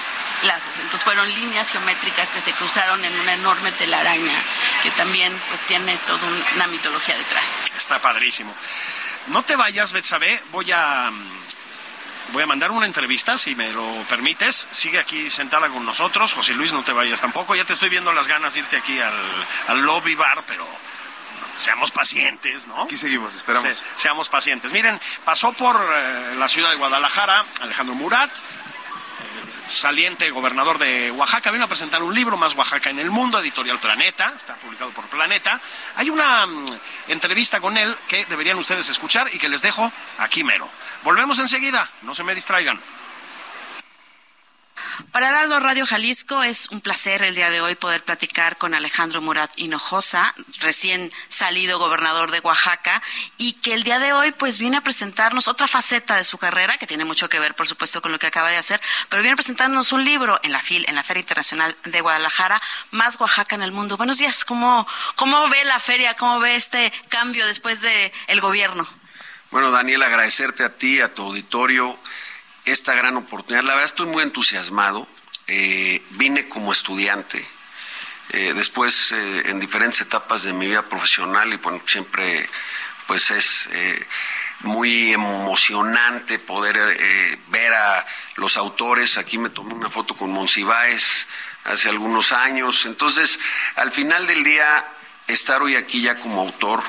lazos. 0.47 0.75
Entonces 0.77 1.05
fueron 1.05 1.29
líneas 1.29 1.71
geométricas 1.71 2.29
que 2.31 2.41
se 2.41 2.53
cruzaron 2.53 3.05
en 3.05 3.15
una 3.19 3.35
enorme 3.35 3.73
telaraña 3.73 4.35
que 4.83 4.91
también 4.93 5.39
pues 5.49 5.61
tiene 5.63 5.97
toda 6.07 6.21
una 6.55 6.67
mitología 6.69 7.17
detrás. 7.17 7.65
Está 7.77 8.01
padrísimo. 8.01 8.55
No 9.29 9.43
te 9.43 9.57
vayas, 9.57 9.93
Betsabe, 9.93 10.41
voy 10.53 10.71
a 10.73 11.11
voy 12.33 12.43
a 12.43 12.47
mandar 12.47 12.71
una 12.71 12.87
entrevista, 12.87 13.37
si 13.39 13.55
me 13.55 13.73
lo 13.73 14.05
permites. 14.09 14.69
Sigue 14.71 14.99
aquí 14.99 15.31
sentada 15.31 15.69
con 15.69 15.85
nosotros. 15.85 16.33
José 16.33 16.55
Luis, 16.55 16.73
no 16.73 16.85
te 16.85 16.93
vayas 16.93 17.21
tampoco. 17.21 17.55
Ya 17.55 17.65
te 17.65 17.73
estoy 17.73 17.89
viendo 17.89 18.13
las 18.13 18.29
ganas 18.29 18.55
de 18.55 18.61
irte 18.61 18.77
aquí 18.77 18.99
al, 19.01 19.81
lobby 19.81 20.15
bar, 20.15 20.45
pero 20.47 20.67
seamos 21.55 21.91
pacientes, 21.91 22.67
¿no? 22.67 22.83
Aquí 22.83 22.97
seguimos, 22.97 23.35
esperamos. 23.35 23.83
seamos 23.95 24.29
pacientes. 24.29 24.73
Miren, 24.73 25.01
pasó 25.25 25.53
por 25.53 25.77
eh, 25.77 26.35
la 26.37 26.49
ciudad 26.49 26.71
de 26.71 26.77
Guadalajara 26.77 27.45
Alejandro 27.63 27.95
Murat, 27.95 28.31
saliente 29.77 30.31
gobernador 30.31 30.79
de 30.79 31.11
Oaxaca, 31.11 31.51
vino 31.51 31.65
a 31.65 31.69
presentar 31.69 32.03
un 32.03 32.15
libro, 32.15 32.37
Más 32.37 32.55
Oaxaca 32.55 32.91
en 32.91 32.99
el 32.99 33.11
Mundo, 33.11 33.39
editorial 33.39 33.79
Planeta, 33.79 34.33
está 34.35 34.55
publicado 34.57 34.91
por 34.91 35.07
Planeta. 35.07 35.61
Hay 35.97 36.11
una 36.11 36.47
mm, 36.47 36.67
entrevista 37.09 37.61
con 37.61 37.77
él 37.77 37.95
que 38.09 38.25
deberían 38.27 38.59
ustedes 38.59 38.89
escuchar 38.89 39.33
y 39.33 39.39
que 39.39 39.49
les 39.49 39.63
dejo 39.63 39.93
aquí 40.19 40.43
mero. 40.43 40.69
Volvemos 41.05 41.39
enseguida, 41.39 41.89
no 42.03 42.15
se 42.15 42.25
me 42.25 42.35
distraigan. 42.35 42.81
Para 45.13 45.29
Heraldo 45.29 45.61
Radio 45.61 45.85
Jalisco 45.85 46.43
es 46.43 46.71
un 46.71 46.81
placer 46.81 47.23
el 47.23 47.35
día 47.35 47.51
de 47.51 47.61
hoy 47.61 47.75
poder 47.75 48.03
platicar 48.03 48.57
con 48.57 48.75
Alejandro 48.75 49.21
Murat 49.21 49.51
Hinojosa, 49.57 50.35
recién 50.61 51.13
salido 51.29 51.79
gobernador 51.79 52.31
de 52.31 52.41
Oaxaca, 52.41 53.03
y 53.37 53.55
que 53.55 53.75
el 53.75 53.83
día 53.83 53.99
de 53.99 54.15
hoy 54.15 54.33
pues 54.33 54.59
viene 54.59 54.79
a 54.79 54.81
presentarnos 54.81 55.49
otra 55.49 55.69
faceta 55.69 56.17
de 56.17 56.25
su 56.25 56.39
carrera, 56.39 56.79
que 56.79 56.87
tiene 56.87 57.05
mucho 57.05 57.29
que 57.29 57.39
ver, 57.39 57.55
por 57.55 57.69
supuesto, 57.69 58.01
con 58.01 58.11
lo 58.11 58.19
que 58.19 58.27
acaba 58.27 58.51
de 58.51 58.57
hacer, 58.57 58.81
pero 59.11 59.23
viene 59.23 59.35
a 59.35 59.37
presentarnos 59.37 59.93
un 59.93 60.03
libro 60.03 60.41
en 60.43 60.53
la 60.53 60.63
FIL, 60.63 60.87
en 60.89 60.95
la 60.95 61.03
Feria 61.03 61.21
Internacional 61.21 61.77
de 61.85 62.01
Guadalajara, 62.01 62.61
Más 62.91 63.21
Oaxaca 63.21 63.55
en 63.55 63.63
el 63.63 63.73
Mundo. 63.73 63.99
Buenos 63.99 64.17
días, 64.17 64.47
¿cómo, 64.47 64.87
cómo 65.15 65.49
ve 65.49 65.63
la 65.67 65.79
feria, 65.79 66.15
cómo 66.15 66.41
ve 66.41 66.57
este 66.57 66.91
cambio 67.09 67.47
después 67.47 67.83
del 67.83 68.13
el 68.29 68.41
gobierno? 68.41 68.89
Bueno, 69.51 69.71
Daniel, 69.71 70.03
agradecerte 70.03 70.65
a 70.65 70.71
ti, 70.71 71.01
a 71.01 71.13
tu 71.13 71.23
auditorio 71.23 71.99
esta 72.67 72.95
gran 72.95 73.17
oportunidad. 73.17 73.63
La 73.63 73.75
verdad 73.75 73.87
estoy 73.87 74.07
muy 74.07 74.23
entusiasmado. 74.23 75.09
Eh, 75.47 76.03
vine 76.11 76.49
como 76.49 76.73
estudiante. 76.73 77.47
Eh, 78.31 78.53
después, 78.55 79.13
eh, 79.13 79.45
en 79.47 79.61
diferentes 79.61 80.01
etapas 80.01 80.43
de 80.43 80.53
mi 80.53 80.67
vida 80.67 80.89
profesional, 80.89 81.53
y 81.53 81.57
bueno, 81.57 81.81
siempre 81.87 82.49
pues 83.07 83.31
es 83.31 83.71
muy 84.61 85.13
emocionante 85.13 86.41
poder 86.41 86.77
ver 87.47 87.73
a 87.73 88.05
los 88.35 88.57
autores. 88.57 89.17
Aquí 89.17 89.39
me 89.39 89.49
tomé 89.49 89.75
una 89.75 89.89
foto 89.89 90.17
con 90.17 90.33
Monsiváis 90.33 91.29
hace 91.63 91.89
algunos 91.89 92.33
años. 92.33 92.85
Entonces, 92.85 93.39
al 93.77 93.93
final 93.93 94.27
del 94.27 94.43
día, 94.43 94.89
estar 95.29 95.63
hoy 95.63 95.77
aquí 95.77 96.03
ya 96.03 96.17
como 96.17 96.41
autor 96.41 96.83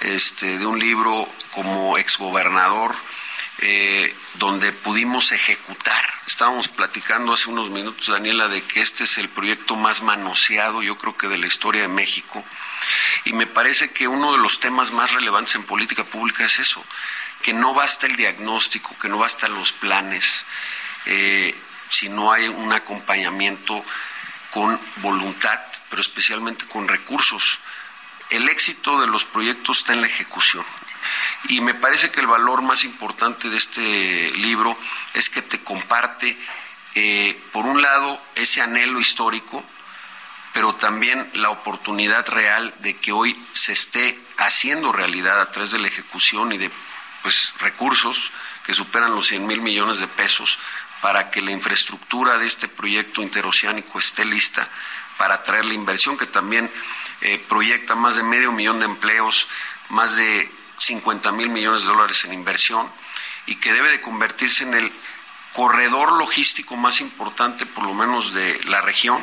este, 0.00 0.58
de 0.58 0.66
un 0.66 0.78
libro, 0.78 1.26
como 1.52 1.96
exgobernador, 1.96 2.94
eh, 3.58 4.14
donde 4.34 4.72
pudimos 4.72 5.32
ejecutar. 5.32 6.04
Estábamos 6.26 6.68
platicando 6.68 7.32
hace 7.32 7.48
unos 7.48 7.70
minutos, 7.70 8.08
Daniela, 8.08 8.48
de 8.48 8.62
que 8.62 8.82
este 8.82 9.04
es 9.04 9.16
el 9.16 9.30
proyecto 9.30 9.76
más 9.76 10.02
manoseado, 10.02 10.82
yo 10.82 10.98
creo 10.98 11.16
que 11.16 11.28
de 11.28 11.38
la 11.38 11.46
historia 11.46 11.82
de 11.82 11.88
México. 11.88 12.44
Y 13.24 13.32
me 13.32 13.46
parece 13.46 13.92
que 13.92 14.08
uno 14.08 14.32
de 14.32 14.38
los 14.38 14.60
temas 14.60 14.92
más 14.92 15.12
relevantes 15.12 15.54
en 15.54 15.64
política 15.64 16.04
pública 16.04 16.44
es 16.44 16.58
eso, 16.58 16.84
que 17.42 17.54
no 17.54 17.72
basta 17.72 18.06
el 18.06 18.16
diagnóstico, 18.16 18.96
que 18.98 19.08
no 19.08 19.18
bastan 19.18 19.54
los 19.54 19.72
planes, 19.72 20.44
eh, 21.06 21.54
si 21.88 22.08
no 22.08 22.32
hay 22.32 22.48
un 22.48 22.72
acompañamiento 22.72 23.84
con 24.50 24.78
voluntad, 24.96 25.60
pero 25.88 26.02
especialmente 26.02 26.66
con 26.66 26.88
recursos. 26.88 27.58
El 28.30 28.48
éxito 28.48 29.00
de 29.00 29.06
los 29.06 29.24
proyectos 29.24 29.78
está 29.78 29.92
en 29.92 30.00
la 30.00 30.08
ejecución. 30.08 30.64
Y 31.48 31.60
me 31.60 31.74
parece 31.74 32.10
que 32.10 32.20
el 32.20 32.26
valor 32.26 32.62
más 32.62 32.84
importante 32.84 33.50
de 33.50 33.56
este 33.56 34.30
libro 34.32 34.76
es 35.14 35.30
que 35.30 35.42
te 35.42 35.60
comparte, 35.62 36.36
eh, 36.94 37.40
por 37.52 37.66
un 37.66 37.82
lado, 37.82 38.20
ese 38.34 38.62
anhelo 38.62 39.00
histórico, 39.00 39.64
pero 40.52 40.74
también 40.76 41.30
la 41.34 41.50
oportunidad 41.50 42.26
real 42.28 42.74
de 42.78 42.96
que 42.96 43.12
hoy 43.12 43.38
se 43.52 43.72
esté 43.72 44.18
haciendo 44.38 44.92
realidad 44.92 45.40
a 45.40 45.52
través 45.52 45.70
de 45.70 45.78
la 45.78 45.88
ejecución 45.88 46.52
y 46.52 46.58
de 46.58 46.70
pues 47.22 47.52
recursos 47.58 48.32
que 48.64 48.72
superan 48.72 49.14
los 49.14 49.26
100 49.26 49.46
mil 49.46 49.60
millones 49.60 49.98
de 49.98 50.08
pesos 50.08 50.58
para 51.00 51.28
que 51.28 51.42
la 51.42 51.50
infraestructura 51.50 52.38
de 52.38 52.46
este 52.46 52.68
proyecto 52.68 53.22
interoceánico 53.22 53.98
esté 53.98 54.24
lista 54.24 54.68
para 55.18 55.34
atraer 55.34 55.64
la 55.64 55.74
inversión 55.74 56.16
que 56.16 56.26
también 56.26 56.70
eh, 57.20 57.42
proyecta 57.48 57.94
más 57.94 58.16
de 58.16 58.22
medio 58.22 58.52
millón 58.52 58.78
de 58.78 58.86
empleos, 58.86 59.48
más 59.88 60.16
de 60.16 60.50
50 60.78 61.32
mil 61.32 61.48
millones 61.48 61.82
de 61.82 61.88
dólares 61.88 62.24
en 62.24 62.32
inversión 62.32 62.90
y 63.46 63.56
que 63.56 63.72
debe 63.72 63.90
de 63.90 64.00
convertirse 64.00 64.64
en 64.64 64.74
el 64.74 64.92
corredor 65.52 66.12
logístico 66.12 66.76
más 66.76 67.00
importante, 67.00 67.64
por 67.64 67.84
lo 67.84 67.94
menos 67.94 68.34
de 68.34 68.62
la 68.64 68.82
región. 68.82 69.22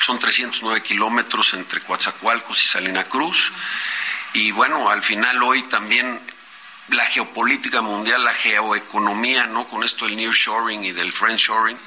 Son 0.00 0.18
309 0.18 0.82
kilómetros 0.82 1.54
entre 1.54 1.80
Coatzacoalcos 1.80 2.64
y 2.64 2.66
Salina 2.66 3.04
Cruz. 3.04 3.52
Y 4.32 4.50
bueno, 4.50 4.90
al 4.90 5.02
final 5.02 5.42
hoy 5.42 5.62
también 5.64 6.20
la 6.88 7.06
geopolítica 7.06 7.80
mundial, 7.80 8.24
la 8.24 8.34
geoeconomía, 8.34 9.46
¿no? 9.46 9.66
Con 9.66 9.84
esto 9.84 10.06
del 10.06 10.16
nearshoring 10.16 10.84
y 10.84 10.92
del 10.92 11.12
friendshoring, 11.12 11.78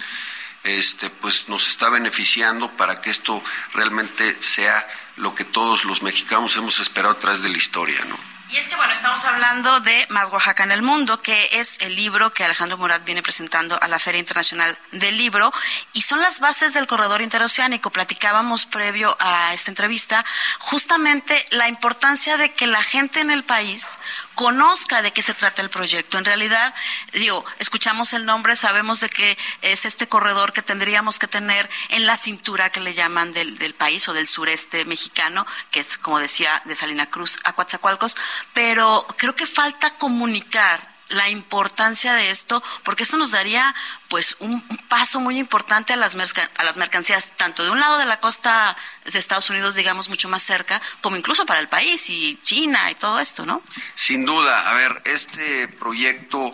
este, 0.63 1.09
pues 1.09 1.49
nos 1.49 1.67
está 1.67 1.89
beneficiando 1.89 2.71
para 2.77 3.01
que 3.01 3.09
esto 3.09 3.43
realmente 3.73 4.41
sea 4.41 4.87
lo 5.17 5.35
que 5.35 5.43
todos 5.43 5.83
los 5.83 6.01
mexicanos 6.01 6.55
hemos 6.55 6.79
esperado 6.79 7.15
a 7.15 7.19
través 7.19 7.41
de 7.41 7.49
la 7.49 7.57
historia, 7.57 8.05
¿no? 8.05 8.32
Y 8.53 8.57
es 8.57 8.67
que, 8.67 8.75
bueno, 8.75 8.93
estamos 8.93 9.25
hablando 9.25 9.79
de 9.79 10.05
Más 10.09 10.29
Oaxaca 10.29 10.63
en 10.63 10.71
el 10.71 10.83
Mundo, 10.83 11.19
que 11.19 11.49
es 11.53 11.79
el 11.81 11.95
libro 11.95 12.29
que 12.29 12.43
Alejandro 12.43 12.77
Murat 12.77 13.03
viene 13.03 13.23
presentando 13.23 13.81
a 13.81 13.87
la 13.87 13.97
Feria 13.97 14.19
Internacional 14.19 14.77
del 14.91 15.17
Libro, 15.17 15.51
y 15.91 16.03
son 16.03 16.21
las 16.21 16.39
bases 16.39 16.75
del 16.75 16.85
corredor 16.85 17.23
interoceánico. 17.23 17.89
Platicábamos 17.89 18.67
previo 18.67 19.17
a 19.19 19.55
esta 19.55 19.71
entrevista 19.71 20.23
justamente 20.59 21.43
la 21.49 21.67
importancia 21.67 22.37
de 22.37 22.53
que 22.53 22.67
la 22.67 22.83
gente 22.83 23.21
en 23.21 23.31
el 23.31 23.43
país 23.43 23.97
conozca 24.35 25.01
de 25.01 25.11
qué 25.11 25.21
se 25.21 25.33
trata 25.33 25.61
el 25.61 25.69
proyecto. 25.69 26.17
En 26.17 26.25
realidad, 26.25 26.73
digo, 27.13 27.45
escuchamos 27.59 28.13
el 28.13 28.25
nombre, 28.25 28.55
sabemos 28.55 28.99
de 28.99 29.09
que 29.09 29.37
es 29.61 29.85
este 29.85 30.07
corredor 30.07 30.53
que 30.53 30.61
tendríamos 30.61 31.19
que 31.19 31.27
tener 31.27 31.69
en 31.89 32.05
la 32.05 32.17
cintura 32.17 32.69
que 32.69 32.79
le 32.79 32.93
llaman 32.93 33.33
del, 33.33 33.57
del 33.57 33.73
país 33.73 34.07
o 34.09 34.13
del 34.13 34.27
sureste 34.27 34.85
mexicano, 34.85 35.45
que 35.71 35.79
es, 35.79 35.97
como 35.97 36.19
decía, 36.19 36.61
de 36.65 36.75
Salina 36.75 37.09
Cruz 37.09 37.39
a 37.43 37.53
Coatzacoalcos, 37.53 38.15
pero 38.53 39.05
creo 39.17 39.35
que 39.35 39.45
falta 39.45 39.91
comunicar 39.97 40.92
la 41.09 41.29
importancia 41.29 42.13
de 42.13 42.29
esto, 42.29 42.63
porque 42.83 43.03
esto 43.03 43.17
nos 43.17 43.31
daría 43.31 43.73
pues 44.09 44.35
un, 44.39 44.61
paso 44.87 45.19
muy 45.19 45.37
importante 45.37 45.93
a 45.93 45.97
las, 45.97 46.15
a 46.15 46.63
las 46.63 46.77
mercancías, 46.77 47.31
tanto 47.37 47.63
de 47.63 47.71
un 47.71 47.79
lado 47.79 47.97
de 47.97 48.05
la 48.05 48.19
costa 48.19 48.75
de 49.05 49.17
Estados 49.17 49.49
Unidos, 49.49 49.75
digamos, 49.75 50.09
mucho 50.09 50.29
más 50.29 50.43
cerca, 50.43 50.81
como 51.01 51.17
incluso 51.17 51.45
para 51.45 51.59
el 51.59 51.69
país 51.69 52.09
y 52.09 52.39
China 52.43 52.89
y 52.91 52.95
todo 52.95 53.19
esto, 53.19 53.45
¿no? 53.45 53.61
Sin 53.93 54.25
duda, 54.25 54.69
a 54.69 54.73
ver, 54.73 55.01
este 55.05 55.67
proyecto... 55.67 56.51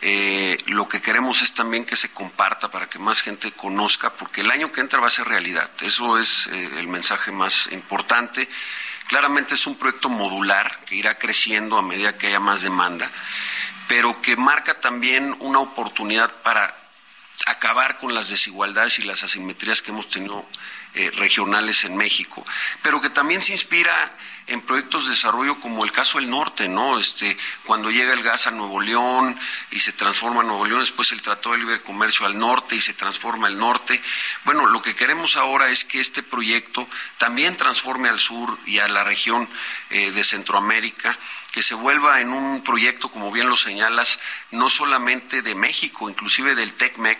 Eh, 0.00 0.56
lo 0.66 0.88
que 0.88 1.00
queremos 1.00 1.42
es 1.42 1.54
también 1.54 1.84
que 1.84 1.96
se 1.96 2.12
comparta 2.12 2.70
para 2.70 2.88
que 2.88 3.00
más 3.00 3.20
gente 3.20 3.50
conozca, 3.50 4.10
porque 4.10 4.42
el 4.42 4.50
año 4.52 4.70
que 4.70 4.80
entra 4.80 5.00
va 5.00 5.08
a 5.08 5.10
ser 5.10 5.26
realidad. 5.26 5.68
Eso 5.80 6.18
es 6.18 6.46
eh, 6.52 6.70
el 6.76 6.86
mensaje 6.86 7.32
más 7.32 7.68
importante. 7.72 8.48
Claramente 9.08 9.54
es 9.54 9.66
un 9.66 9.76
proyecto 9.76 10.08
modular 10.08 10.80
que 10.84 10.94
irá 10.94 11.16
creciendo 11.16 11.78
a 11.78 11.82
medida 11.82 12.16
que 12.16 12.28
haya 12.28 12.40
más 12.40 12.62
demanda, 12.62 13.10
pero 13.88 14.20
que 14.20 14.36
marca 14.36 14.80
también 14.80 15.34
una 15.40 15.58
oportunidad 15.58 16.30
para 16.42 16.76
acabar 17.46 17.96
con 17.98 18.14
las 18.14 18.28
desigualdades 18.28 18.98
y 18.98 19.02
las 19.02 19.24
asimetrías 19.24 19.80
que 19.80 19.90
hemos 19.90 20.08
tenido 20.10 20.46
eh, 20.94 21.10
regionales 21.12 21.84
en 21.84 21.96
México, 21.96 22.44
pero 22.82 23.00
que 23.00 23.10
también 23.10 23.42
se 23.42 23.52
inspira 23.52 24.12
en 24.48 24.62
proyectos 24.62 25.04
de 25.04 25.10
desarrollo 25.10 25.60
como 25.60 25.84
el 25.84 25.92
caso 25.92 26.18
del 26.18 26.28
norte, 26.28 26.68
¿no? 26.68 26.98
Este, 26.98 27.36
cuando 27.64 27.90
llega 27.90 28.12
el 28.12 28.22
gas 28.22 28.46
a 28.46 28.50
Nuevo 28.50 28.80
León 28.80 29.38
y 29.70 29.78
se 29.78 29.92
transforma 29.92 30.42
Nuevo 30.42 30.66
León, 30.66 30.80
después 30.80 31.12
el 31.12 31.22
Tratado 31.22 31.52
de 31.52 31.58
Libre 31.58 31.82
Comercio 31.82 32.26
al 32.26 32.38
norte 32.38 32.74
y 32.74 32.80
se 32.80 32.94
transforma 32.94 33.48
el 33.48 33.58
norte. 33.58 34.02
Bueno, 34.44 34.66
lo 34.66 34.82
que 34.82 34.94
queremos 34.94 35.36
ahora 35.36 35.68
es 35.68 35.84
que 35.84 36.00
este 36.00 36.22
proyecto 36.22 36.88
también 37.18 37.56
transforme 37.56 38.08
al 38.08 38.18
sur 38.18 38.58
y 38.66 38.78
a 38.78 38.88
la 38.88 39.04
región 39.04 39.48
eh, 39.90 40.10
de 40.10 40.24
Centroamérica 40.24 41.18
que 41.52 41.62
se 41.62 41.74
vuelva 41.74 42.20
en 42.20 42.30
un 42.30 42.62
proyecto, 42.62 43.10
como 43.10 43.32
bien 43.32 43.48
lo 43.48 43.56
señalas, 43.56 44.20
no 44.50 44.68
solamente 44.68 45.42
de 45.42 45.54
México, 45.54 46.08
inclusive 46.08 46.54
del 46.54 46.72
TECMEC, 46.74 47.18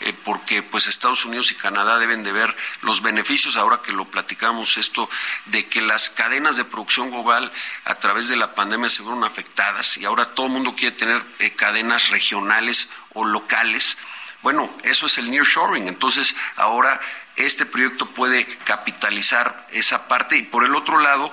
eh, 0.00 0.14
porque 0.24 0.62
pues 0.62 0.86
Estados 0.86 1.24
Unidos 1.24 1.50
y 1.52 1.54
Canadá 1.54 1.98
deben 1.98 2.22
de 2.22 2.32
ver 2.32 2.54
los 2.82 3.02
beneficios, 3.02 3.56
ahora 3.56 3.80
que 3.82 3.92
lo 3.92 4.04
platicamos 4.06 4.76
esto, 4.76 5.08
de 5.46 5.68
que 5.68 5.80
las 5.80 6.10
cadenas 6.10 6.56
de 6.56 6.64
producción 6.64 7.10
global 7.10 7.50
a 7.84 7.94
través 7.94 8.28
de 8.28 8.36
la 8.36 8.54
pandemia 8.54 8.90
se 8.90 9.02
fueron 9.02 9.24
afectadas 9.24 9.96
y 9.96 10.04
ahora 10.04 10.26
todo 10.34 10.46
el 10.46 10.52
mundo 10.52 10.74
quiere 10.74 10.96
tener 10.96 11.22
eh, 11.38 11.52
cadenas 11.52 12.10
regionales 12.10 12.88
o 13.14 13.24
locales. 13.24 13.96
Bueno, 14.42 14.70
eso 14.84 15.06
es 15.06 15.18
el 15.18 15.30
nearshoring. 15.30 15.88
Entonces, 15.88 16.36
ahora 16.56 17.00
este 17.36 17.66
proyecto 17.66 18.06
puede 18.10 18.46
capitalizar 18.64 19.66
esa 19.70 20.08
parte. 20.08 20.38
Y 20.38 20.42
por 20.42 20.64
el 20.64 20.74
otro 20.74 20.98
lado 20.98 21.32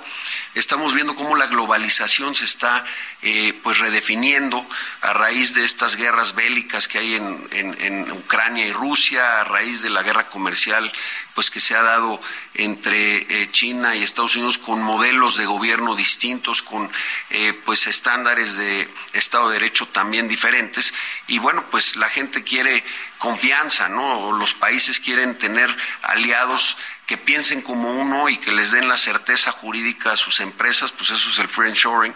estamos 0.54 0.94
viendo 0.94 1.14
cómo 1.14 1.34
la 1.34 1.46
globalización 1.46 2.34
se 2.34 2.44
está 2.44 2.84
eh, 3.22 3.58
pues 3.62 3.78
redefiniendo 3.78 4.66
a 5.00 5.14
raíz 5.14 5.54
de 5.54 5.64
estas 5.64 5.96
guerras 5.96 6.34
bélicas 6.34 6.88
que 6.88 6.98
hay 6.98 7.14
en, 7.14 7.48
en, 7.50 8.12
Ucrania 8.12 8.66
y 8.66 8.72
Rusia, 8.72 9.40
a 9.40 9.44
raíz 9.44 9.82
de 9.82 9.90
la 9.90 10.02
guerra 10.02 10.28
comercial 10.28 10.92
pues 11.34 11.50
que 11.50 11.58
se 11.58 11.74
ha 11.74 11.82
dado 11.82 12.20
entre 12.54 13.42
eh, 13.42 13.50
China 13.50 13.96
y 13.96 14.02
Estados 14.02 14.36
Unidos 14.36 14.58
con 14.58 14.80
modelos 14.82 15.36
de 15.36 15.46
gobierno 15.46 15.96
distintos, 15.96 16.62
con 16.62 16.90
eh, 17.30 17.58
pues 17.64 17.86
estándares 17.86 18.56
de 18.56 18.88
Estado 19.12 19.48
de 19.48 19.54
Derecho 19.54 19.86
también 19.88 20.28
diferentes. 20.28 20.94
Y 21.26 21.38
bueno 21.38 21.64
pues 21.70 21.96
la 21.96 22.08
gente 22.08 22.44
quiere 22.44 22.84
confianza, 23.24 23.88
¿no? 23.88 24.32
Los 24.32 24.52
países 24.52 25.00
quieren 25.00 25.38
tener 25.38 25.74
aliados 26.02 26.76
que 27.06 27.16
piensen 27.16 27.62
como 27.62 27.90
uno 27.90 28.28
y 28.28 28.36
que 28.36 28.52
les 28.52 28.70
den 28.70 28.86
la 28.86 28.98
certeza 28.98 29.50
jurídica 29.50 30.12
a 30.12 30.16
sus 30.16 30.40
empresas, 30.40 30.92
pues 30.92 31.08
eso 31.08 31.30
es 31.30 31.38
el 31.38 31.48
friendshoring. 31.48 32.14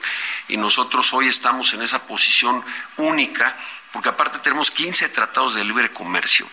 Y 0.49 0.59
nosotros 0.59 1.15
hoy 1.15 1.27
estamos 1.29 1.73
en 1.73 1.81
esa 1.81 2.07
posición 2.07 2.63
única, 2.99 3.57
porque 3.91 4.11
aparte 4.11 4.39
tenemos 4.41 4.71
15 4.71 5.09
tratados 5.09 5.55
de 5.55 5.65
libre 5.65 5.91
comercio. 5.91 6.47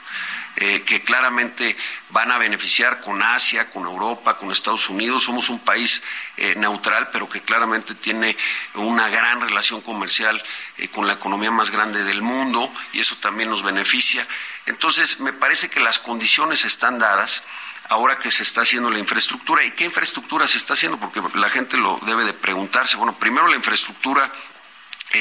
Eh, 0.57 0.83
que 0.83 1.03
claramente 1.03 1.75
van 2.11 2.31
a 2.31 2.37
beneficiar 2.37 3.01
con 3.01 3.21
Asia, 3.21 3.69
con 3.69 3.83
Europa, 3.83 4.37
con 4.37 4.51
Estados 4.51 4.89
Unidos. 4.89 5.23
Somos 5.23 5.49
un 5.49 5.59
país 5.59 6.01
eh, 6.37 6.55
neutral, 6.55 7.09
pero 7.11 7.27
que 7.27 7.41
claramente 7.41 7.93
tiene 7.93 8.37
una 8.75 9.09
gran 9.09 9.41
relación 9.41 9.81
comercial 9.81 10.41
eh, 10.77 10.87
con 10.87 11.07
la 11.07 11.13
economía 11.13 11.51
más 11.51 11.71
grande 11.71 12.05
del 12.05 12.21
mundo 12.21 12.71
y 12.93 13.01
eso 13.01 13.17
también 13.17 13.49
nos 13.49 13.63
beneficia. 13.63 14.25
Entonces, 14.65 15.19
me 15.19 15.33
parece 15.33 15.69
que 15.69 15.81
las 15.81 15.99
condiciones 15.99 16.63
están 16.63 16.99
dadas 16.99 17.43
ahora 17.89 18.17
que 18.17 18.31
se 18.31 18.43
está 18.43 18.61
haciendo 18.61 18.89
la 18.89 18.99
infraestructura. 18.99 19.61
¿Y 19.61 19.71
qué 19.71 19.83
infraestructura 19.83 20.47
se 20.47 20.57
está 20.57 20.71
haciendo? 20.71 20.97
Porque 20.97 21.21
la 21.37 21.49
gente 21.49 21.75
lo 21.75 21.99
debe 22.05 22.23
de 22.23 22.33
preguntarse. 22.33 22.95
Bueno, 22.95 23.17
primero 23.19 23.49
la 23.49 23.57
infraestructura 23.57 24.31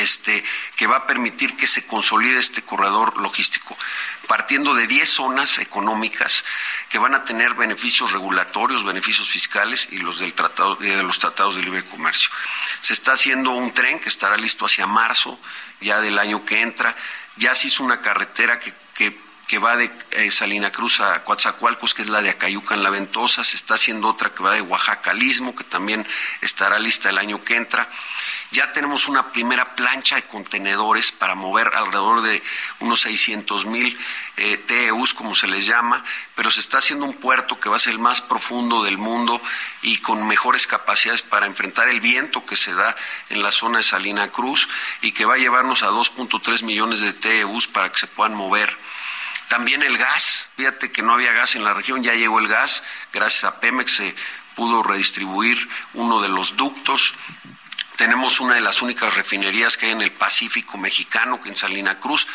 este, 0.03 0.45
que 0.77 0.87
va 0.87 0.99
a 0.99 1.07
permitir 1.07 1.57
que 1.57 1.67
se 1.67 1.87
consolide 1.87 2.39
este 2.39 2.63
corredor 2.63 3.21
logístico, 3.21 3.77
partiendo 4.27 4.75
de 4.75 4.87
10 4.87 5.09
zonas 5.09 5.59
económicas 5.59 6.45
que 6.89 6.99
van 6.99 7.15
a 7.15 7.25
tener 7.25 7.55
beneficios 7.55 8.13
regulatorios, 8.13 8.85
beneficios 8.85 9.29
fiscales 9.29 9.89
y 9.91 9.99
los 9.99 10.19
del 10.19 10.35
tratado, 10.35 10.77
de 10.77 11.03
los 11.03 11.19
tratados 11.19 11.57
de 11.57 11.63
libre 11.63 11.85
comercio. 11.85 12.31
Se 12.81 12.93
está 12.93 13.13
haciendo 13.13 13.51
un 13.51 13.73
tren 13.73 14.01
que 14.01 14.09
estará 14.09 14.37
listo 14.37 14.67
hacia 14.67 14.87
marzo, 14.87 15.39
ya 15.81 16.01
del 16.01 16.19
año 16.19 16.45
que 16.45 16.63
entra. 16.63 16.97
Ya 17.37 17.55
se 17.55 17.69
hizo 17.69 17.85
una 17.85 18.01
carretera 18.01 18.59
que, 18.59 18.73
que 18.95 19.19
que 19.55 19.61
va 19.61 19.77
de 19.77 19.89
eh, 20.11 20.33
Salina 20.33 20.73
Cruz 20.73 20.99
a 20.99 21.23
Coatzacoalcos, 21.23 21.95
que 21.95 22.03
es 22.03 22.09
la 22.09 22.21
de 22.21 22.29
Acayuca 22.29 22.75
en 22.75 22.83
la 22.83 22.91
Ventosa, 22.91 23.45
se 23.45 23.57
está 23.57 23.75
haciendo 23.75 24.09
otra 24.09 24.35
que 24.35 24.43
va 24.43 24.53
de 24.53 24.61
Oaxaca 24.61 25.13
al 25.13 25.23
Istmo, 25.23 25.55
que 25.55 25.63
también 25.63 26.05
estará 26.41 26.77
lista 26.81 27.09
el 27.09 27.19
año 27.19 27.45
que 27.45 27.55
entra. 27.55 27.89
Ya 28.51 28.73
tenemos 28.73 29.07
una 29.07 29.31
primera 29.31 29.77
plancha 29.77 30.17
de 30.17 30.25
contenedores 30.25 31.13
para 31.13 31.37
mover 31.37 31.71
alrededor 31.73 32.23
de 32.23 32.43
unos 32.81 33.03
600 33.03 33.67
mil 33.67 33.97
eh, 34.37 34.57
TEUs, 34.57 35.15
como 35.15 35.37
se 35.37 35.47
les 35.47 35.67
llama, 35.67 36.05
pero 36.35 36.51
se 36.51 36.59
está 36.59 36.79
haciendo 36.79 37.07
un 37.07 37.15
puerto 37.15 37.61
que 37.61 37.69
va 37.69 37.77
a 37.77 37.79
ser 37.79 37.93
el 37.93 38.01
más 38.01 38.23
profundo 38.23 38.83
del 38.83 38.99
mundo 38.99 39.41
y 39.83 39.99
con 39.99 40.27
mejores 40.27 40.67
capacidades 40.67 41.23
para 41.23 41.47
enfrentar 41.47 41.87
el 41.87 42.01
viento 42.01 42.45
que 42.45 42.57
se 42.57 42.75
da 42.75 42.97
en 43.29 43.41
la 43.41 43.53
zona 43.53 43.79
de 43.79 43.85
Salina 43.85 44.33
Cruz 44.33 44.69
y 45.01 45.13
que 45.13 45.25
va 45.25 45.35
a 45.35 45.39
llevarnos 45.39 45.85
a 45.85 45.91
2.3 45.91 46.65
millones 46.65 47.01
de 47.01 47.13
TEUs 47.13 47.69
para 47.69 47.93
que 47.93 48.01
se 48.01 48.09
puedan 48.09 48.35
mover 48.35 48.77
también 49.49 49.83
el 49.83 49.99
gas, 49.99 50.49
fíjate 50.57 50.91
que 50.91 51.03
no 51.03 51.15
había 51.15 51.33
gas 51.33 51.55
en 51.55 51.65
la 51.65 51.75
región, 51.75 52.03
ya 52.03 52.15
llegó 52.15 52.39
el 52.39 52.49
gas, 52.49 52.83
gracias 53.13 53.45
a 53.45 53.61
Pemex 53.61 53.97
se 53.97 54.15
pudo 54.55 54.83
redistribuir 54.83 55.69
uno 55.95 56.21
de 56.21 56.29
los 56.29 56.57
ductos. 56.57 57.15
Tenemos 57.97 58.41
una 58.41 58.55
de 58.55 58.61
las 58.61 58.83
únicas 58.83 59.15
refinerías 59.15 59.77
que 59.77 59.87
hay 59.87 59.93
en 59.93 60.03
el 60.03 60.13
Pacífico 60.13 60.79
mexicano, 60.79 61.41
que 61.41 61.49
en 61.49 61.57
Salina 61.57 61.99
Cruz. 61.99 62.27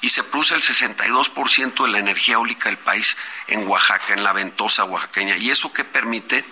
y 0.00 0.10
se 0.10 0.22
produce 0.22 0.54
el 0.54 0.62
62% 0.62 1.84
de 1.84 1.88
la 1.88 1.98
energía 1.98 2.34
eólica 2.34 2.68
del 2.68 2.76
país 2.76 3.16
en 3.46 3.66
Oaxaca, 3.66 4.12
en 4.12 4.22
la 4.22 4.34
ventosa 4.34 4.84
oaxaqueña. 4.84 5.38
¿Y 5.38 5.50
eso 5.50 5.72
que 5.72 5.84
permite? 5.84 6.44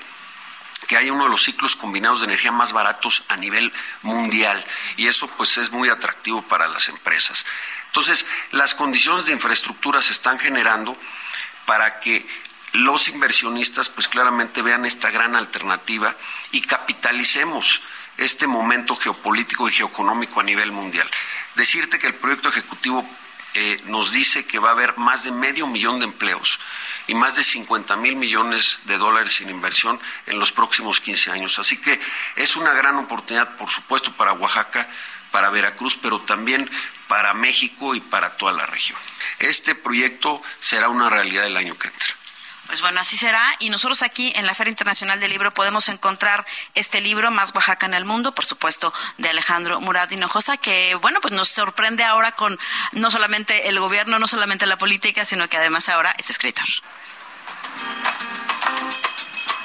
que 0.87 0.97
haya 0.97 1.13
uno 1.13 1.25
de 1.25 1.31
los 1.31 1.45
ciclos 1.45 1.77
combinados 1.77 2.21
de 2.21 2.27
energía 2.27 2.51
más 2.51 2.73
baratos 2.73 3.23
a 3.29 3.37
nivel 3.37 3.73
mundial 4.03 4.65
y 4.97 5.07
eso 5.07 5.29
pues 5.29 5.57
es 5.59 5.71
muy 5.71 5.89
atractivo 5.89 6.43
para 6.43 6.69
las 6.69 6.89
empresas. 6.89 7.45
Entonces, 7.93 8.25
las 8.53 8.75
condiciones 8.75 9.27
de 9.27 9.33
infraestructura 9.33 10.01
se 10.01 10.15
están 10.15 10.39
generando 10.39 10.97
para 11.67 12.01
que 12.01 12.27
los 12.73 13.09
inversionistas 13.09 13.91
pues 13.91 14.09
claramente 14.09 14.63
vean 14.63 14.87
esta 14.87 15.11
gran 15.11 15.37
alternativa 15.37 16.17
y 16.53 16.63
capitalicemos 16.63 17.83
este 18.17 18.47
momento 18.47 18.97
geopolítico 18.97 19.69
y 19.69 19.73
geoeconómico 19.73 20.41
a 20.41 20.43
nivel 20.43 20.73
mundial. 20.73 21.07
Decirte 21.55 21.99
que 21.99 22.07
el 22.07 22.15
proyecto 22.15 22.49
ejecutivo 22.49 23.07
eh, 23.53 23.79
nos 23.85 24.11
dice 24.11 24.47
que 24.47 24.59
va 24.59 24.71
a 24.71 24.73
haber 24.73 24.97
más 24.97 25.25
de 25.25 25.31
medio 25.31 25.67
millón 25.67 25.99
de 25.99 26.07
empleos 26.07 26.59
y 27.07 27.15
más 27.15 27.37
de 27.37 27.45
50 27.45 27.95
mil 27.97 28.17
millones 28.17 28.79
de 28.85 28.97
dólares 28.97 29.39
en 29.43 29.51
inversión 29.51 30.01
en 30.25 30.39
los 30.39 30.51
próximos 30.51 30.99
15 31.03 31.31
años. 31.31 31.59
Así 31.59 31.77
que 31.77 32.01
es 32.37 32.57
una 32.57 32.73
gran 32.73 32.97
oportunidad, 32.97 33.59
por 33.59 33.69
supuesto, 33.69 34.13
para 34.13 34.33
Oaxaca, 34.33 34.89
para 35.31 35.51
Veracruz, 35.51 35.99
pero 36.01 36.21
también 36.21 36.71
para 37.13 37.35
México 37.35 37.95
y 37.95 38.01
para 38.01 38.39
toda 38.39 38.53
la 38.53 38.65
región. 38.65 38.99
Este 39.39 39.75
proyecto 39.75 40.41
será 40.61 40.89
una 40.89 41.11
realidad 41.11 41.45
el 41.45 41.59
año 41.59 41.77
que 41.77 41.89
entra. 41.89 42.09
Pues 42.69 42.81
bueno, 42.81 43.01
así 43.01 43.19
será. 43.19 43.55
Y 43.59 43.69
nosotros 43.69 44.01
aquí 44.01 44.33
en 44.35 44.47
la 44.47 44.55
Feria 44.55 44.71
Internacional 44.71 45.21
del 45.21 45.31
Libro 45.31 45.53
podemos 45.53 45.91
encontrar 45.91 46.47
este 46.75 47.03
libro, 47.03 47.31
Más 47.31 47.55
Oaxaca 47.55 47.85
en 47.85 47.93
el 47.93 48.07
Mundo, 48.07 48.35
por 48.35 48.47
supuesto, 48.47 48.95
de 49.19 49.29
Alejandro 49.29 49.79
Murat 49.83 50.11
Hinojosa, 50.11 50.57
que, 50.57 50.95
bueno, 51.03 51.21
pues 51.21 51.35
nos 51.35 51.51
sorprende 51.51 52.03
ahora 52.03 52.33
con 52.33 52.59
no 52.93 53.11
solamente 53.11 53.69
el 53.69 53.79
gobierno, 53.79 54.19
no 54.19 54.27
solamente 54.27 54.65
la 54.65 54.79
política, 54.79 55.27
sino 55.27 55.47
que 55.51 55.59
además 55.59 55.91
ahora 55.91 56.15
es 56.17 56.31
escritor. 56.31 56.65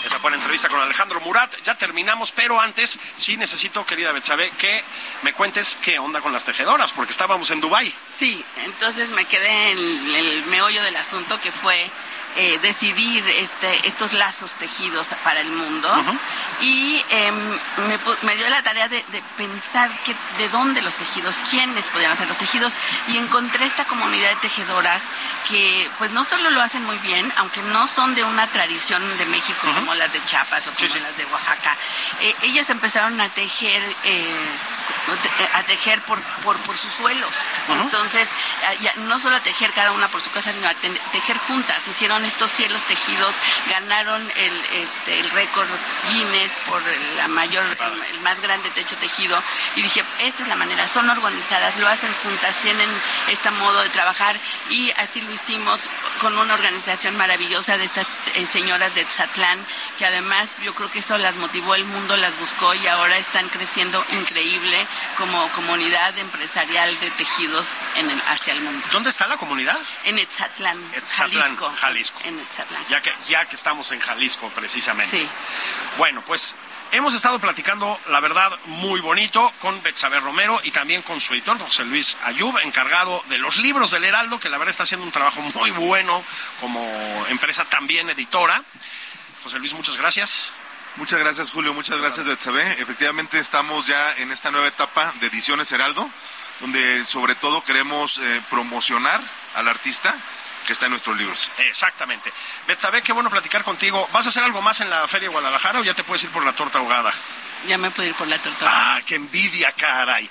Esa 0.07 0.19
fue 0.19 0.31
la 0.31 0.37
entrevista 0.37 0.69
con 0.69 0.79
Alejandro 0.79 1.19
Murat. 1.19 1.53
Ya 1.63 1.77
terminamos, 1.77 2.31
pero 2.31 2.61
antes 2.61 2.97
sí 3.17 3.35
necesito, 3.35 3.85
querida 3.85 4.13
Betsabe, 4.13 4.51
que 4.51 4.81
me 5.21 5.33
cuentes 5.33 5.77
qué 5.81 5.99
onda 5.99 6.21
con 6.21 6.31
las 6.31 6.45
tejedoras, 6.45 6.93
porque 6.93 7.11
estábamos 7.11 7.51
en 7.51 7.59
Dubái. 7.59 7.93
Sí, 8.13 8.41
entonces 8.63 9.09
me 9.09 9.25
quedé 9.25 9.71
en 9.71 10.15
el 10.15 10.45
meollo 10.45 10.81
del 10.81 10.95
asunto 10.95 11.41
que 11.41 11.51
fue 11.51 11.91
eh, 12.35 12.59
decidir 12.61 13.27
este, 13.27 13.87
estos 13.87 14.13
lazos 14.13 14.53
tejidos 14.55 15.07
para 15.23 15.39
el 15.39 15.49
mundo. 15.49 15.89
Y 16.61 17.03
em, 17.09 17.35
me, 18.23 18.35
dio 18.35 18.49
la 18.49 18.61
tarea 18.61 18.87
de, 18.87 19.03
pensar 19.35 19.89
que, 20.03 20.15
de 20.37 20.49
dónde 20.49 20.81
los 20.81 20.93
tejidos, 20.95 21.35
quiénes 21.49 21.85
podían 21.85 22.11
hacer 22.11 22.27
los 22.27 22.37
tejidos. 22.37 22.73
Y 23.07 23.17
encontré 23.17 23.65
esta 23.65 23.85
comunidad 23.85 24.29
de 24.29 24.35
tejedoras 24.37 25.03
que 25.47 25.89
pues 25.97 26.11
no 26.11 26.23
solo 26.23 26.49
lo 26.49 26.61
hacen 26.61 26.83
muy 26.83 26.97
bien, 26.99 27.31
aunque 27.37 27.61
no 27.63 27.87
son 27.87 28.13
de 28.15 28.23
una 28.23 28.47
tradición 28.47 29.01
de 29.17 29.25
México 29.25 29.71
como 29.73 29.95
las 29.95 30.11
de 30.13 30.23
Chiapas 30.25 30.67
o 30.67 30.71
como 30.71 31.03
las 31.03 31.17
de 31.17 31.25
Oaxaca, 31.25 31.75
eh, 32.21 32.35
ellas 32.43 32.69
empezaron 32.69 33.19
a 33.19 33.29
tejer 33.29 33.81
eh, 34.03 34.35
a 35.53 35.63
tejer 35.63 36.01
por, 36.01 36.21
por, 36.43 36.57
por 36.57 36.77
sus 36.77 36.91
suelos. 36.91 37.31
Entonces, 37.69 38.27
no 38.97 39.19
solo 39.19 39.37
a 39.37 39.39
tejer 39.41 39.71
cada 39.71 39.91
una 39.91 40.07
por 40.09 40.21
su 40.21 40.29
casa, 40.31 40.51
sino 40.51 40.67
a 40.67 40.73
tejer 40.73 41.37
juntas. 41.47 41.87
Hicieron 41.87 42.16
estos 42.25 42.51
cielos 42.51 42.83
tejidos, 42.83 43.35
ganaron 43.69 44.21
el, 44.35 44.65
este, 44.73 45.19
el 45.19 45.29
récord 45.31 45.67
Guinness 46.09 46.53
por 46.67 46.81
la 47.17 47.27
mayor, 47.27 47.65
el, 48.11 48.19
más 48.21 48.39
grande 48.41 48.69
techo 48.71 48.95
tejido. 48.97 49.41
Y 49.75 49.81
dije, 49.81 50.03
esta 50.21 50.43
es 50.43 50.49
la 50.49 50.55
manera, 50.55 50.87
son 50.87 51.09
organizadas, 51.09 51.77
lo 51.79 51.87
hacen 51.87 52.13
juntas, 52.23 52.55
tienen 52.61 52.89
este 53.29 53.51
modo 53.51 53.81
de 53.81 53.89
trabajar 53.89 54.35
y 54.69 54.91
así 54.97 55.21
lo 55.21 55.31
hicimos 55.31 55.89
con 56.19 56.37
una 56.37 56.53
organización 56.53 57.15
maravillosa 57.17 57.77
de 57.77 57.85
estas 57.85 58.07
eh, 58.35 58.45
señoras 58.45 58.95
de 58.95 59.05
Tzatlán, 59.05 59.59
que 59.97 60.05
además 60.05 60.55
yo 60.63 60.73
creo 60.73 60.89
que 60.91 60.99
eso 60.99 61.17
las 61.17 61.35
motivó, 61.35 61.75
el 61.75 61.85
mundo 61.85 62.17
las 62.17 62.37
buscó 62.39 62.73
y 62.73 62.87
ahora 62.87 63.17
están 63.17 63.47
creciendo 63.49 64.03
increíble 64.11 64.85
como 65.17 65.47
comunidad 65.49 66.17
empresarial 66.17 66.99
de 66.99 67.11
tejidos 67.11 67.67
en 67.95 68.07
hacia 68.27 68.53
el 68.53 68.61
mundo. 68.61 68.85
¿Dónde 68.91 69.09
está 69.09 69.27
la 69.27 69.37
comunidad? 69.37 69.77
En 70.03 70.19
Etzatlán, 70.19 70.77
Jalisco. 71.05 71.71
Jalisco. 71.79 72.06
En 72.23 72.39
Etzatlán. 72.39 72.85
Ya 72.89 73.01
que, 73.01 73.11
ya 73.27 73.45
que 73.45 73.55
estamos 73.55 73.91
en 73.91 73.99
Jalisco, 73.99 74.49
precisamente. 74.49 75.17
Sí. 75.17 75.29
Bueno, 75.97 76.23
pues 76.25 76.55
Hemos 76.89 77.13
estado 77.13 77.37
platicando, 77.39 77.99
la 78.07 78.21
verdad, 78.21 78.57
muy 78.65 79.01
bonito 79.01 79.51
con 79.59 79.83
Betsabe 79.83 80.21
Romero 80.21 80.57
y 80.63 80.71
también 80.71 81.01
con 81.01 81.19
su 81.19 81.33
editor, 81.33 81.59
José 81.59 81.83
Luis 81.83 82.17
Ayub, 82.23 82.57
encargado 82.59 83.21
de 83.27 83.37
los 83.37 83.57
libros 83.57 83.91
del 83.91 84.05
Heraldo, 84.05 84.39
que 84.39 84.47
la 84.47 84.57
verdad 84.57 84.71
está 84.71 84.83
haciendo 84.83 85.05
un 85.05 85.11
trabajo 85.11 85.41
muy 85.41 85.71
bueno 85.71 86.23
como 86.61 86.81
empresa 87.27 87.65
también 87.65 88.09
editora. 88.09 88.63
José 89.43 89.59
Luis, 89.59 89.73
muchas 89.73 89.97
gracias. 89.97 90.53
Muchas 90.95 91.19
gracias, 91.19 91.51
Julio. 91.51 91.73
Muchas 91.73 91.99
gracias, 91.99 92.25
Betsabe. 92.25 92.81
Efectivamente, 92.81 93.37
estamos 93.37 93.85
ya 93.85 94.13
en 94.13 94.31
esta 94.31 94.49
nueva 94.49 94.67
etapa 94.67 95.13
de 95.19 95.27
Ediciones 95.27 95.69
Heraldo, 95.73 96.09
donde 96.61 97.03
sobre 97.05 97.35
todo 97.35 97.65
queremos 97.65 98.17
eh, 98.17 98.41
promocionar 98.49 99.21
al 99.55 99.67
artista 99.67 100.15
que 100.67 100.73
está 100.73 100.85
en 100.85 100.91
nuestros 100.91 101.17
libros. 101.17 101.49
Exactamente. 101.57 102.31
Betsabe, 102.67 103.01
qué 103.01 103.13
bueno 103.13 103.29
platicar 103.29 103.63
contigo. 103.63 104.07
¿Vas 104.11 104.25
a 104.25 104.29
hacer 104.29 104.43
algo 104.43 104.61
más 104.61 104.81
en 104.81 104.89
la 104.89 105.07
Feria 105.07 105.29
de 105.29 105.33
Guadalajara 105.33 105.79
o 105.79 105.83
ya 105.83 105.93
te 105.93 106.03
puedes 106.03 106.25
ir 106.25 106.29
por 106.29 106.45
la 106.45 106.53
torta 106.53 106.77
ahogada? 106.77 107.11
Ya 107.67 107.77
me 107.77 107.89
puedo 107.89 108.07
ir 108.09 108.15
por 108.15 108.27
la 108.27 108.37
torta 108.39 108.65
ahogada. 108.65 108.97
Ah, 108.97 109.01
qué 109.03 109.15
envidia, 109.15 109.71
caray. 109.71 110.29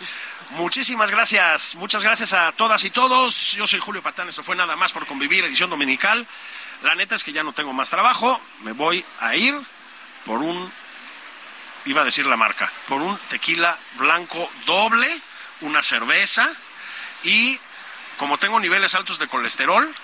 Muchísimas 0.51 1.11
gracias, 1.11 1.75
muchas 1.75 2.05
gracias 2.05 2.35
a 2.35 2.53
todas 2.53 2.85
y 2.85 2.91
todos. 2.91 3.53
Yo 3.53 3.67
soy 3.67 3.81
Julio 3.81 4.03
Patán, 4.03 4.29
esto 4.29 4.45
fue 4.45 4.55
nada 4.55 4.77
más 4.77 4.93
por 4.93 5.07
convivir, 5.07 5.45
edición 5.45 5.71
dominical. 5.71 6.29
La 6.83 6.95
neta 6.95 7.15
es 7.15 7.25
que 7.25 7.33
ya 7.33 7.43
no 7.43 7.53
tengo 7.53 7.73
más 7.73 7.89
trabajo, 7.91 8.41
me 8.61 8.73
voy 8.73 9.05
a 9.19 9.35
ir 9.35 9.59
por 10.25 10.41
un, 10.41 10.73
iba 11.87 12.03
a 12.03 12.05
decir 12.05 12.27
la 12.27 12.37
marca, 12.37 12.71
por 12.87 13.01
un 13.01 13.19
tequila 13.29 13.77
blanco 13.97 14.51
doble, 14.67 15.09
una 15.63 15.83
cerveza 15.83 16.51
y 17.25 17.59
como 18.19 18.39
tengo 18.39 18.61
niveles 18.61 18.95
altos 18.95 19.19
de 19.19 19.27
colesterol, 19.27 19.95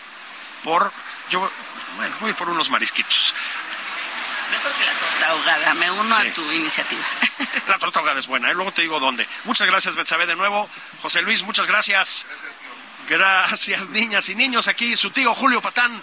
por, 0.63 0.93
yo, 1.31 1.51
bueno, 1.97 2.17
voy 2.21 2.33
por 2.33 2.49
unos 2.49 2.71
marisquitos. 2.71 3.35
Mejor 4.51 4.73
que 4.73 4.85
la 4.85 4.93
torta 4.93 5.29
ahogada, 5.29 5.75
me 5.75 5.91
uno 5.91 6.15
a 6.15 6.25
tu 6.35 6.53
iniciativa. 6.53 7.05
La 7.69 7.79
torta 7.79 8.01
ahogada 8.01 8.21
es 8.21 8.27
buena, 8.27 8.49
y 8.49 8.51
¿eh? 8.51 8.55
luego 8.55 8.73
te 8.73 8.83
digo 8.83 9.01
dónde. 9.01 9.27
Muchas 9.45 9.67
gracias, 9.67 9.97
Betsabe, 9.97 10.27
de 10.27 10.37
nuevo. 10.37 10.69
José 11.01 11.23
Luis, 11.23 11.43
muchas 11.43 11.67
gracias. 11.67 12.27
Gracias, 13.09 13.69
gracias, 13.69 13.89
niñas 13.91 14.29
y 14.29 14.35
niños. 14.35 14.69
Aquí 14.69 14.97
su 14.97 15.11
tío 15.11 15.35
Julio 15.35 15.63
Patán 15.63 16.03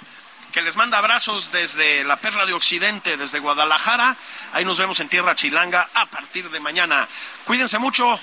que 0.52 0.62
les 0.62 0.76
manda 0.76 0.98
abrazos 0.98 1.52
desde 1.52 2.04
la 2.04 2.18
Perla 2.18 2.46
de 2.46 2.54
Occidente, 2.54 3.18
desde 3.18 3.40
Guadalajara. 3.40 4.16
Ahí 4.54 4.66
nos 4.66 4.78
vemos 4.78 5.00
en 5.00 5.10
Tierra 5.10 5.36
Chilanga 5.36 5.90
a 5.94 6.08
partir 6.08 6.50
de 6.50 6.60
mañana. 6.60 7.08
Cuídense 7.46 7.78
mucho, 7.78 8.20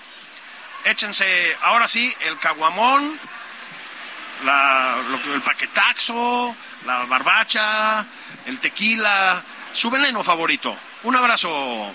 échense 0.85 1.57
ahora 1.63 1.87
sí 1.87 2.13
el 2.21 2.39
caguamón, 2.39 3.19
la, 4.45 4.97
el 5.33 5.43
paquetaxo, 5.43 6.55
la 6.85 7.05
barbacha, 7.05 8.07
el 8.47 8.59
tequila, 8.61 9.43
su 9.73 9.91
veneno 9.91 10.23
favorito. 10.23 10.77
Un 11.05 11.17
abrazo. 11.17 11.93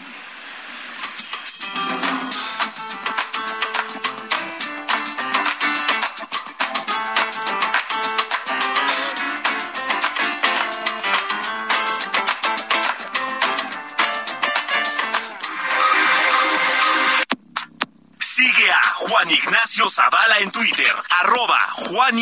Ignacio 19.44 19.90
Zavala 19.90 20.40
en 20.40 20.52
Twitter, 20.52 20.94
arroba 21.10 21.60
Juan. 21.72 22.18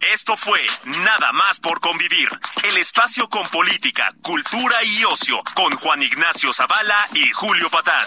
Esto 0.00 0.36
fue 0.36 0.60
Nada 0.84 1.32
más 1.32 1.58
por 1.58 1.80
convivir, 1.80 2.28
el 2.62 2.76
espacio 2.76 3.28
con 3.28 3.46
política, 3.48 4.14
cultura 4.22 4.82
y 4.84 5.04
ocio, 5.04 5.42
con 5.54 5.74
Juan 5.74 6.02
Ignacio 6.02 6.52
Zavala 6.52 7.08
y 7.14 7.30
Julio 7.32 7.68
Patán. 7.70 8.06